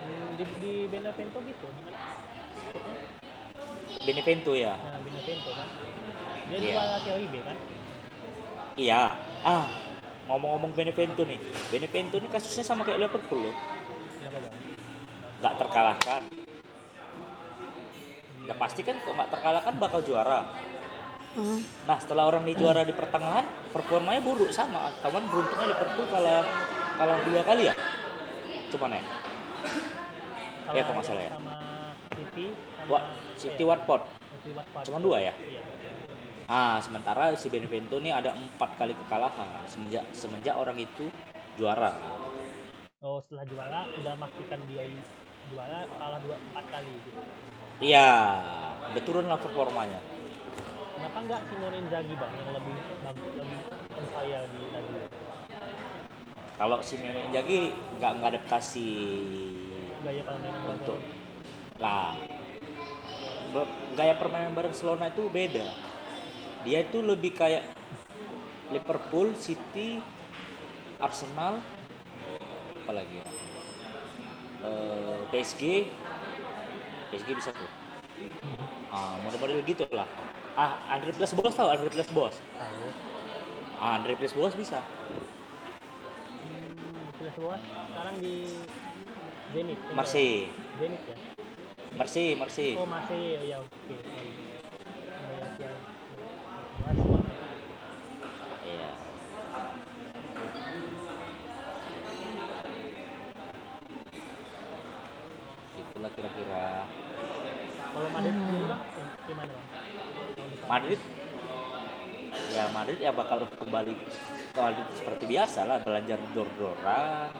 Hmm, 0.00 0.32
di, 0.34 0.44
di 0.58 0.72
Benevento 0.88 1.38
gitu 1.44 1.66
Benevento 4.00 4.52
ya. 4.56 4.74
nah 4.74 4.96
Benevento 4.98 5.50
kan 5.52 5.68
dia 6.48 6.56
Iya. 6.56 6.72
juga 6.72 6.98
Serie 7.04 7.28
B 7.28 7.34
kan 7.44 7.56
Iya. 8.74 9.02
Ah, 9.42 9.66
ngomong-ngomong 10.24 10.72
Benevento 10.72 11.22
nih. 11.22 11.36
Benevento 11.68 12.16
ini 12.16 12.28
kasusnya 12.28 12.64
sama 12.64 12.80
kayak 12.80 13.02
Liverpool 13.02 13.44
loh. 13.44 13.56
kenapa 14.16 14.38
bang 14.40 14.54
Nggak 15.40 15.54
terkalahkan. 15.58 16.22
Ya 18.42 18.54
pasti 18.56 18.80
kan 18.80 18.96
kok 18.98 19.12
nggak 19.12 19.30
terkalahkan 19.30 19.74
bakal 19.76 20.00
juara. 20.00 20.48
Hmm. 21.30 21.62
Nah 21.86 21.96
setelah 22.02 22.26
orang 22.26 22.42
ini 22.42 22.58
juara 22.58 22.82
di 22.82 22.90
pertengahan, 22.90 23.46
performanya 23.70 24.18
buruk 24.18 24.50
sama. 24.50 24.90
Kawan 24.98 25.30
beruntungnya 25.30 25.70
Liverpool 25.70 26.06
kalah 26.10 26.42
kalah 26.98 27.18
dua 27.22 27.40
kali 27.46 27.62
ya. 27.70 27.74
Cuman 28.74 28.98
ya. 28.98 29.02
Iya, 30.70 30.82
kalau 30.86 31.02
nggak 31.02 31.06
salah 31.06 31.22
ya. 31.26 31.30
sama 31.34 31.56
City 32.14 32.46
sama 32.54 32.98
City 33.34 33.62
Watford. 33.66 34.02
City 34.38 34.50
Watford. 34.54 34.84
Cuma 34.86 34.98
dua 34.98 35.16
ya? 35.22 35.34
Iya. 35.38 35.62
Ah, 36.50 36.82
sementara 36.82 37.30
si 37.38 37.46
Benevento 37.46 38.02
ini 38.02 38.10
ada 38.10 38.34
empat 38.34 38.74
kali 38.74 38.90
kekalahan 39.06 39.62
semenjak 39.70 40.02
semenjak 40.10 40.58
orang 40.58 40.82
itu 40.82 41.06
juara. 41.54 41.94
Oh 43.02 43.22
setelah 43.22 43.46
juara 43.46 43.80
udah 43.86 44.12
memastikan 44.18 44.58
dia 44.66 44.82
juara 45.50 45.86
kalah 45.94 46.18
dua 46.22 46.36
empat 46.50 46.64
kali 46.74 46.90
gitu. 47.06 47.20
Iya, 47.80 48.10
udah 48.92 49.02
turun 49.06 49.26
lah 49.30 49.38
performanya. 49.38 50.02
Kenapa 51.00 51.18
enggak 51.24 51.40
Simone 51.48 51.76
Inzaghi 51.80 52.12
bang 52.12 52.32
yang 52.36 52.50
lebih 52.60 52.76
bagus 53.00 53.32
lebih 53.40 53.58
fire 54.12 54.44
di 54.52 54.60
Lazio? 54.68 55.02
Kalau 56.60 56.78
si 56.84 56.94
Mene 57.00 57.20
Inzaghi 57.32 57.72
nggak 57.72 58.12
ngadaptasi 58.20 58.88
Gaya 60.04 60.22
permainan 60.28 60.62
untuk 60.76 61.00
lah 61.80 62.12
gaya 63.96 64.14
permainan 64.14 64.54
Barcelona 64.54 65.10
itu 65.10 65.26
beda. 65.26 65.66
Dia 66.62 66.84
itu 66.86 67.02
lebih 67.02 67.34
kayak 67.34 67.66
Liverpool, 68.70 69.34
City, 69.34 69.98
Arsenal, 71.00 71.58
apalagi 72.84 73.24
ya, 73.24 73.28
Eh, 74.60 75.20
PSG, 75.32 75.88
PSG 77.08 77.28
bisa 77.32 77.48
tuh. 77.50 77.70
Ah, 78.92 79.16
model-model 79.24 79.64
gitu 79.64 79.88
lah. 79.88 80.04
Ah, 80.58 80.78
Andre 80.90 81.10
Plus 81.14 81.32
Bos 81.34 81.54
tau 81.54 81.68
Andre 81.70 81.88
Plus 81.90 82.08
Bos? 82.10 82.34
Tahu. 82.34 82.88
Ah, 83.80 83.96
Andre 83.98 84.12
Plus 84.18 84.32
Bos 84.34 84.54
bisa. 84.54 84.82
Hmm, 86.40 87.06
jelas 87.18 87.34
semua. 87.34 87.56
Sekarang 87.62 88.16
di 88.18 88.34
Zenit. 89.50 89.78
Marseille, 89.94 90.46
Zenit 90.78 91.02
ya. 91.06 91.16
Marseille, 91.98 92.34
Marseille. 92.38 92.76
Oh 92.78 92.86
Marseille 92.86 93.34
oh, 93.34 93.44
ya 93.46 93.56
oke. 93.58 93.96
Banyak 95.26 95.52
yang 95.58 95.76
Barcelona. 96.86 97.30
Iya. 98.62 98.90
Itulah 105.80 106.10
kira-kira 106.14 106.86
Kalau 107.90 108.08
Madrid 108.14 108.34
sendiri 108.38 108.64
bang, 108.70 108.82
gimana 109.26 109.50
bang? 109.50 109.66
Tahun 110.30 110.48
depan. 110.54 110.59
Madrid. 110.70 111.00
Ya 112.54 112.64
Madrid 112.70 112.98
ya 113.02 113.10
bakal 113.10 113.42
kembali 113.58 113.90
ke 114.54 114.60
Madrid 114.62 114.86
seperti 114.94 115.24
biasa 115.26 115.66
lah 115.66 115.82
belajar 115.82 116.18
dor-doran. 116.30 117.30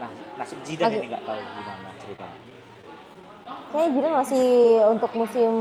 Nah, 0.00 0.10
nasib 0.40 0.58
Zidane 0.64 0.96
Agak- 0.96 1.04
ini 1.04 1.06
nggak 1.12 1.24
tahu 1.28 1.40
gimana 1.44 1.88
ceritanya. 2.00 2.38
Kayaknya 3.68 3.90
Zidane 3.92 4.16
masih 4.16 4.46
untuk 4.88 5.10
musim 5.12 5.52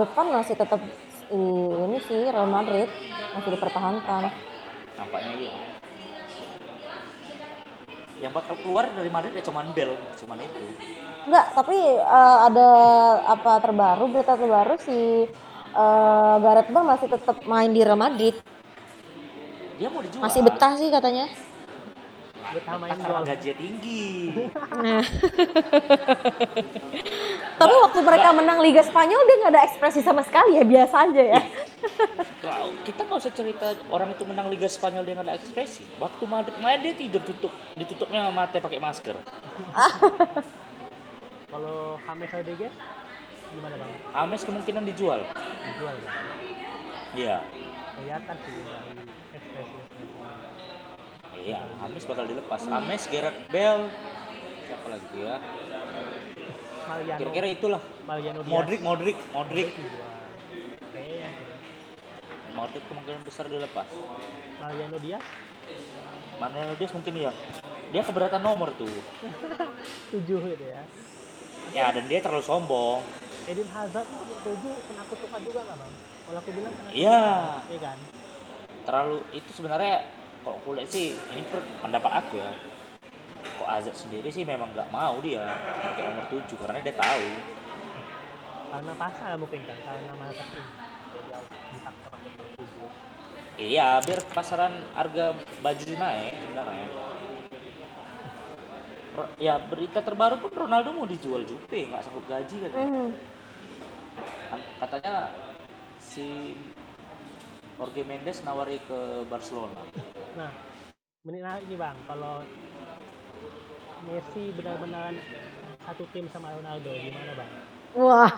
depan 0.00 0.26
masih 0.32 0.54
tetap 0.56 0.80
ini 1.28 1.98
sih 2.08 2.20
Real 2.32 2.48
Madrid 2.48 2.88
masih 3.36 3.50
dipertahankan. 3.52 4.22
Nampaknya 4.96 5.32
iya. 5.36 5.52
Yang 8.24 8.32
bakal 8.32 8.54
keluar 8.64 8.88
dari 8.88 9.10
Madrid 9.12 9.36
ya 9.36 9.44
cuman 9.44 9.68
Bell, 9.76 9.92
cuman 10.16 10.40
itu. 10.40 10.64
Enggak, 11.24 11.46
tapi 11.56 11.76
eh, 11.96 12.36
ada 12.52 12.68
apa 13.24 13.52
terbaru 13.64 14.04
berita 14.12 14.36
terbaru 14.36 14.76
si 14.76 15.24
eh, 15.72 16.34
Gareth 16.44 16.68
Bale 16.68 16.86
masih 16.96 17.08
tetap 17.08 17.36
main 17.48 17.72
di 17.72 17.80
Real 17.80 17.96
Madrid. 17.96 18.36
Dia 19.80 19.88
mau 19.88 20.04
dijual. 20.04 20.20
Masih 20.20 20.40
betah 20.44 20.72
sih 20.76 20.92
katanya. 20.92 21.26
Betah 22.52 22.76
main 22.76 22.94
gol. 23.00 23.24
gajinya 23.24 23.56
tinggi. 23.56 24.04
Nah. 24.84 25.02
tapi 27.58 27.74
waktu 27.88 27.98
mereka 28.04 28.28
menang 28.36 28.58
Liga 28.60 28.84
Spanyol 28.84 29.24
dia 29.24 29.36
nggak 29.40 29.52
ada 29.56 29.62
ekspresi 29.64 30.00
sama 30.04 30.20
sekali 30.22 30.60
ya 30.60 30.64
biasa 30.68 31.08
aja 31.08 31.22
ya. 31.24 31.40
Kita 32.84 33.00
nggak 33.08 33.18
usah 33.24 33.32
cerita 33.32 33.72
orang 33.88 34.12
itu 34.12 34.28
menang 34.28 34.52
Liga 34.52 34.68
Spanyol 34.68 35.08
dia 35.08 35.16
nggak 35.16 35.26
ada 35.26 35.34
ekspresi. 35.40 35.88
Waktu 35.96 36.22
Madrid 36.28 36.56
main 36.60 36.84
dia 36.84 36.92
tidur 36.92 37.24
tutup, 37.24 37.50
ditutupnya 37.80 38.28
mata 38.28 38.60
pakai 38.60 38.78
masker. 38.78 39.16
Kalau 41.54 42.02
James 42.02 42.32
Rodriguez 42.34 42.74
gimana 43.54 43.74
bang? 43.78 43.90
Ames 44.10 44.42
kemungkinan 44.42 44.82
dijual. 44.90 45.22
Dijual 45.38 45.94
bang? 46.02 46.16
Iya, 47.14 47.36
Kelihatan 47.94 48.36
sih 48.42 48.58
ekspresi 49.38 49.78
iya. 51.46 51.62
Ames 51.78 52.02
bakal 52.10 52.26
dilepas. 52.26 52.58
Ames, 52.66 53.06
Gerard 53.06 53.38
Bell, 53.54 53.86
siapa 54.66 54.86
lagi 54.98 55.14
ya? 55.14 55.36
Mariano. 56.90 57.18
Kira-kira 57.22 57.46
itulah. 57.46 57.80
Mariano 58.02 58.40
Diaz. 58.42 58.50
Modric, 58.50 58.80
Modric, 58.82 59.18
Modric. 59.30 59.68
Kayaknya 60.90 61.30
Modric 62.58 62.82
kemungkinan 62.90 63.22
besar 63.22 63.46
dilepas. 63.46 63.86
Mariano 64.58 64.98
Diaz 64.98 65.22
Manuel 66.42 66.74
Diaz 66.74 66.90
mungkin 66.90 67.14
iya. 67.14 67.30
Dia 67.94 68.02
keberatan 68.02 68.42
nomor 68.42 68.74
tuh. 68.74 68.90
tujuh 70.10 70.38
gitu 70.50 70.66
ya. 70.66 70.82
Ya, 71.74 71.90
dan 71.90 72.06
dia 72.06 72.22
terlalu 72.22 72.40
sombong. 72.40 73.02
Eden 73.44 73.68
Hazard 73.68 74.08
tujuh 74.40 74.72
kena 74.86 75.02
kutukan 75.04 75.40
juga 75.42 75.60
nggak 75.66 75.76
bang? 75.76 75.92
Kalau 76.24 76.38
aku 76.40 76.50
bilang 76.54 76.72
kena 76.72 76.88
Iya. 76.94 77.22
Iya 77.68 77.80
kan? 77.82 77.98
terlalu 78.84 79.24
itu 79.32 79.48
sebenarnya 79.48 80.04
kalau 80.44 80.60
aku 80.60 80.76
lihat 80.76 80.92
sih 80.92 81.16
ini 81.32 81.40
pendapat 81.80 82.20
aku 82.20 82.36
ya 82.36 82.52
kok 83.56 83.64
Azad 83.64 83.96
sendiri 83.96 84.28
sih 84.28 84.44
memang 84.44 84.76
nggak 84.76 84.92
mau 84.92 85.24
dia 85.24 85.40
pakai 85.80 86.04
nomor 86.04 86.28
7 86.28 86.44
karena 86.52 86.84
dia 86.84 86.92
tahu 86.92 87.24
Karena 88.68 88.92
pasar 88.92 89.40
mungkin 89.40 89.64
kan, 89.64 89.78
karena 89.80 90.12
tujuh. 92.60 92.88
iya 93.56 94.04
biar 94.04 94.20
pasaran 94.36 94.84
harga 94.92 95.32
baju 95.64 95.84
naik 95.96 96.36
sebenarnya 96.36 96.86
ya 99.38 99.62
berita 99.62 100.02
terbaru 100.02 100.38
pun 100.38 100.50
Ronaldo 100.50 100.90
mau 100.90 101.06
dijual 101.06 101.46
Juve 101.46 101.86
nggak 101.86 102.02
sanggup 102.02 102.26
gaji 102.26 102.56
kan 102.66 102.70
Hmm. 102.74 103.10
katanya 104.78 105.30
si 105.98 106.54
Jorge 107.74 108.02
Mendes 108.06 108.42
nawari 108.42 108.78
ke 108.86 108.98
Barcelona 109.26 109.82
Nah, 110.34 110.50
menarik 111.22 111.66
nih 111.66 111.78
bang, 111.78 111.96
kalau 112.06 112.42
Messi 114.04 114.52
benar-benar 114.52 115.14
satu 115.80 116.04
tim 116.12 116.26
sama 116.28 116.52
Ronaldo, 116.52 116.90
gimana 116.90 117.32
bang? 117.34 117.50
Wah, 117.94 118.30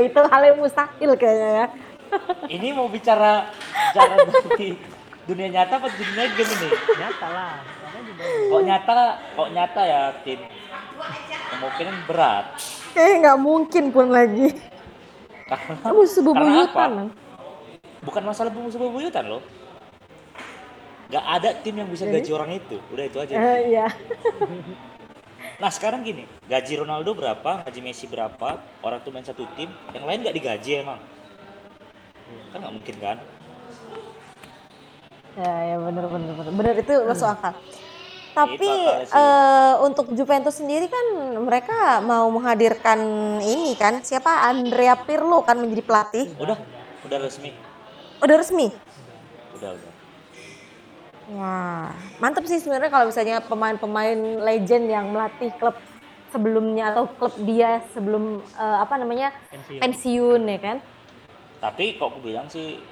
itu 0.08 0.16
hal 0.18 0.42
yang 0.44 0.58
mustahil 0.58 1.10
kayaknya 1.14 1.50
ya. 1.54 1.66
ini 2.56 2.72
mau 2.72 2.88
bicara 2.90 3.48
bicara 3.92 4.14
dari 4.26 4.74
dunia 5.28 5.48
nyata 5.52 5.78
apa 5.78 5.88
dunia 5.92 6.24
game 6.34 6.52
ini 6.58 6.68
Nyata 6.98 7.28
lah, 7.30 7.54
kok 8.20 8.62
nyata 8.62 8.94
kok 9.32 9.48
nyata 9.50 9.82
ya 9.82 10.00
tim 10.20 10.40
kemungkinan 11.50 11.94
berat 12.04 12.46
Kayaknya 12.90 13.16
nggak 13.22 13.38
mungkin 13.38 13.84
pun 13.88 14.06
lagi. 14.08 14.48
karena 15.46 15.90
Musuh 15.90 16.22
bebuyutan. 16.22 16.90
bukan 18.00 18.22
masalah 18.22 18.50
musuh 18.50 18.78
bebuyutan 18.78 19.24
loh 19.26 19.42
nggak 21.06 21.24
ada 21.26 21.50
tim 21.58 21.74
yang 21.74 21.86
bisa 21.86 22.04
Jadi? 22.04 22.14
gaji 22.16 22.30
orang 22.32 22.50
itu 22.54 22.76
udah 22.88 23.04
itu 23.04 23.18
aja 23.18 23.32
Eh, 23.34 23.58
iya. 23.68 23.86
nah 25.62 25.68
sekarang 25.68 26.00
gini 26.00 26.22
gaji 26.46 26.72
Ronaldo 26.76 27.12
berapa 27.12 27.62
gaji 27.62 27.80
Messi 27.80 28.06
berapa 28.06 28.48
orang 28.80 29.00
tuh 29.00 29.10
main 29.10 29.22
satu 29.22 29.42
tim 29.52 29.66
yang 29.90 30.04
lain 30.04 30.22
nggak 30.22 30.32
digaji 30.32 30.70
emang 30.78 31.00
kan 32.50 32.58
nggak 32.58 32.74
mungkin 32.74 32.96
kan 32.96 33.18
Ya, 35.30 35.46
ya 35.64 35.76
bener 35.78 36.04
bener 36.04 36.34
bener. 36.34 36.52
Bener 36.52 36.74
itu 36.74 36.90
masuk 37.06 37.30
akal. 37.30 37.54
Tapi 38.30 38.70
eh, 39.10 39.74
untuk 39.82 40.14
Juventus 40.14 40.62
sendiri 40.62 40.86
kan 40.86 41.06
mereka 41.42 41.98
mau 42.00 42.30
menghadirkan 42.30 42.98
ini 43.42 43.74
kan 43.74 44.00
siapa 44.06 44.46
Andrea 44.46 44.94
Pirlo 45.02 45.42
kan 45.42 45.58
menjadi 45.58 45.82
pelatih. 45.82 46.26
Udah, 46.38 46.58
udah 47.06 47.18
resmi. 47.18 47.50
Udah 48.22 48.36
resmi. 48.38 48.66
Udah, 49.58 49.70
udah. 49.74 49.92
Wah, 51.30 51.94
mantap 52.18 52.42
sih 52.50 52.58
sebenarnya 52.58 52.90
kalau 52.90 53.06
misalnya 53.06 53.38
pemain-pemain 53.46 54.18
legend 54.42 54.90
yang 54.90 55.14
melatih 55.14 55.54
klub 55.62 55.78
sebelumnya 56.34 56.90
atau 56.94 57.06
klub 57.06 57.34
dia 57.42 57.82
sebelum 57.94 58.42
eh, 58.42 58.78
apa 58.82 58.94
namanya 58.98 59.34
Pensiun. 59.50 59.80
pensiun 59.82 60.40
ya 60.46 60.58
kan. 60.58 60.76
Tapi 61.60 61.98
kok 61.98 62.14
aku 62.14 62.18
bilang 62.24 62.46
sih 62.50 62.82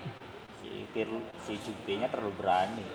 si 0.60 0.86
Pirlo, 0.92 1.22
si 1.46 1.56
Juve-nya 1.62 2.10
terlalu 2.10 2.34
berani. 2.36 2.86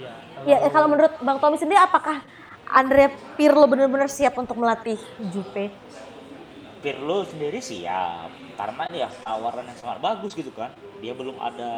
Iya. 0.00 0.12
Ya 0.48 0.56
eh, 0.64 0.72
kalau 0.72 0.88
menurut 0.88 1.12
Bang 1.20 1.36
Tommy 1.36 1.60
sendiri 1.60 1.76
apakah 1.76 2.24
Andrea 2.70 3.12
Pirlo 3.36 3.68
benar-benar 3.68 4.08
siap 4.08 4.38
untuk 4.40 4.56
melatih 4.56 4.96
Juve? 5.28 5.68
Pirlo 6.80 7.28
sendiri 7.28 7.60
siap 7.60 8.32
karena 8.56 8.88
ya 8.88 9.08
tawaran 9.20 9.68
yang 9.68 9.76
sangat 9.76 9.98
bagus 10.00 10.32
gitu 10.32 10.48
kan. 10.56 10.72
Dia 11.04 11.12
belum 11.12 11.36
ada 11.36 11.72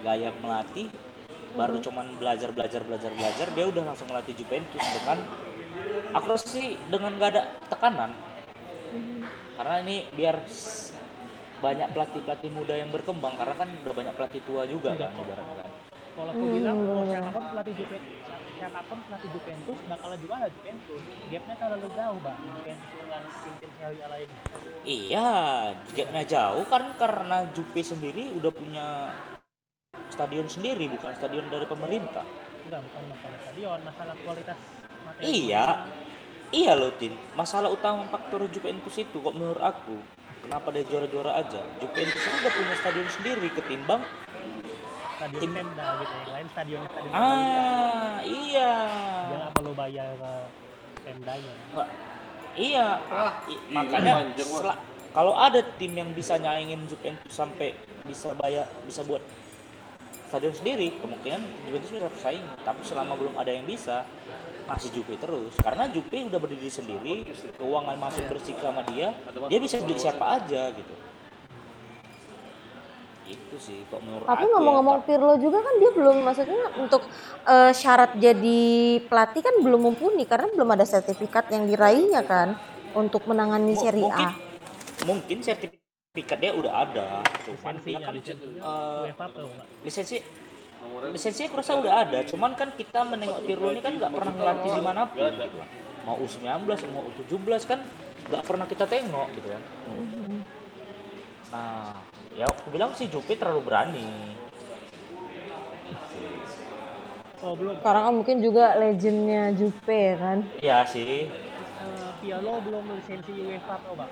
gaya 0.00 0.32
melatih, 0.40 0.88
baru 1.56 1.76
cuman 1.80 2.16
belajar 2.16 2.52
belajar 2.52 2.80
belajar 2.84 3.12
belajar 3.12 3.46
dia 3.52 3.64
udah 3.68 3.82
langsung 3.92 4.08
melatih 4.08 4.32
Juventus 4.36 4.80
dengan 4.80 5.18
aku 6.16 6.26
rasa 6.30 6.46
sih 6.48 6.80
dengan 6.88 7.20
gak 7.20 7.30
ada 7.36 7.42
tekanan. 7.68 8.10
Karena 9.60 9.76
ini 9.84 10.08
biar 10.16 10.40
banyak 11.60 11.88
pelatih-pelatih 11.92 12.50
muda 12.56 12.74
yang 12.80 12.88
berkembang 12.88 13.36
karena 13.36 13.52
kan 13.52 13.68
udah 13.68 13.92
banyak 13.92 14.14
pelatih 14.16 14.40
tua 14.48 14.64
juga 14.64 14.96
kan 14.96 15.12
ibaratnya 15.12 15.56
kan. 15.60 15.70
Kalau 16.20 16.36
aku 16.36 16.46
bilang 16.52 16.76
mau 16.84 17.00
siapa 17.08 17.32
pun 17.32 17.44
pelatih 17.48 17.74
Juventus, 17.80 18.16
siapa 18.60 18.80
pun 18.84 18.98
pelatih 19.08 19.30
Juventus 19.32 19.78
bakal 19.88 20.10
juara 20.20 20.46
Juventus. 20.52 21.02
Gapnya 21.32 21.54
terlalu 21.56 21.88
jauh 21.96 22.18
bang. 22.20 22.38
Juventus 22.44 22.90
dengan 22.92 23.22
tim-tim 23.40 23.70
Serie 23.80 24.02
A 24.04 24.08
lainnya. 24.12 24.40
Iya, 24.84 25.32
gapnya 25.96 26.22
jauh 26.28 26.64
kan 26.68 26.82
karena 27.00 27.36
Juve 27.56 27.80
sendiri 27.80 28.36
udah 28.36 28.52
punya 28.52 29.16
stadion 30.12 30.44
sendiri 30.44 30.92
bukan 30.92 31.08
stadion 31.16 31.48
dari 31.48 31.64
pemerintah. 31.64 32.24
Enggak, 32.68 32.80
bukan 32.84 33.02
masalah 33.16 33.38
stadion, 33.40 33.78
masalah 33.80 34.14
kualitas 34.20 34.58
materi. 35.08 35.24
Iya, 35.24 35.64
iya 36.52 36.72
loh 36.76 36.92
Tin. 37.00 37.16
Masalah 37.32 37.72
utama 37.72 38.04
faktor 38.12 38.44
Juventus 38.52 38.92
itu 39.00 39.16
kok 39.24 39.32
menurut 39.32 39.64
aku 39.64 39.96
kenapa 40.44 40.68
dia 40.68 40.84
juara-juara 40.84 41.40
aja. 41.40 41.64
Juventus 41.80 42.20
itu 42.20 42.36
udah 42.44 42.52
punya 42.52 42.74
stadion 42.76 43.08
sendiri 43.08 43.48
ketimbang 43.56 44.04
Stadion 45.20 45.36
tim- 45.38 45.52
Pemda 45.52 45.86
gitu 46.00 46.14
yang 46.16 46.32
lain 46.32 46.48
stadion 46.48 46.80
stadion 46.86 47.12
ah 47.12 48.16
iya. 48.22 48.72
Dia 49.28 49.36
nggak 49.36 49.52
perlu 49.52 49.72
bayar 49.74 50.08
ke 50.16 50.32
Pemdanya. 51.00 51.52
Nggak, 51.70 51.88
iya. 52.56 52.86
Ah, 53.06 53.32
I- 53.44 53.62
makanya 53.68 54.14
sela- 54.34 54.80
kalau 55.10 55.34
ada 55.34 55.60
tim 55.76 55.92
yang 55.92 56.08
bisa 56.10 56.34
nyaingin 56.34 56.86
Juventus 56.86 57.28
sampai 57.30 57.76
bisa 58.02 58.32
bayar 58.34 58.64
bisa 58.82 59.04
buat 59.04 59.20
stadion 60.26 60.54
sendiri 60.54 60.96
kemungkinan 60.96 61.40
Juventus 61.64 61.90
bisa 61.90 62.06
bersaing. 62.06 62.44
Tapi 62.58 62.80
selama 62.80 63.12
belum 63.14 63.36
ada 63.36 63.50
yang 63.50 63.64
bisa 63.64 64.08
masih 64.64 64.88
Juve 64.94 65.18
terus. 65.18 65.52
Karena 65.58 65.84
Juve 65.84 66.16
udah 66.22 66.38
berdiri 66.38 66.70
sendiri 66.70 67.26
keuangan 67.56 67.96
masuk 67.98 68.24
bersih 68.26 68.54
sama 68.56 68.80
dia 68.86 69.12
dia 69.48 69.58
bisa 69.58 69.76
beli 69.78 69.98
siapa 69.98 70.38
aja 70.38 70.70
gitu 70.70 70.94
itu 73.30 73.56
sih 73.56 73.78
kok 73.86 74.02
menurut 74.02 74.26
Tapi 74.26 74.42
aku 74.42 74.46
ya, 74.46 74.52
ngomong-ngomong 74.52 74.96
Pak. 74.98 75.06
Pirlo 75.06 75.34
juga 75.36 75.58
kan 75.60 75.74
dia 75.78 75.90
belum 75.90 76.16
maksudnya 76.20 76.64
untuk 76.76 77.02
eh, 77.44 77.72
syarat 77.72 78.10
jadi 78.18 78.62
pelatih 79.06 79.40
kan 79.40 79.54
belum 79.62 79.80
mumpuni 79.80 80.26
karena 80.26 80.50
belum 80.50 80.68
ada 80.68 80.84
sertifikat 80.84 81.48
yang 81.48 81.64
diraihnya 81.64 82.22
kan 82.22 82.58
untuk 82.92 83.22
menangani 83.24 83.72
Mu- 83.72 83.78
Serie 83.78 84.02
mungkin 84.04 84.26
A. 84.26 84.30
mungkin 85.00 85.38
sertifikat 85.40 86.38
dia 86.38 86.52
udah 86.52 86.72
ada 86.74 87.06
cuman 87.46 87.74
dia 87.78 87.96
Lisensinya, 87.96 88.02
kan 88.02 88.12
lisensinya 88.12 88.60
eh, 88.60 89.04
lisensi 89.80 90.16
lisensi 91.08 91.42
aku 91.44 91.56
rasa 91.56 91.72
udah 91.76 91.94
ada 92.02 92.18
cuman 92.24 92.52
kan 92.52 92.68
kita 92.72 93.00
menengok 93.04 93.40
Pirlo 93.44 93.70
ini 93.70 93.80
kan 93.80 93.92
nggak 93.94 94.10
pernah 94.10 94.32
ngelatih 94.32 94.70
di 94.70 94.82
mana 94.82 95.02
pun 95.06 95.30
gitu 95.30 95.56
kan. 95.56 95.68
mau 96.00 96.16
U19 96.16 96.48
mau 96.90 97.02
U17 97.06 97.62
kan 97.64 97.80
nggak 98.26 98.42
pernah 98.42 98.66
kita 98.66 98.84
tengok 98.84 99.28
gitu 99.34 99.48
kan 99.48 99.62
nah 101.50 101.94
ya 102.40 102.48
aku 102.48 102.72
bilang 102.72 102.96
sih 102.96 103.04
Juve 103.06 103.36
terlalu 103.36 103.60
berani 103.62 104.08
Oh 107.40 107.56
belum. 107.56 107.72
Sekarang 107.80 108.02
kan 108.04 108.14
mungkin 108.14 108.36
juga 108.38 108.76
legendnya 108.76 109.56
Juve 109.56 109.80
ya 109.96 110.16
kan. 110.16 110.38
iya 110.60 110.78
sih 110.84 111.24
Eh, 111.80 112.10
Pialo 112.20 112.60
belum 112.60 112.84
lisensi 112.92 113.32
UEFA 113.32 113.80
bang. 113.80 114.10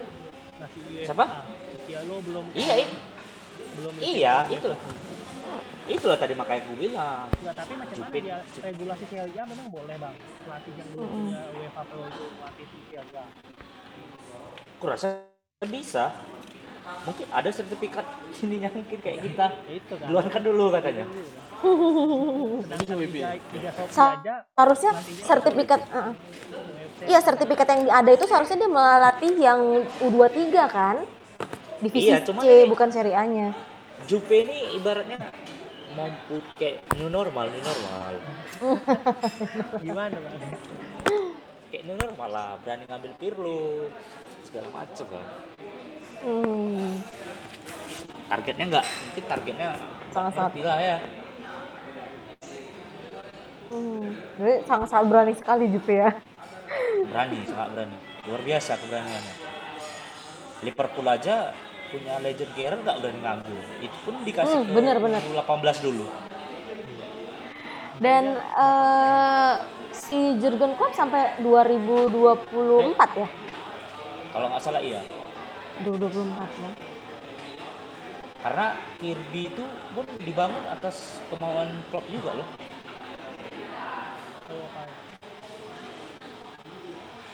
Masih 0.59 0.81
UEFA. 0.83 1.05
Siapa? 1.05 1.25
Pialo 1.85 2.17
belum. 2.25 2.45
iya 2.55 2.75
i- 2.81 2.97
Belum 3.77 3.93
iya 4.01 4.35
itu 4.49 4.65
UEFA. 4.67 4.91
itulah 5.89 6.17
tadi 6.17 6.33
makanya 6.33 6.61
aku 6.63 6.73
bilang 6.75 7.29
Enggak, 7.35 7.55
tapi 7.55 7.73
macam 7.75 7.97
mana 7.97 8.07
Juve- 8.09 8.23
dia 8.23 8.37
regulasi 8.61 9.05
Serie 9.07 9.37
A 9.37 9.45
memang 9.45 9.69
boleh 9.69 9.97
bang. 9.99 10.15
Pelatih 10.41 10.73
yang 10.75 10.89
belum 10.91 11.09
punya 11.11 11.41
UEFA 11.51 11.83
Pro 11.85 12.01
itu 12.03 12.25
pelatih 12.35 12.67
Serie 12.67 12.97
A. 13.13 13.25
aku 14.73 14.85
rasa 14.87 15.07
bisa 15.65 16.05
mungkin 17.03 17.27
ada 17.29 17.51
sertifikat 17.51 18.05
ininya 18.43 18.71
mungkin 18.71 18.99
kayak 18.99 19.19
kita 19.21 19.47
itu 19.69 19.95
kan. 19.95 20.07
keluarkan 20.07 20.41
dulu 20.43 20.65
katanya 20.71 21.05
Harusnya 24.55 24.93
sertifikat 25.21 25.81
uh, 25.91 26.15
Iya, 27.03 27.19
sertifikat 27.19 27.67
yang 27.67 27.83
ada 27.89 28.11
itu 28.11 28.27
seharusnya 28.27 28.59
dia 28.59 28.71
melatih 28.71 29.33
yang 29.35 29.61
U23 29.99 30.51
kan? 30.67 30.97
Divisi 31.79 32.11
Iya, 32.11 32.23
C 32.23 32.31
ini- 32.35 32.67
bukan 32.67 32.91
Serie 32.91 33.15
A-nya. 33.15 33.55
Juve 34.07 34.43
ini 34.43 34.75
ibaratnya 34.75 35.19
mampu 35.95 36.43
kayak 36.55 36.83
new 36.95 37.07
normal, 37.07 37.47
new 37.49 37.63
normal. 37.63 38.13
gimana 39.83 40.15
bang? 40.15 40.37
Kayak 41.71 41.83
new 41.87 41.97
normal 41.97 42.29
lah, 42.31 42.51
berani 42.63 42.87
ngambil 42.87 43.13
Pirlo, 43.15 43.91
segala 44.43 44.69
macem 44.71 45.07
kan. 45.07 45.27
Hmm. 46.19 46.99
Targetnya 48.29 48.65
enggak, 48.69 48.85
mungkin 48.85 49.25
targetnya 49.25 49.69
Sangat-sangat. 50.09 50.53
lah 50.61 50.79
ya. 50.81 50.97
Hmm. 53.69 54.05
Jadi 54.41 54.55
sangat-sangat 54.65 55.07
berani 55.07 55.35
sekali 55.37 55.65
Juve 55.69 55.95
ya. 55.95 56.11
Berani, 57.09 57.39
sangat 57.45 57.69
berani. 57.73 57.97
Luar 58.29 58.43
biasa 58.45 58.71
keberaniannya. 58.77 59.35
Liverpool 60.59 61.07
aja 61.07 61.55
punya 61.89 62.21
legend 62.21 62.53
Gerrard 62.53 62.83
nggak 62.85 62.97
udah 63.01 63.11
ngambil. 63.15 63.59
Itu 63.81 63.97
pun 64.05 64.15
dikasih 64.25 64.57
Hmm, 64.61 64.67
ke 64.67 64.73
bener, 64.77 64.97
bener. 64.99 65.21
2018 65.25 65.87
dulu. 65.87 66.07
Dan 67.99 68.25
eh, 68.37 69.55
si 69.91 70.37
Jurgen 70.39 70.77
Klopp 70.77 70.95
sampai 70.95 71.41
2024 71.41 73.21
ya? 73.25 73.29
Kalau 74.29 74.47
nggak 74.53 74.63
salah 74.63 74.83
iya. 74.85 75.01
2024 75.85 76.63
ya. 76.63 76.71
Karena 78.39 78.67
Kirby 79.03 79.43
itu 79.51 79.65
pun 79.93 80.07
dibangun 80.23 80.65
atas 80.71 81.19
kemauan 81.27 81.75
Klopp 81.91 82.07
juga 82.07 82.39
loh. 82.39 82.49
Oh, 84.49 84.69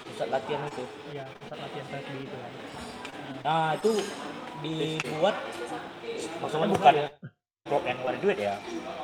Pusat 0.09 0.29
latihan 0.31 0.63
itu. 0.71 0.85
ya 1.11 1.25
pusat 1.43 1.59
latihan 1.59 1.87
rugby 1.91 2.19
itu 2.23 2.37
kan. 2.39 2.53
Nah 3.45 3.69
itu 3.77 3.91
dibuat 4.63 5.37
maksudnya 6.41 6.69
bukan 6.71 6.95
Klopp 7.65 7.85
yang 7.85 7.97
ngeluarin 8.01 8.21
duit 8.23 8.39
ya. 8.39 8.55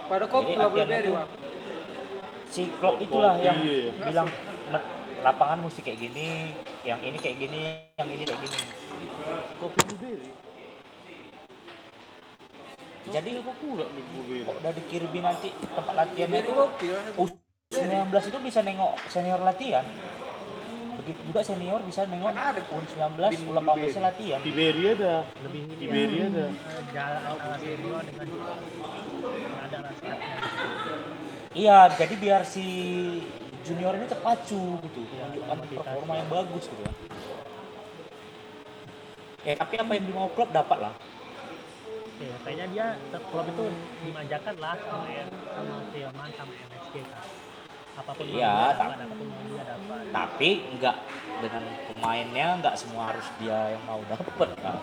Pada 0.09 0.25
kok 0.27 0.41
Jadi 0.43 0.53
nggak 0.57 0.71
boleh 0.71 0.87
si 2.51 2.63
Klopp 2.83 2.99
itulah 2.99 3.35
yang 3.39 3.59
bilang 4.03 4.29
"Me- 4.75 4.89
lapangan 5.23 5.59
mesti 5.63 5.81
kayak 5.85 5.99
gini, 6.01 6.57
yang 6.83 6.99
ini 7.05 7.17
kayak 7.21 7.37
gini, 7.39 7.61
yang 7.95 8.09
ini 8.09 8.25
kayak 8.27 8.41
gini. 8.41 8.59
Jadi 13.11 13.43
kok 13.43 14.59
dari 14.63 14.83
Kirby 14.87 15.19
nanti 15.19 15.51
tempat 15.51 15.95
latihannya 15.99 16.41
Beri 16.41 16.47
itu 16.47 16.53
kopi 16.55 16.87
lah. 16.95 17.03
U19 17.19 18.07
itu 18.31 18.39
bisa 18.39 18.61
nengok 18.63 18.95
senior 19.11 19.41
latihan. 19.43 19.83
Begitu 21.03 21.21
juga 21.27 21.41
senior 21.43 21.83
bisa 21.83 22.07
nengok 22.07 22.31
U19, 22.71 23.19
U18 23.51 23.99
latihan. 23.99 24.39
Di 24.47 24.53
Beri 24.55 24.85
ada. 24.95 25.27
Lebih 25.43 25.61
ini 25.67 25.75
Di 25.75 25.87
ya, 25.87 25.91
Beri 25.91 26.19
ada. 26.23 26.47
jalan 26.95 27.23
senior 27.59 28.03
dengan 28.07 28.27
ada. 29.59 29.79
Iya, 31.51 31.79
jadi 31.99 32.15
biar 32.15 32.47
si 32.47 32.67
junior 33.67 33.99
ini 33.99 34.07
terpacu 34.07 34.79
gitu, 34.87 35.01
menunjukkan 35.19 35.59
performa 35.83 36.15
yang 36.15 36.29
bagus 36.31 36.71
gitu 36.71 36.83
ya. 36.87 36.93
Ya, 39.41 39.57
tapi 39.57 39.75
apa 39.77 39.91
yang 39.91 40.05
dimau 40.05 40.29
klub 40.29 40.51
dapat 40.51 40.79
lah. 40.81 40.95
ya 42.21 42.37
kayaknya 42.45 42.67
dia 42.69 42.87
klub 43.33 43.49
itu 43.49 43.65
dimanjakan 44.05 44.55
lah 44.61 44.77
sama 44.77 45.09
sama 45.33 45.75
Tillman 45.89 46.29
sama 46.37 46.53
MSG 46.53 46.95
kan 47.01 47.25
apa 47.97 48.11
pun 48.13 48.23
yang 48.23 48.37
Iya, 48.37 48.53
dia 48.53 48.69
tak- 48.77 48.91
dapat 48.93 48.99
apa 49.01 49.15
pun 49.17 49.27
yang 49.27 49.47
dia 49.49 49.65
dapat 49.65 50.01
tapi 50.13 50.49
nggak 50.77 50.97
dengan 51.41 51.63
pemainnya 51.89 52.47
nggak 52.61 52.75
semua 52.77 53.03
harus 53.09 53.25
dia 53.41 53.59
yang 53.73 53.83
mau 53.89 54.05
dapet 54.05 54.49
kan 54.55 54.77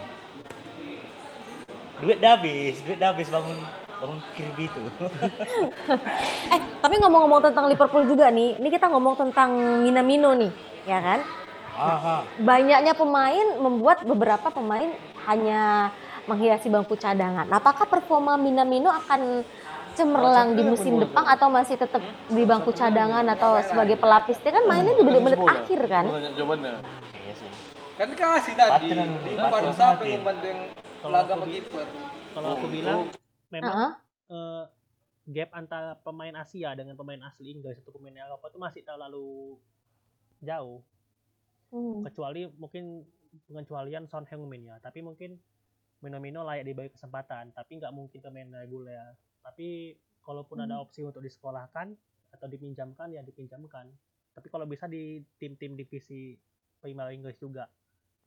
duit 1.98 2.18
dah 2.18 2.32
habis 2.34 2.76
duit 2.82 2.98
dah 2.98 3.10
habis 3.14 3.30
bangun 3.30 3.58
bangun 4.02 4.20
Kirby 4.34 4.66
itu 4.66 4.82
Eh, 6.54 6.60
tapi 6.80 6.96
ngomong-ngomong 6.98 7.42
tentang 7.44 7.70
Liverpool 7.70 8.02
juga 8.02 8.30
nih, 8.30 8.58
ini 8.58 8.70
kita 8.72 8.90
ngomong 8.90 9.14
tentang 9.14 9.50
Minamino 9.82 10.34
nih, 10.34 10.50
ya 10.86 10.98
kan? 10.98 11.20
Aha 11.78 12.26
Banyaknya 12.42 12.94
pemain 12.98 13.48
membuat 13.62 14.02
beberapa 14.02 14.50
pemain 14.50 14.90
hanya 15.30 15.94
menghiasi 16.28 16.68
bangku 16.68 17.00
cadangan. 17.00 17.48
Apakah 17.48 17.88
performa 17.88 18.36
Minamino 18.36 18.92
akan 18.92 19.46
cemerlang 19.96 20.54
di 20.54 20.62
musim 20.62 21.00
depan 21.00 21.24
atau 21.26 21.48
masih 21.48 21.80
tetap 21.80 22.04
di 22.28 22.44
bangku 22.44 22.76
cadangan 22.76 23.24
atau 23.32 23.62
sebagai 23.64 23.96
pelapis? 23.96 24.36
Dia 24.44 24.58
kan 24.58 24.68
mainnya 24.68 24.94
di 24.98 25.04
menit-menit 25.06 25.40
akhir 25.40 25.80
kan? 25.88 26.06
Iya 26.12 27.34
sih 27.38 27.50
Kan 27.98 28.14
kasih 28.14 28.54
tadi. 28.54 28.94
Batin, 28.94 29.10
Di 29.26 29.34
membantu 30.14 30.46
yang 30.46 30.62
Kalau 31.02 31.14
laga 31.14 31.34
kiper. 31.46 31.88
kalau 32.36 32.50
aku 32.54 32.68
bilang 32.70 33.00
memang 33.50 33.74
Heeh. 33.74 33.92
eh, 34.30 34.64
gap 35.34 35.50
antara 35.58 35.98
pemain 35.98 36.36
Asia 36.38 36.78
dengan 36.78 36.94
pemain 36.94 37.18
asli 37.26 37.50
Inggris 37.50 37.82
atau 37.82 37.90
pemain 37.98 38.14
Eropa 38.14 38.54
itu 38.54 38.60
masih 38.62 38.82
terlalu 38.86 39.58
jauh 40.46 40.86
Hmm. 41.68 42.00
kecuali 42.00 42.48
mungkin 42.56 43.04
pengecualian 43.48 44.08
Son 44.08 44.24
Heung-min 44.24 44.72
ya. 44.72 44.76
Tapi 44.80 45.04
mungkin 45.04 45.36
Minamino 45.98 46.46
layak 46.46 46.70
diberi 46.70 46.94
kesempatan 46.94 47.50
tapi 47.58 47.82
nggak 47.82 47.94
mungkin 47.94 48.20
pemain 48.22 48.62
reguler. 48.62 49.18
Tapi 49.42 49.98
kalaupun 50.22 50.62
ada 50.62 50.78
opsi 50.78 51.02
untuk 51.02 51.24
disekolahkan 51.24 51.96
atau 52.36 52.48
dipinjamkan 52.48 53.10
ya 53.16 53.26
dipinjamkan. 53.26 53.90
Tapi 54.38 54.48
kalau 54.54 54.70
bisa 54.70 54.86
di 54.86 55.24
tim-tim 55.42 55.74
divisi 55.74 56.38
Premier 56.78 57.10
Inggris 57.10 57.40
juga 57.42 57.66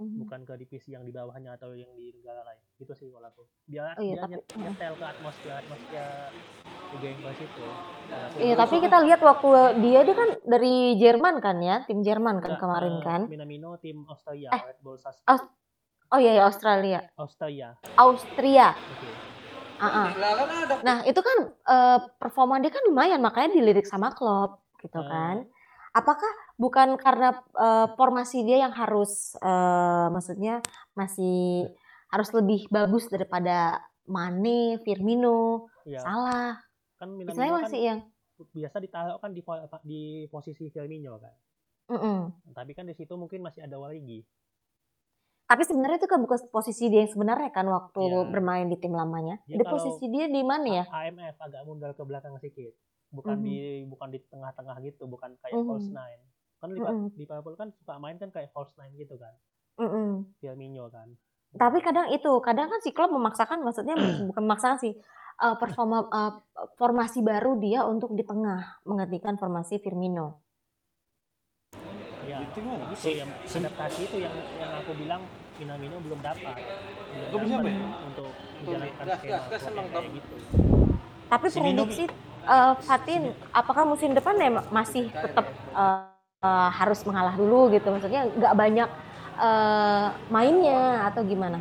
Hmm. 0.00 0.16
bukan 0.18 0.40
ke 0.48 0.54
divisi 0.56 0.96
yang 0.96 1.04
di 1.04 1.12
bawahnya 1.12 1.60
atau 1.60 1.76
yang 1.76 1.92
di 1.92 2.08
negara 2.10 2.40
lain 2.40 2.56
itu 2.74 2.88
sih 2.90 3.12
kalau 3.12 3.28
aku 3.28 3.44
biar 3.68 3.92
Oh 3.92 4.00
iya, 4.00 4.16
dia 4.16 4.22
tapi- 4.22 4.32
nyet- 4.32 4.56
nyetel 4.56 4.94
ke 4.96 5.04
atmosfer 5.06 5.52
atmosfer 5.52 6.08
Liga 6.90 7.08
Inggris 7.12 7.38
itu 7.38 7.66
Iya, 8.40 8.54
tapi 8.56 8.76
kita 8.80 8.96
lihat 8.98 9.20
waktu 9.20 9.48
dia 9.78 10.00
dia 10.00 10.16
kan 10.16 10.28
dari 10.42 10.74
Jerman 10.96 11.34
kan 11.38 11.60
ya, 11.60 11.84
tim 11.84 12.00
Jerman 12.00 12.40
kan 12.40 12.50
enggak, 12.50 12.62
kemarin 12.64 12.94
eh, 12.94 13.04
kan. 13.04 13.20
Minamino 13.28 13.76
tim 13.76 14.08
Australia 14.08 14.48
Eh, 14.50 14.62
Red 14.64 14.80
Bull 14.80 14.96
Salzburg 14.96 15.28
Aus- 15.28 15.52
Oh 16.10 16.18
iya 16.18 16.32
ya 16.34 16.42
Australia, 16.42 17.04
Australia 17.14 17.68
Austria. 17.94 18.74
Lah 19.78 20.34
kan 20.40 20.58
ada 20.64 20.74
Nah 20.80 20.96
itu 21.04 21.20
kan 21.20 21.38
eh, 21.46 21.98
performa 22.16 22.56
dia 22.56 22.68
kan 22.68 22.82
lumayan 22.82 23.20
makanya 23.20 23.52
dilirik 23.52 23.84
sama 23.84 24.10
klub 24.10 24.58
gitu 24.78 24.96
Hmm. 24.96 25.06
kan. 25.06 25.36
Apakah 25.90 26.30
bukan 26.54 26.94
karena 26.96 27.34
eh, 27.36 27.86
formasi 27.98 28.46
dia 28.46 28.62
yang 28.62 28.70
harus 28.70 29.34
eh, 29.38 30.06
maksudnya 30.08 30.62
masih 30.94 31.66
harus 32.10 32.30
lebih 32.34 32.66
bagus 32.70 33.06
daripada 33.10 33.78
Mane, 34.10 34.82
Firmino, 34.82 35.70
ya 35.86 36.02
Salah. 36.02 36.58
kan 36.98 37.08
Minamino 37.14 37.32
kan 37.32 37.64
masih 37.64 37.80
yang 37.80 37.98
biasa 38.50 38.76
ditaruh 38.82 39.16
kan 39.22 39.30
di 39.30 39.40
di 39.86 40.00
posisi 40.26 40.68
Firmino 40.68 41.16
kan 41.16 41.32
Mm-mm. 41.90 42.18
tapi 42.52 42.72
kan 42.74 42.84
di 42.84 42.94
situ 42.94 43.14
mungkin 43.16 43.40
masih 43.40 43.64
ada 43.64 43.78
Origi 43.78 44.20
Tapi 45.50 45.66
sebenarnya 45.66 45.98
itu 45.98 46.06
kan 46.06 46.22
bukan 46.22 46.38
posisi 46.54 46.86
dia 46.86 47.02
yang 47.02 47.10
sebenarnya 47.10 47.50
kan 47.50 47.66
waktu 47.66 47.98
Iya. 48.06 48.30
bermain 48.30 48.70
di 48.70 48.78
tim 48.78 48.94
lamanya. 48.94 49.42
Dia 49.50 49.58
Di 49.58 49.66
posisi 49.66 50.06
dia 50.06 50.30
di 50.30 50.46
mana 50.46 50.66
ya? 50.78 50.84
AMF 50.86 51.36
agak 51.42 51.62
mundur 51.66 51.90
ke 51.90 52.02
belakang 52.06 52.38
sedikit 52.38 52.70
bukan 53.10 53.36
Mhm. 53.38 53.44
di 53.44 53.58
bukan 53.86 54.08
di 54.08 54.18
tengah-tengah 54.24 54.76
gitu 54.80 55.06
bukan 55.06 55.34
kayak 55.38 55.58
Mhm. 55.58 55.66
false 55.66 55.90
nine 55.90 56.22
kan 56.60 56.68
Liverpool, 56.70 57.10
Mhm. 57.10 57.18
Liverpool 57.18 57.56
kan 57.56 57.68
suka 57.74 57.94
main 57.96 58.16
kan 58.16 58.30
kayak 58.30 58.50
false 58.50 58.74
nine 58.76 58.94
gitu 58.94 59.18
kan 59.18 59.34
Mm-mm. 59.78 60.28
Firmino 60.38 60.86
kan 60.88 61.08
Tapi 61.50 61.82
kadang 61.82 62.06
itu, 62.14 62.30
kadang 62.46 62.70
kan 62.70 62.78
si 62.78 62.94
klub 62.94 63.10
memaksakan, 63.10 63.66
maksudnya 63.66 63.96
bukan 64.30 64.42
memaksakan 64.46 64.78
sih, 64.78 64.94
eh, 65.40 65.56
performa 65.58 66.06
eh, 66.06 66.32
formasi 66.78 67.26
baru 67.26 67.58
dia 67.58 67.82
untuk 67.82 68.14
di 68.14 68.22
tengah 68.22 68.78
menggantikan 68.86 69.34
formasi 69.34 69.82
Firmino. 69.82 70.46
ya 72.22 72.38
Itu 72.46 72.60
gimana? 72.62 72.86
itu 72.92 73.08
yang 73.18 73.30
adaptasi 73.42 74.00
itu 74.06 74.16
yang 74.22 74.34
yang 74.54 74.70
aku 74.78 74.92
bilang 74.94 75.22
Minamino 75.58 75.96
belum 75.98 76.20
dapat 76.22 76.54
belum 77.10 77.42
dapat 77.50 77.64
Be? 77.66 77.74
untuk 78.06 78.30
menjalankan 78.62 79.06
skema 79.18 79.44
kayak 79.90 80.10
gitu 80.14 80.36
Tapi 81.26 81.46
prediksi 81.50 82.04
eh, 82.46 82.72
Fatin, 82.86 83.22
apakah 83.52 83.84
musim 83.88 84.12
depan 84.16 84.36
ya 84.40 84.50
masih 84.72 85.12
tetap 85.22 85.46
eh, 85.74 86.04
eh, 86.44 86.70
harus 86.78 87.00
mengalah 87.08 87.34
dulu 87.36 87.70
gitu? 87.74 87.88
Maksudnya 87.92 88.28
nggak 88.32 88.54
banyak 88.56 88.88
eh, 89.40 90.06
mainnya 90.32 91.08
atau 91.10 91.22
gimana? 91.26 91.58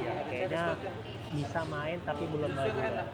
Ya, 0.00 0.22
kayaknya 0.30 0.62
bisa 1.30 1.60
main 1.66 1.98
tapi 2.02 2.26
belum 2.26 2.52
reguler 2.58 3.06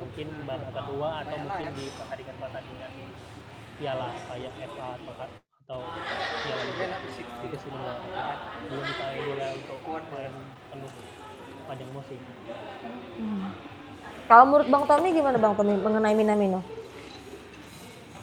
mungkin 0.00 0.26
babak 0.48 0.72
kedua 0.78 1.22
atau 1.26 1.36
mungkin 1.38 1.68
di 1.78 1.90
pertandingan 1.94 2.36
pertandingan 2.42 2.92
piala 3.78 4.10
kayak 4.28 4.52
FA 4.72 4.88
atau 4.98 5.14
atau 5.62 5.82
piala 6.42 6.62
liga 6.66 6.86
itu 6.90 7.56
sih 7.62 7.70
aku. 7.70 8.20
belum 8.70 8.86
bisa 8.90 9.04
reguler 9.14 9.50
untuk 9.54 9.80
main 10.12 10.34
penuh 10.70 10.92
panjang 11.66 11.90
musim 11.92 12.20
Hmm. 13.18 13.52
Kalau 14.30 14.44
menurut 14.48 14.68
Bang 14.70 14.84
Tommy 14.86 15.12
gimana 15.12 15.36
Bang 15.36 15.54
Tommy 15.58 15.74
mengenai 15.76 16.14
Minamino? 16.14 16.60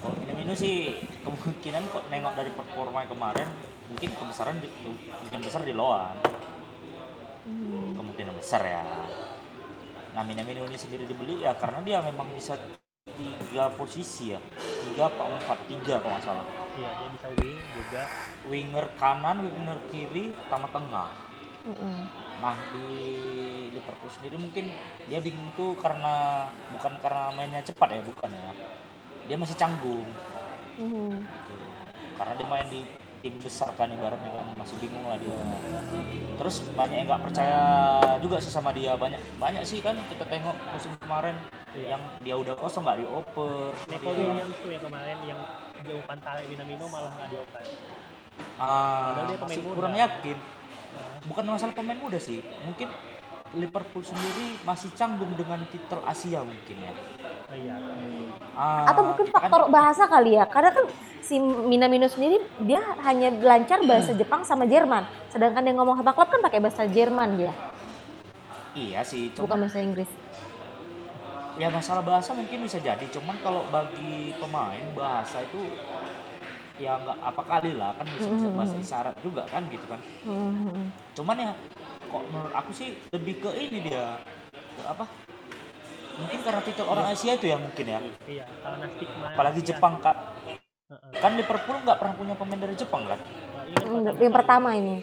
Oh, 0.01 0.11
Minamino 0.23 0.53
sih 0.55 0.95
kemungkinan 1.21 1.83
kok 1.91 2.03
nengok 2.07 2.33
dari 2.39 2.51
performa 2.55 3.05
kemarin 3.05 3.47
mungkin 3.89 4.09
kebesaran 4.15 4.57
di, 4.61 4.67
kemungkinan 4.69 5.41
besar 5.43 5.61
di 5.65 5.73
Loan 5.73 6.15
kemungkinan 7.97 8.35
besar 8.37 8.61
ya. 8.61 8.83
Nah 10.13 10.23
Minamino 10.25 10.65
ini 10.69 10.77
sendiri 10.77 11.05
dibeli 11.09 11.41
ya 11.41 11.57
karena 11.57 11.81
dia 11.81 11.97
memang 12.05 12.29
bisa 12.33 12.57
tiga 13.09 13.73
posisi 13.73 14.33
ya. 14.33 14.39
Tiga 14.89 15.09
apa 15.09 15.23
empat? 15.27 15.57
Tiga 15.65 15.99
kalau 16.01 16.13
nggak 16.17 16.25
salah. 16.25 16.45
Iya 16.77 16.89
dia 16.95 17.07
bisa 17.13 17.27
wing 17.41 17.59
juga. 17.73 18.01
Winger 18.47 18.85
kanan 19.01 19.37
winger 19.45 19.79
kiri 19.89 20.31
sama 20.47 20.67
tengah. 20.69 21.09
Mm-mm. 21.67 22.28
Nah 22.39 22.55
di 22.71 22.85
Liverpool 23.69 24.11
sendiri 24.11 24.35
mungkin 24.39 24.65
dia 25.05 25.19
bingung 25.19 25.51
tuh 25.53 25.75
karena 25.75 26.47
bukan 26.71 26.93
karena 27.03 27.23
mainnya 27.35 27.61
cepat 27.61 27.89
ya 27.93 28.01
bukan 28.01 28.29
ya. 28.31 28.51
Dia 29.27 29.37
masih 29.37 29.55
canggung. 29.55 30.07
Mhm. 30.79 31.11
gitu. 31.19 31.55
Karena 32.15 32.33
dia 32.35 32.47
main 32.47 32.67
di 32.71 32.81
tim 33.19 33.35
besar 33.35 33.67
kan 33.75 33.91
ibaratnya 33.91 34.31
kan 34.31 34.47
masih 34.55 34.79
bingung 34.79 35.03
lah 35.03 35.19
dia. 35.19 35.35
Terus 36.39 36.63
banyak 36.71 37.03
yang 37.03 37.07
nggak 37.11 37.23
percaya 37.27 37.61
juga 38.23 38.39
sih 38.39 38.47
sama 38.47 38.71
dia 38.71 38.95
banyak 38.95 39.19
banyak 39.35 39.63
sih 39.67 39.83
kan 39.83 39.99
kita 40.07 40.23
tengok 40.23 40.55
musim 40.71 40.95
kemarin 41.03 41.35
yang 41.75 41.99
dia 42.23 42.35
udah 42.39 42.55
kosong 42.55 42.87
nggak 42.87 43.03
dioper. 43.03 43.75
Dia- 43.91 43.99
Williams 43.99 44.55
tuh 44.55 44.71
yang 44.71 44.83
kemarin 44.87 45.17
yang 45.27 45.39
dia 45.83 45.93
umpan 45.99 46.19
tarik 46.23 46.45
Minamino 46.47 46.85
malah 46.87 47.11
nggak 47.11 47.27
dioper 47.27 47.63
Ah, 48.55 49.27
dia 49.27 49.35
pemain 49.35 49.59
kurang 49.75 49.95
yakin. 49.95 50.37
Bukan 51.25 51.43
masalah 51.43 51.75
pemain 51.75 51.99
muda 51.99 52.15
sih, 52.15 52.39
mungkin 52.63 52.87
Liverpool 53.49 54.05
sendiri 54.05 54.61
masih 54.61 54.93
canggung 54.93 55.33
dengan 55.33 55.57
titel 55.67 55.99
Asia 56.05 56.45
mungkin 56.45 56.77
ya. 56.79 56.93
Oh, 57.49 57.57
iya. 57.57 57.75
Ah, 58.53 58.93
Atau 58.93 59.09
mungkin 59.09 59.25
kan- 59.27 59.33
faktor 59.41 59.61
bahasa 59.67 60.05
kali 60.05 60.37
ya, 60.37 60.45
karena 60.45 60.69
kan 60.69 60.85
si 61.19 61.41
Minamino 61.41 62.05
sendiri 62.05 62.37
dia 62.61 62.77
hanya 63.03 63.33
lancar 63.33 63.81
bahasa 63.83 64.13
Jepang 64.13 64.45
sama 64.45 64.69
Jerman, 64.69 65.03
sedangkan 65.27 65.65
dia 65.65 65.73
ngomong 65.73 65.97
sama 65.97 66.13
klub 66.13 66.29
kan 66.29 66.39
pakai 66.39 66.61
bahasa 66.61 66.85
Jerman 66.85 67.29
dia, 67.35 67.53
Iya 68.77 69.01
sih, 69.01 69.33
bukan 69.33 69.49
cuma 69.49 69.65
bahasa 69.65 69.81
Inggris. 69.81 70.09
ya 71.57 71.67
masalah 71.67 72.05
bahasa 72.05 72.31
mungkin 72.31 72.63
bisa 72.63 72.77
jadi, 72.77 73.03
cuman 73.09 73.35
kalau 73.41 73.65
bagi 73.67 74.31
pemain 74.37 74.85
bahasa 74.93 75.41
itu 75.41 75.59
ya 76.79 76.95
nggak 76.95 77.19
apa 77.19 77.41
kali 77.43 77.71
lah 77.75 77.91
kan 77.93 78.07
bisa, 78.07 78.27
bisa 78.31 78.47
bahasa 78.55 78.75
isyarat 78.75 79.15
juga 79.19 79.43
kan 79.45 79.67
gitu 79.67 79.83
kan. 79.85 79.99
Mhm. 80.23 80.83
Cuman 81.13 81.35
ya 81.37 81.51
kok 82.01 82.23
menurut 82.31 82.53
aku 82.55 82.71
sih 82.71 82.95
lebih 83.11 83.43
ke 83.43 83.49
ini 83.53 83.83
dia 83.83 84.17
ke 84.49 84.81
apa? 84.87 85.05
Mungkin 86.19 86.39
karena 86.43 86.61
titel 86.63 86.87
orang 86.87 87.05
Asia 87.11 87.35
itu 87.35 87.47
ya 87.47 87.55
mungkin 87.55 87.85
ya. 87.85 87.99
iya 88.25 88.43
karena 88.59 88.85
stigma 88.91 89.25
Apalagi 89.31 89.59
Asia. 89.59 89.69
Jepang 89.71 89.93
kan, 89.99 90.15
Heeh. 90.91 91.11
kan 91.15 91.31
Liverpool 91.35 91.77
nggak 91.79 91.95
pernah 91.95 92.15
punya 92.15 92.35
pemain 92.35 92.59
dari 92.59 92.75
Jepang 92.75 93.03
kan? 93.07 93.19
Nah, 93.19 93.63
ini 94.11 94.19
kan 94.19 94.33
pertama 94.33 94.69
Yang 94.71 94.81
ini 94.81 94.95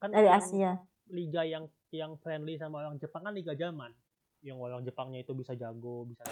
kan 0.00 0.08
dari 0.08 0.26
yang 0.26 0.38
Asia. 0.38 0.72
liga 1.10 1.42
yang 1.44 1.64
yang 1.90 2.14
friendly 2.18 2.56
sama 2.56 2.80
orang 2.80 2.96
Jepang 2.96 3.22
kan 3.22 3.34
liga 3.34 3.52
Jerman 3.52 3.92
yang 4.40 4.56
orang 4.56 4.80
Jepangnya 4.80 5.20
itu 5.20 5.36
bisa 5.36 5.52
jago 5.52 6.08
bisa 6.08 6.24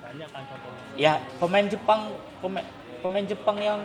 banyak 0.00 0.28
kan 0.32 0.42
contohnya 0.48 0.82
Ya 0.96 1.12
pemain 1.36 1.66
Jepang 1.68 2.08
pemain 2.40 2.64
pemain 3.04 3.28
Jepang 3.28 3.60
yang 3.60 3.80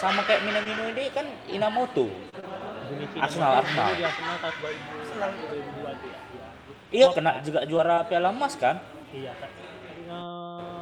sama 0.00 0.24
kayak 0.24 0.40
Minamino 0.48 0.88
ini 0.96 1.12
kan 1.12 1.28
Inamoto. 1.52 2.08
Arsenal, 3.20 3.60
Inamoto 3.60 3.68
Arsenal. 3.68 3.88
Arsenal 4.00 4.36
tahun 4.40 4.54
2000 5.12 5.76
2002 5.76 5.84
berarti 5.84 6.06
ya. 6.08 6.20
Iya. 6.88 7.06
Kena 7.12 7.32
juga 7.44 7.60
juara 7.68 7.96
Piala 8.08 8.32
Emas 8.32 8.56
kan? 8.56 8.80
Iya 9.12 9.36
kan. 9.36 9.50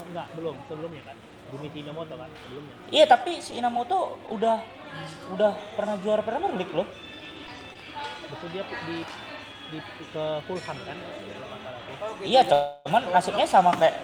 Enggak, 0.07 0.27
belum. 0.39 0.55
Sebelumnya 0.71 1.03
kan. 1.03 1.17
Bumi 1.51 1.69
Tinomoto 1.75 2.15
kan 2.15 2.31
sebelumnya. 2.47 2.75
Iya 2.95 3.05
tapi 3.11 3.43
si 3.43 3.59
Inamoto 3.59 4.23
udah 4.31 4.63
udah 5.35 5.53
pernah 5.75 5.99
juara 5.99 6.23
Premier 6.23 6.55
League 6.55 6.71
loh. 6.71 6.87
Betul 8.31 8.55
dia 8.55 8.63
di 8.87 9.03
di 9.75 9.79
ke 10.15 10.25
Fulham 10.47 10.79
kan. 10.79 10.99
Iya 12.23 12.47
cuman 12.47 13.03
nasibnya 13.11 13.47
sama 13.51 13.75
kayak 13.75 13.99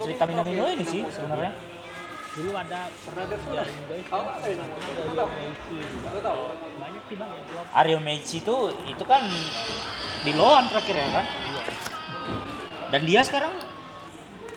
cerita 0.00 0.24
Minamino 0.24 0.64
ini 0.72 0.84
sih 0.88 1.04
sebenarnya. 1.04 1.52
Dulu 2.30 2.54
ada 2.54 2.86
pernah 3.02 3.26
juga. 3.26 3.66
Banyak 6.78 7.02
sih 7.10 7.16
bang 7.18 7.30
klub. 7.50 7.66
Ario 7.74 7.98
Meiji 7.98 8.38
itu 8.38 8.56
itu 8.86 9.04
kan 9.04 9.26
di 10.22 10.32
Loan 10.38 10.70
terakhir 10.70 10.94
ya 10.94 11.08
kan? 11.10 11.26
Dan 12.94 13.02
dia 13.02 13.26
sekarang 13.26 13.50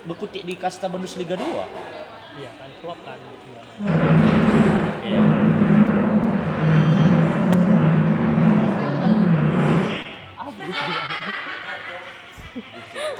berkutik 0.06 0.46
di 0.46 0.54
kasta 0.54 0.86
Bundesliga 0.86 1.34
2. 1.34 1.44
Iya 2.38 2.52
kan 2.62 2.70
klub 2.78 2.98
kan. 3.02 3.18
Iya. 3.18 3.62
Iya. 5.10 5.22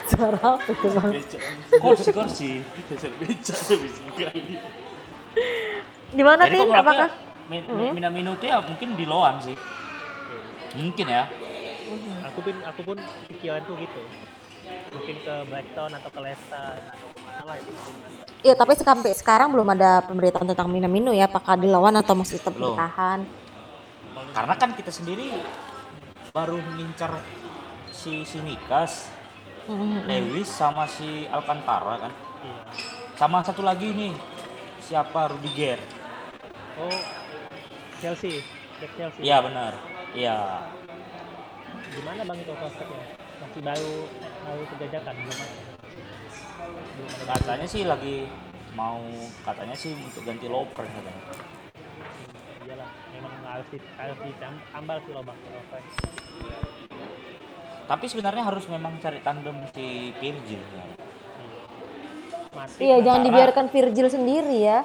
Suara 0.08 0.38
apa 0.38 0.70
itu 0.70 0.88
bang? 0.94 1.14
Kursi 1.82 2.10
kursi. 2.14 2.52
Gimana 6.14 6.42
Jadi 6.46 6.58
Tin? 6.58 6.70
kok 6.70 6.78
Apakah? 6.78 7.10
Min- 7.50 7.68
Min- 7.68 7.94
Minamino 7.98 8.38
itu 8.38 8.46
ya 8.48 8.62
mungkin 8.62 8.94
di 8.94 9.06
Loan 9.10 9.42
sih. 9.42 9.58
Mungkin 10.78 11.06
ya. 11.10 11.26
Aku 12.32 12.40
pun 12.42 12.56
aku 12.66 12.82
pun 12.86 12.98
pikiran 13.30 13.62
tuh 13.66 13.76
gitu. 13.82 14.02
Mungkin 14.94 15.16
ke 15.26 15.36
Brighton 15.50 15.92
atau 15.92 16.10
ke 16.14 16.20
Leicester 16.22 16.78
atau 16.78 17.08
ke 17.10 17.20
mana 17.26 17.42
lah 17.44 17.56
itu. 17.58 17.72
Iya 18.44 18.54
tapi 18.54 18.74
sampai 18.78 19.12
sekarang 19.18 19.50
belum 19.52 19.68
ada 19.74 20.06
pemberitaan 20.06 20.48
tentang 20.54 20.70
Minamino 20.70 21.10
ya. 21.12 21.26
Apakah 21.26 21.58
dilawan 21.58 21.98
atau 22.00 22.14
masih 22.14 22.38
tetap 22.38 22.54
Belum. 22.54 22.78
ditahan? 22.78 23.26
Karena 24.34 24.54
kan 24.58 24.70
kita 24.78 24.90
sendiri 24.94 25.34
baru 26.34 26.58
ngincar 26.78 27.22
si 27.94 28.26
si 28.26 28.42
Mikas, 28.42 29.10
Mhm. 29.64 30.04
Lewis 30.04 30.50
sama 30.52 30.84
si 30.84 31.24
Alcantara 31.32 31.96
kan. 31.96 32.12
Iya. 32.44 32.62
Sama 33.16 33.40
satu 33.40 33.64
lagi 33.64 33.96
nih. 33.96 34.14
Siapa 34.84 35.32
Rudiger? 35.32 35.80
Oh 36.76 37.00
Chelsea, 38.04 38.44
Jack 38.84 38.92
Chelsea. 39.00 39.24
Iya 39.24 39.40
benar. 39.40 39.72
Iya. 40.12 40.68
Gimana 41.96 42.22
bang 42.28 42.38
itu 42.44 42.52
prospeknya? 42.52 43.06
Masih 43.40 43.62
baru 43.64 43.94
baru 44.44 44.64
kejajakan 44.76 45.14
belum 45.24 45.38
ada. 45.40 45.64
Katanya 47.24 47.68
sih 47.68 47.88
lagi 47.88 48.28
mau 48.76 49.00
katanya 49.48 49.76
sih 49.78 49.96
untuk 49.96 50.28
ganti 50.28 50.52
Loper 50.52 50.84
katanya. 50.84 51.24
Iyalah, 52.64 52.92
memang 53.16 53.34
harus 53.48 53.68
di, 53.72 53.78
harus 53.96 54.18
ditambal 54.20 54.98
sih 55.08 55.12
loh 55.16 55.24
bang. 55.24 55.40
Tapi 57.84 58.06
sebenarnya 58.08 58.44
harus 58.48 58.66
memang 58.68 58.96
cari 58.98 59.20
tandem 59.20 59.56
si 59.76 60.16
Virgil. 60.18 60.62
ya. 60.62 60.84
Masih 62.54 62.80
Iya 62.80 62.98
jangan 63.02 63.22
Karena- 63.22 63.28
dibiarkan 63.28 63.66
Virgil 63.70 64.08
sendiri 64.08 64.58
ya. 64.62 64.80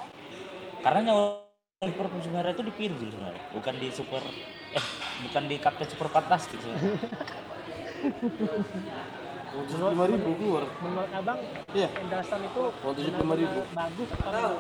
Karena 0.80 1.12
nyawa 1.12 1.44
Liverpool 1.78 2.18
sebenarnya 2.18 2.52
itu 2.54 2.64
di 2.66 2.74
Virgil 2.74 3.08
sebenarnya, 3.12 3.44
bukan 3.54 3.74
di 3.78 3.88
super 3.94 4.22
eh 4.68 4.84
bukan 5.22 5.42
di 5.46 5.56
Kapten 5.56 5.86
Super 5.86 6.08
Fantastic 6.10 6.58
sebenarnya. 6.58 6.98
lima 9.48 10.04
ribu 10.04 10.30
keluar 10.36 10.64
menurut 10.78 11.10
abang 11.10 11.38
Iya. 11.72 11.88
Henderson 11.90 12.40
itu 12.42 12.62
Oh, 12.68 12.92
75.000. 12.92 13.16
benar-benar 13.18 13.66
bagus 13.72 14.08
atau 14.12 14.52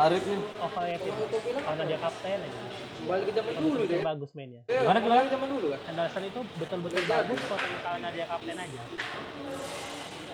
Arif 0.00 0.22
nih 0.24 0.40
overrated 0.56 1.12
karena 1.60 1.82
dia 1.84 1.98
kapten 1.98 2.40
aja 2.40 2.60
Balik 3.00 3.24
ke 3.26 3.32
zaman 3.32 3.52
dulu 3.56 3.80
deh. 3.84 4.00
bagus 4.00 4.30
mainnya 4.32 4.62
Gimana 4.64 4.98
gimana? 5.00 5.20
Zaman 5.28 5.48
dulu 5.48 5.66
kan. 5.72 5.80
Henderson 5.88 6.22
itu 6.24 6.40
betul-betul 6.56 7.02
bagus 7.06 7.40
kok 7.42 7.58
karena 7.80 8.08
dia 8.10 8.24
kapten 8.26 8.56
aja 8.56 8.80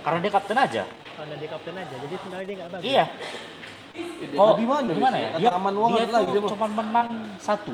Karena 0.03 0.19
dia 0.23 0.33
kapten 0.33 0.57
aja. 0.57 0.83
karena 1.17 1.35
dia 1.35 1.49
kapten 1.49 1.75
aja 1.75 1.95
jadi 1.97 2.15
sebenarnya 2.21 2.47
dia 2.47 2.57
nggak 2.57 2.71
bagus 2.71 2.87
Iya. 2.87 3.05
Oh, 4.37 4.53
lebih 4.53 4.67
mana 4.69 4.93
gimana 4.93 5.17
ya? 5.17 5.29
Dia, 5.41 5.51
aman 5.57 5.73
dia 5.73 6.05
lagi 6.07 6.29
dia 6.29 6.43
cuma 6.45 6.67
menang 6.69 7.09
satu 7.41 7.73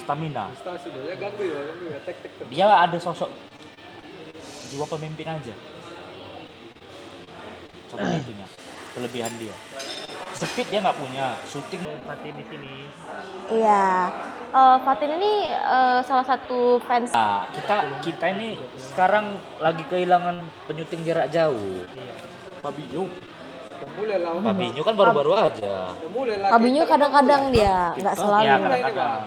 stamina. 0.00 0.48
Ya 0.48 0.72
ya, 0.80 1.14
ganggu 1.20 1.44
ya. 1.44 1.60
Tek 2.08 2.16
tek 2.24 2.32
tek. 2.40 2.46
Dia 2.48 2.66
ada 2.72 2.96
sosok 2.96 3.28
jiwa 4.70 4.86
pemimpin 4.86 5.26
aja. 5.26 5.54
Cuma 7.90 8.06
itunya 8.22 8.46
kelebihan 8.94 9.32
dia. 9.36 9.56
Speed 10.40 10.72
dia 10.72 10.80
nggak 10.80 10.96
punya, 10.96 11.36
shooting 11.44 11.84
Fatih 12.06 12.32
di 12.32 12.44
sini 12.48 12.88
Iya. 13.52 14.08
Eh, 14.50 14.76
Fatin 14.86 15.10
ini 15.20 15.52
eh, 15.52 15.98
salah 16.06 16.24
satu 16.24 16.80
fans. 16.86 17.12
Nah, 17.12 17.44
kita 17.52 18.00
kita 18.00 18.24
ini 18.38 18.56
sekarang 18.78 19.36
lagi 19.60 19.84
kehilangan 19.90 20.40
penyuting 20.64 21.04
jarak 21.04 21.28
jauh. 21.28 21.84
Fabinho 22.64 23.04
mulai 24.00 24.18
lah. 24.20 24.32
Fabinho 24.40 24.82
kan 24.84 24.94
baru-baru 24.96 25.32
aja. 25.36 25.74
Fabinho 26.50 26.84
kadang-kadang 26.88 27.42
dia 27.52 27.92
nggak 27.96 28.14
selalu. 28.16 28.44
Iya, 28.44 28.54
kadang-kadang. 28.60 29.20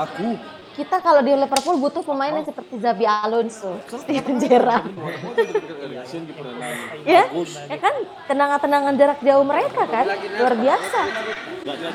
aku 0.00 0.26
Kita 0.70 1.02
kalau 1.02 1.20
di 1.20 1.34
Liverpool 1.34 1.82
butuh 1.82 2.00
pemain 2.00 2.30
yang 2.30 2.46
seperti 2.46 2.78
Zabi 2.78 3.02
Alonso, 3.04 3.82
Steven 3.90 4.38
Gerrard. 4.38 4.86
Peranan 4.90 6.74
ya, 7.04 7.22
ya 7.66 7.78
kan 7.78 7.94
tenangan-tenangan 8.26 8.94
jarak 8.94 9.18
jauh 9.20 9.42
mereka 9.42 9.82
kan 9.86 10.06
luar 10.08 10.54
biasa. 10.54 11.00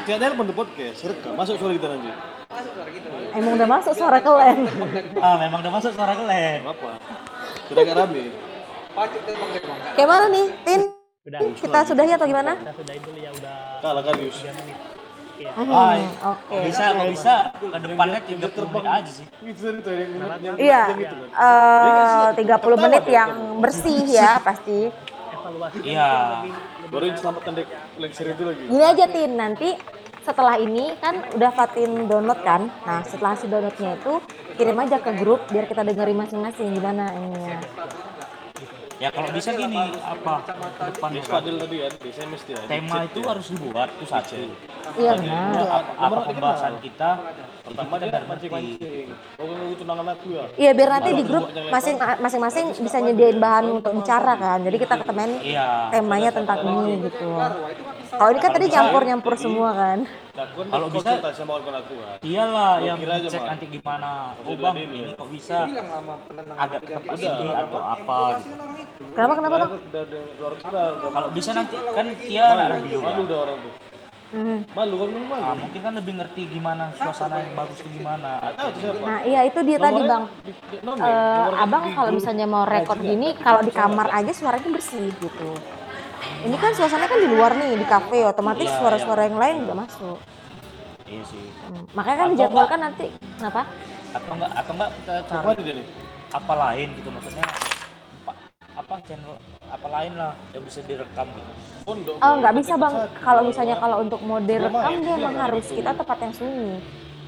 Tidak 0.06 0.16
ada 0.20 0.36
pun 0.36 0.52
podcast 0.52 1.08
rekam 1.08 1.34
masuk 1.34 1.56
suara 1.58 1.74
kita 1.74 1.88
nanti 1.90 2.12
Emang 3.36 3.52
udah 3.58 3.68
masuk 3.68 3.94
suara 3.96 4.20
kalian. 4.20 4.58
Ah, 5.20 5.36
memang 5.40 5.60
udah 5.60 5.74
masuk 5.74 5.92
suara 5.92 6.14
kalian. 6.14 6.60
apa 6.64 6.90
sudah 7.68 7.82
gak 7.82 7.98
rame. 7.98 8.26
Kayak 9.96 10.08
mana 10.08 10.26
nih, 10.32 10.46
Tin? 10.64 10.82
udah 11.26 11.40
Kita 11.58 11.80
sudahi 11.84 12.12
atau 12.14 12.28
gimana? 12.30 12.54
kita 12.56 12.72
sudahin 12.72 13.02
dulu 13.02 13.20
ya 13.20 13.32
udah 13.34 13.56
kalah 13.82 14.04
Karius 14.06 14.38
3 14.40 14.54
menit 14.54 14.78
Oke. 14.78 14.94
Hmm, 14.94 14.95
Hai. 15.36 16.00
Oke. 16.24 16.58
Bisa, 16.72 16.84
kok 16.96 17.08
bisa 17.12 17.34
ke 17.60 17.78
depannya 17.84 18.20
30 18.24 18.72
menit 18.72 18.88
aja 18.88 19.12
sih. 19.12 19.26
Iya, 20.56 20.82
yang 20.96 21.00
itu 21.04 21.16
kan 21.28 21.28
eh 21.36 22.28
30 22.40 22.84
menit 22.88 23.04
yang 23.12 23.30
bersih 23.60 24.02
ya 24.08 24.40
pasti. 24.40 24.92
Iya. 25.86 26.42
baru 26.90 27.06
yang 27.06 27.18
selamatkan 27.22 27.54
dek 27.54 27.70
lecture 28.02 28.30
itu 28.34 28.44
lagi 28.46 28.62
Gini 28.66 28.82
aja 28.82 29.06
Tin, 29.10 29.32
nanti 29.38 29.70
setelah 30.26 30.58
ini 30.58 30.98
kan 30.98 31.22
udah 31.38 31.52
Fatin 31.54 32.10
download 32.10 32.42
kan. 32.42 32.66
Nah 32.82 33.06
setelah 33.06 33.38
si 33.38 33.46
downloadnya 33.46 33.94
itu 33.94 34.14
kirim 34.58 34.78
aja 34.82 34.98
ke 34.98 35.12
grup 35.22 35.46
biar 35.54 35.70
kita 35.70 35.86
dengerin 35.86 36.18
masing-masing 36.18 36.74
gimana 36.74 37.14
ininya. 37.14 37.62
Ya 38.96 39.12
kalau 39.12 39.28
bisa 39.36 39.52
gini, 39.52 39.92
apa? 40.00 40.34
Depan 40.88 41.10
itu, 41.12 41.28
Fadil 41.28 41.56
tadi 41.60 41.76
kan 41.84 41.92
di 42.00 42.10
SMS 42.16 42.42
dia 42.48 42.60
tema 42.64 43.04
itu 43.04 43.20
harus 43.28 43.46
dibuat 43.52 43.92
itu 43.92 44.06
satu. 44.08 44.40
Iya 44.96 45.12
Jadi, 45.20 45.28
benar. 45.28 45.68
apa, 45.68 45.92
apa 46.00 46.16
pembahasan 46.32 46.74
kita? 46.80 47.10
Pertama 47.66 47.94
oh 48.00 48.48
kan 48.48 48.62
itu 49.68 49.76
tunangan 49.84 50.08
aku 50.16 50.28
ya? 50.40 50.46
Iya 50.56 50.72
biar 50.72 50.90
nanti 50.96 51.10
di 51.12 51.24
grup 51.28 51.46
masing 51.68 51.96
masing-masing 52.00 52.66
bisa 52.80 52.98
nyediain 53.04 53.36
bahan 53.36 53.66
untuk 53.84 53.92
bicara 54.00 54.34
kan. 54.40 54.64
Jadi 54.64 54.78
kita 54.80 54.96
ketemuin 55.04 55.32
Iya. 55.44 55.68
temanya 55.92 56.32
tentang 56.32 56.60
ini 56.64 57.12
gitu. 57.12 57.30
Kalau 58.16 58.30
ini 58.32 58.40
kan 58.40 58.52
tadi 58.56 58.66
nyampur-nyampur 58.72 59.34
semua 59.36 59.70
kan. 59.76 60.00
Nah, 60.36 60.44
Kalau 60.52 60.88
bisa- 60.92 61.32
sama 61.32 61.54
aku 61.56 61.72
kan 61.72 61.80
Iyalah 62.20 62.84
yang 62.84 63.00
kira 63.00 63.14
aja, 63.16 63.28
cek 63.32 63.44
nanti 63.48 63.66
gimana. 63.72 64.36
Oh 64.44 64.52
bang, 64.52 64.76
ini 64.84 64.98
ya. 65.00 65.10
kok 65.16 65.30
bisa 65.32 65.58
Bilang 65.64 65.88
sama 65.88 66.14
penenang. 66.28 66.58
agak 66.60 66.82
tepat 66.84 67.18
ini 67.18 67.48
atau 67.48 67.80
apa 67.80 68.18
gitu. 68.36 68.52
Kenapa 69.16 69.34
kenapa 69.40 69.54
orang 69.56 69.72
udah 69.80 70.04
Kalau 71.08 71.30
bisa 71.32 71.50
nanti 71.56 71.76
kan 71.80 72.06
dia 72.20 72.44
anak 72.46 72.68
radio 72.76 72.98
malu 73.00 73.22
udah 73.24 73.40
orang 73.48 73.58
tuh 73.64 73.74
Hmm. 74.26 74.60
malu 74.76 74.96
kan 75.00 75.08
malu 75.08 75.40
Nah, 75.40 75.56
mungkin 75.56 75.80
kan 75.80 75.94
lebih 75.96 76.14
ngerti 76.20 76.42
gimana 76.52 76.84
suasana 76.92 77.36
yang 77.40 77.56
bagus 77.56 77.78
itu 77.80 77.90
gimana. 77.96 78.32
Nah 79.00 79.20
iya 79.24 79.40
itu 79.48 79.60
dia 79.64 79.78
tadi 79.80 80.02
bang. 80.04 80.24
Eh, 80.84 81.48
abang 81.56 81.84
kalau 81.96 82.12
misalnya 82.12 82.44
mau 82.44 82.68
rekod 82.68 83.00
gini, 83.00 83.32
kalau 83.40 83.64
di 83.64 83.72
kamar 83.72 84.12
aja 84.12 84.32
suaranya 84.36 84.68
bersih 84.68 85.16
gitu. 85.16 85.50
Ini 86.46 86.58
kan 86.62 86.72
suasananya 86.78 87.10
kan 87.10 87.20
di 87.20 87.30
luar 87.30 87.52
nih, 87.58 87.74
di 87.74 87.86
kafe, 87.90 88.22
otomatis 88.22 88.70
Iya, 88.70 88.78
suara-suara 88.78 89.22
yang 89.26 89.38
lain 89.42 89.56
juga 89.66 89.76
masuk. 89.82 90.18
Iya 91.06 91.22
sih. 91.26 91.42
Hmm, 91.66 91.86
Makanya 91.94 92.18
kan 92.18 92.28
dijadwalkan 92.38 92.80
nanti, 92.82 93.08
kenapa? 93.38 93.62
Atau 94.14 94.32
enggak 94.38 94.52
atau 94.54 94.72
enggak 94.78 94.90
kita 94.96 95.14
cari 95.26 95.62
dia 95.62 95.74
nih 95.76 95.88
apa 96.36 96.54
lain 96.54 96.88
gitu 97.00 97.10
maksudnya 97.12 97.46
apa, 97.46 98.32
apa 98.76 98.94
channel 99.08 99.34
apa 99.66 99.88
lain 99.88 100.12
lah 100.20 100.32
yang 100.52 100.64
bisa 100.64 100.80
direkam 100.84 101.28
gitu. 101.34 101.52
Oh 102.22 102.34
nggak 102.40 102.54
bisa 102.62 102.74
bang, 102.78 102.94
kalau 103.22 103.42
misalnya 103.46 103.76
kalau 103.78 103.98
untuk 104.02 104.22
mode 104.22 104.50
rekam 104.50 104.94
dia 105.02 105.16
emang 105.18 105.36
harus 105.38 105.66
kita 105.70 105.92
tempat 105.94 106.18
yang 106.22 106.34
sunyi. 106.34 106.70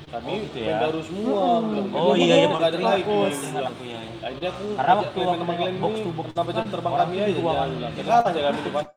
Kami 0.07 0.23
Oh, 0.31 0.39
gitu 0.39 0.57
ya. 0.63 0.77
baru 0.79 0.99
semua. 1.03 1.43
bilang. 1.67 1.87
Oh 1.91 2.15
iya, 2.15 2.35
iya, 2.39 2.47
nggak 2.47 2.69
ada 2.71 2.79
lagi. 2.79 3.11
ya. 3.11 3.99
Akhirnya 4.23 4.49
aku 4.55 4.63
Karena 4.79 4.93
waktu 4.95 5.19
kalian 5.19 5.75
box 5.83 5.93
to 5.99 6.09
box 6.15 6.27
kenapa 6.31 6.49
jam 6.49 6.57
kan 6.57 6.65
terbang 6.71 6.93
orang 6.95 7.07
kami 7.11 7.15
di 7.17 7.21
aja 7.27 7.39
ruangan 7.43 7.67
jangan. 7.67 7.91
gitu. 7.91 7.99
Ya 7.99 8.03
kalah 8.07 8.23
aja 8.31 8.41
kami 8.47 8.59
di 8.63 8.71
pasti. 8.71 8.96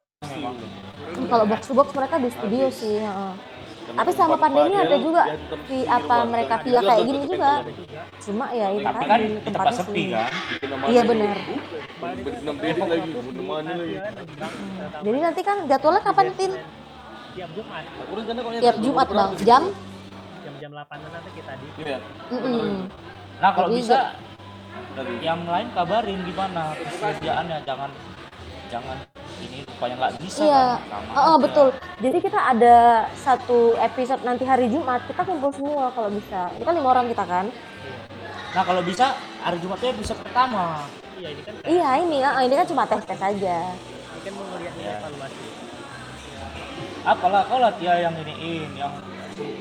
Kalau 1.33 1.45
box 1.49 1.61
to 1.65 1.73
box 1.73 1.89
mereka 1.97 2.21
di 2.21 2.29
studio 2.29 2.69
sih. 2.69 3.01
heeh. 3.01 3.33
Karena 3.81 3.99
Tapi 4.05 4.11
sama 4.13 4.37
pandemi 4.37 4.77
ada 4.77 4.97
juga 5.01 5.23
di 5.65 5.83
apa 5.89 6.17
mereka 6.29 6.55
via 6.61 6.79
dia 6.79 6.81
kayak 6.85 7.03
gini 7.09 7.19
juga. 7.25 7.53
Cuma 8.21 8.45
ya 8.53 8.67
itu 8.71 8.85
tadi 8.85 9.07
kan 9.09 9.21
tempat 9.21 9.49
tempatnya 9.49 9.79
sepi 9.81 10.03
sih. 10.05 10.13
kan. 10.13 10.31
Iya 10.93 11.03
benar. 11.09 11.37
Lagi. 12.85 13.11
Jadi 15.01 15.19
nanti 15.25 15.41
kan 15.41 15.57
jadwalnya 15.65 16.03
kapan 16.05 16.27
Tin? 16.37 16.53
tiap 17.31 17.51
Jumat 17.57 17.83
Tiap 18.61 18.77
Jumat 18.83 19.09
bang, 19.09 19.31
jam? 19.47 19.63
jam-jam 20.41 20.71
8 20.73 20.99
nanti 21.01 21.31
kita 21.33 21.53
di 21.57 21.67
Iya. 21.81 21.99
Nah 23.41 23.51
kalau 23.57 23.69
bisa 23.73 24.21
yang 25.25 25.41
lain 25.49 25.69
kabarin 25.73 26.21
gimana 26.29 26.77
kesediaannya 26.77 27.59
jangan 27.65 27.91
jangan 28.71 28.97
ini 29.41 29.67
supaya 29.67 29.93
nggak 29.95 30.13
bisa 30.21 30.41
Iya, 30.41 30.65
kan. 30.81 31.03
Oh, 31.13 31.35
aja. 31.35 31.43
betul. 31.43 31.69
Jadi 31.99 32.19
kita 32.21 32.39
ada 32.39 32.77
satu 33.15 33.59
episode 33.77 34.23
nanti 34.23 34.45
hari 34.45 34.67
Jumat 34.67 35.03
kita 35.05 35.21
kumpul 35.21 35.51
semua 35.51 35.91
kalau 35.91 36.09
bisa. 36.09 36.49
Ini 36.53 36.63
kan 36.63 36.75
lima 36.75 36.89
orang 36.89 37.07
kita 37.07 37.25
kan? 37.25 37.47
Nah 38.51 38.63
kalau 38.63 38.83
bisa 38.83 39.15
hari 39.39 39.59
Jumatnya 39.59 39.91
bisa 39.93 40.15
pertama. 40.15 40.87
iya 41.15 41.29
ini 41.29 41.43
kan 41.43 41.53
Iya 41.63 41.89
ini, 42.01 42.19
ah, 42.21 42.41
ini 42.41 42.55
kan 42.55 42.65
cuma 42.65 42.83
tes 42.85 43.05
tes 43.05 43.21
aja. 43.21 43.57
ini 43.77 44.21
kan 44.21 44.33
mau 44.33 44.45
ngeliat 44.49 44.75
Iya. 44.75 44.95
evaluasi 44.99 45.47
Apalah 47.03 47.43
kau 47.45 47.57
lah 47.57 47.73
Tia 47.75 47.95
yang 47.99 48.13
iniin 48.15 48.71
yang 48.75 48.93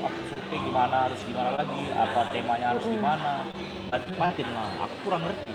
aku 0.00 0.12
survei 0.26 0.58
gimana 0.58 1.08
harus 1.08 1.20
gimana 1.22 1.50
lagi 1.54 1.82
apa 1.90 2.20
temanya 2.28 2.66
harus 2.70 2.84
gimana 2.84 3.48
Nanti 3.88 4.10
matiin 4.12 4.48
lah 4.50 4.68
aku 4.78 4.94
kurang 5.02 5.22
ngerti 5.24 5.52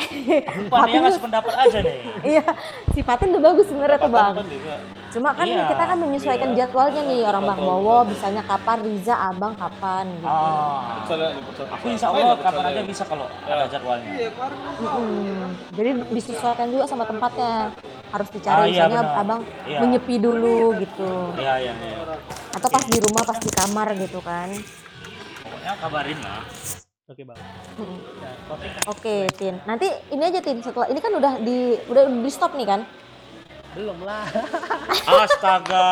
pandainya 0.72 1.00
ngasih 1.02 1.22
pendapat 1.22 1.52
aja 1.54 1.78
nih 1.80 1.98
Iya, 2.32 2.44
sifatnya 2.90 3.26
udah 3.32 3.42
bagus 3.42 3.66
sebenarnya 3.66 3.98
tuh 3.98 4.10
bang. 4.10 4.34
Juga. 4.40 4.74
Cuma 5.10 5.30
kan 5.32 5.42
Iya, 5.42 5.66
kita 5.66 5.84
kan 5.84 5.96
menyesuaikan 5.98 6.50
jadwalnya 6.54 7.02
nih 7.02 7.20
orang 7.24 7.42
Bang 7.44 7.60
Bowo, 7.60 7.96
bisanya 8.04 8.42
kapan, 8.42 8.78
Riza, 8.80 9.14
Abang 9.16 9.54
kapan 9.54 10.04
gitu. 10.14 10.26
ah 10.26 11.02
aku 11.70 11.86
insya 11.88 12.06
Allah 12.08 12.26
lah 12.28 12.38
kapan 12.38 12.64
aja 12.68 12.80
bisa 12.84 13.02
kalau 13.04 13.26
ada 13.42 13.64
jadwalnya 13.66 14.10
Iya, 14.12 14.28
Mm-mm. 14.80 15.50
Jadi 15.72 15.90
disesuaikan 16.10 16.66
juga 16.68 16.84
sama 16.86 17.04
tempatnya. 17.04 17.74
Harus 18.10 18.28
dicari 18.28 18.54
Ah, 18.54 18.66
iya, 18.66 18.72
misalnya 18.84 19.02
benar. 19.04 19.22
abang 19.22 19.40
Iya. 19.64 19.78
menyepi 19.80 20.14
dulu 20.18 20.74
gitu. 20.76 21.10
iya 21.36 21.54
iya 21.60 21.72
iya 21.74 22.18
Atau 22.50 22.66
pas 22.68 22.82
di 22.82 22.98
rumah, 22.98 23.22
pas 23.22 23.38
di 23.38 23.46
kamar 23.48 23.88
gitu 23.96 24.18
kan. 24.20 24.50
pokoknya 25.40 25.72
kabarin 25.78 26.18
lah 26.18 26.42
oke 27.10 27.22
bang 27.26 27.38
nah, 28.22 28.34
Oke, 28.90 29.30
Tin. 29.34 29.58
Nanti 29.66 29.86
ini 30.10 30.22
aja 30.26 30.40
Tin 30.42 30.62
setelah 30.62 30.86
ini 30.90 30.98
kan 31.02 31.12
udah 31.14 31.42
di 31.42 31.74
udah 31.90 32.06
di 32.06 32.30
stop 32.30 32.54
nih 32.54 32.66
kan? 32.66 32.82
belum 33.70 34.02
lah 34.02 34.26
astaga 35.22 35.90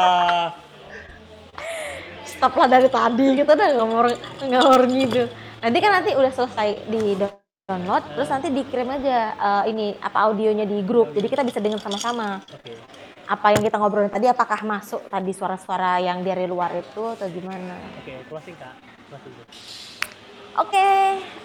Stop 2.27 2.55
lah 2.59 2.66
dari 2.66 2.91
tadi 2.91 3.39
kita 3.39 3.55
udah 3.55 3.69
ngomor 3.79 4.07
ngomor 4.47 4.81
gitu. 4.91 5.27
Nanti 5.59 5.79
kan 5.83 5.91
nanti 5.91 6.11
udah 6.14 6.31
selesai 6.31 6.87
di 6.87 7.19
download, 7.66 8.05
terus 8.14 8.29
nanti 8.31 8.49
dikirim 8.53 8.87
aja 8.95 9.19
eh, 9.35 9.62
ini 9.75 9.87
apa 9.99 10.29
audionya 10.29 10.69
di 10.69 10.85
grup. 10.85 11.11
Jadi 11.16 11.27
kita 11.27 11.43
bisa 11.43 11.59
dengar 11.59 11.83
sama-sama. 11.83 12.39
oke 12.47 12.73
Apa 13.29 13.53
yang 13.57 13.62
kita 13.64 13.77
ngobrolin 13.81 14.12
tadi 14.12 14.31
apakah 14.31 14.61
masuk 14.62 15.09
tadi 15.11 15.35
suara-suara 15.35 15.99
yang 15.99 16.23
dari 16.23 16.47
luar 16.47 16.73
itu 16.79 17.03
atau 17.16 17.27
gimana? 17.27 17.75
oke 18.03 18.12
closing 18.31 18.55
kak 18.55 18.75
closing 19.11 19.35
Oke, 20.57 20.88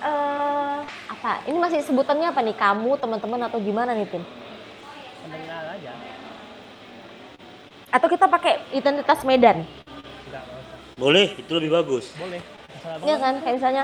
eh, 0.04 0.78
apa? 0.86 1.32
Ini 1.50 1.58
masih 1.60 1.84
sebutannya 1.84 2.32
apa 2.32 2.40
nih? 2.40 2.56
Kamu, 2.56 2.96
teman-teman 2.96 3.52
atau 3.52 3.60
gimana 3.60 3.92
nih, 3.92 4.08
Tin? 4.08 4.24
pendengar 5.24 5.64
aja 5.80 5.92
Atau 7.94 8.08
kita 8.12 8.26
pakai 8.28 8.60
identitas 8.76 9.24
Medan? 9.24 9.64
enggak 10.28 10.44
boleh 10.94 11.28
itu 11.38 11.52
lebih 11.54 11.72
bagus 11.74 12.14
boleh 12.18 12.42
Iya 12.84 13.16
kan, 13.16 13.40
kayak 13.40 13.56
misalnya, 13.64 13.84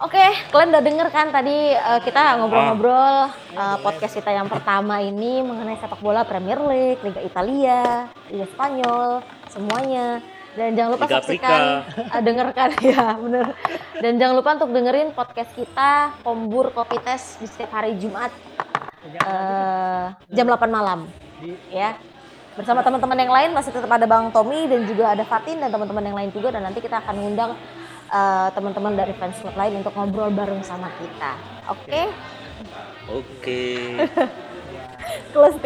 oke, 0.00 0.24
kalian 0.48 0.72
udah 0.72 0.80
denger 0.80 1.08
kan 1.12 1.28
tadi 1.28 1.76
eh, 1.76 2.00
kita 2.08 2.40
ngobrol-ngobrol 2.40 3.28
eh, 3.52 3.76
podcast 3.84 4.16
kita 4.16 4.32
yang 4.32 4.48
pertama 4.48 4.96
ini 5.04 5.44
mengenai 5.44 5.76
sepak 5.76 6.00
bola 6.00 6.24
Premier 6.24 6.56
League, 6.64 7.04
Liga 7.04 7.20
Italia, 7.20 8.08
Liga 8.32 8.48
Spanyol, 8.48 9.20
semuanya. 9.52 10.24
Dan 10.54 10.78
jangan 10.78 10.90
lupa 10.94 11.06
Liga 11.10 11.16
saksikan, 11.18 11.60
eh, 12.14 12.22
dengarkan 12.22 12.68
ya, 12.94 13.18
bener. 13.18 13.46
Dan 13.98 14.12
jangan 14.22 14.34
lupa 14.38 14.50
untuk 14.54 14.70
dengerin 14.70 15.10
podcast 15.10 15.50
kita 15.58 16.14
Kombur 16.22 16.70
Kopi 16.70 17.02
Tes 17.02 17.42
di 17.42 17.46
setiap 17.50 17.74
hari 17.74 17.98
Jumat 17.98 18.30
eh, 19.02 20.06
jam 20.30 20.46
8 20.46 20.70
malam, 20.70 21.10
di 21.42 21.58
ya. 21.74 21.98
Bersama 22.54 22.86
teman-teman 22.86 23.18
yang 23.18 23.34
lain 23.34 23.50
masih 23.50 23.74
tetap 23.74 23.90
ada 23.90 24.06
Bang 24.06 24.30
Tommy 24.30 24.70
dan 24.70 24.86
juga 24.86 25.10
ada 25.10 25.26
Fatin 25.26 25.58
dan 25.58 25.74
teman-teman 25.74 26.06
yang 26.06 26.14
lain 26.14 26.30
juga 26.30 26.54
dan 26.54 26.62
nanti 26.62 26.78
kita 26.78 27.02
akan 27.02 27.14
ngundang 27.18 27.58
eh, 28.14 28.48
teman-teman 28.54 28.94
dari 28.94 29.10
fans 29.18 29.34
club 29.42 29.58
lain 29.58 29.82
untuk 29.82 29.90
ngobrol 29.98 30.30
bareng 30.30 30.62
sama 30.62 30.86
kita. 31.02 31.34
Oke? 31.66 32.02
oke 33.10 33.62
Close 35.34 35.58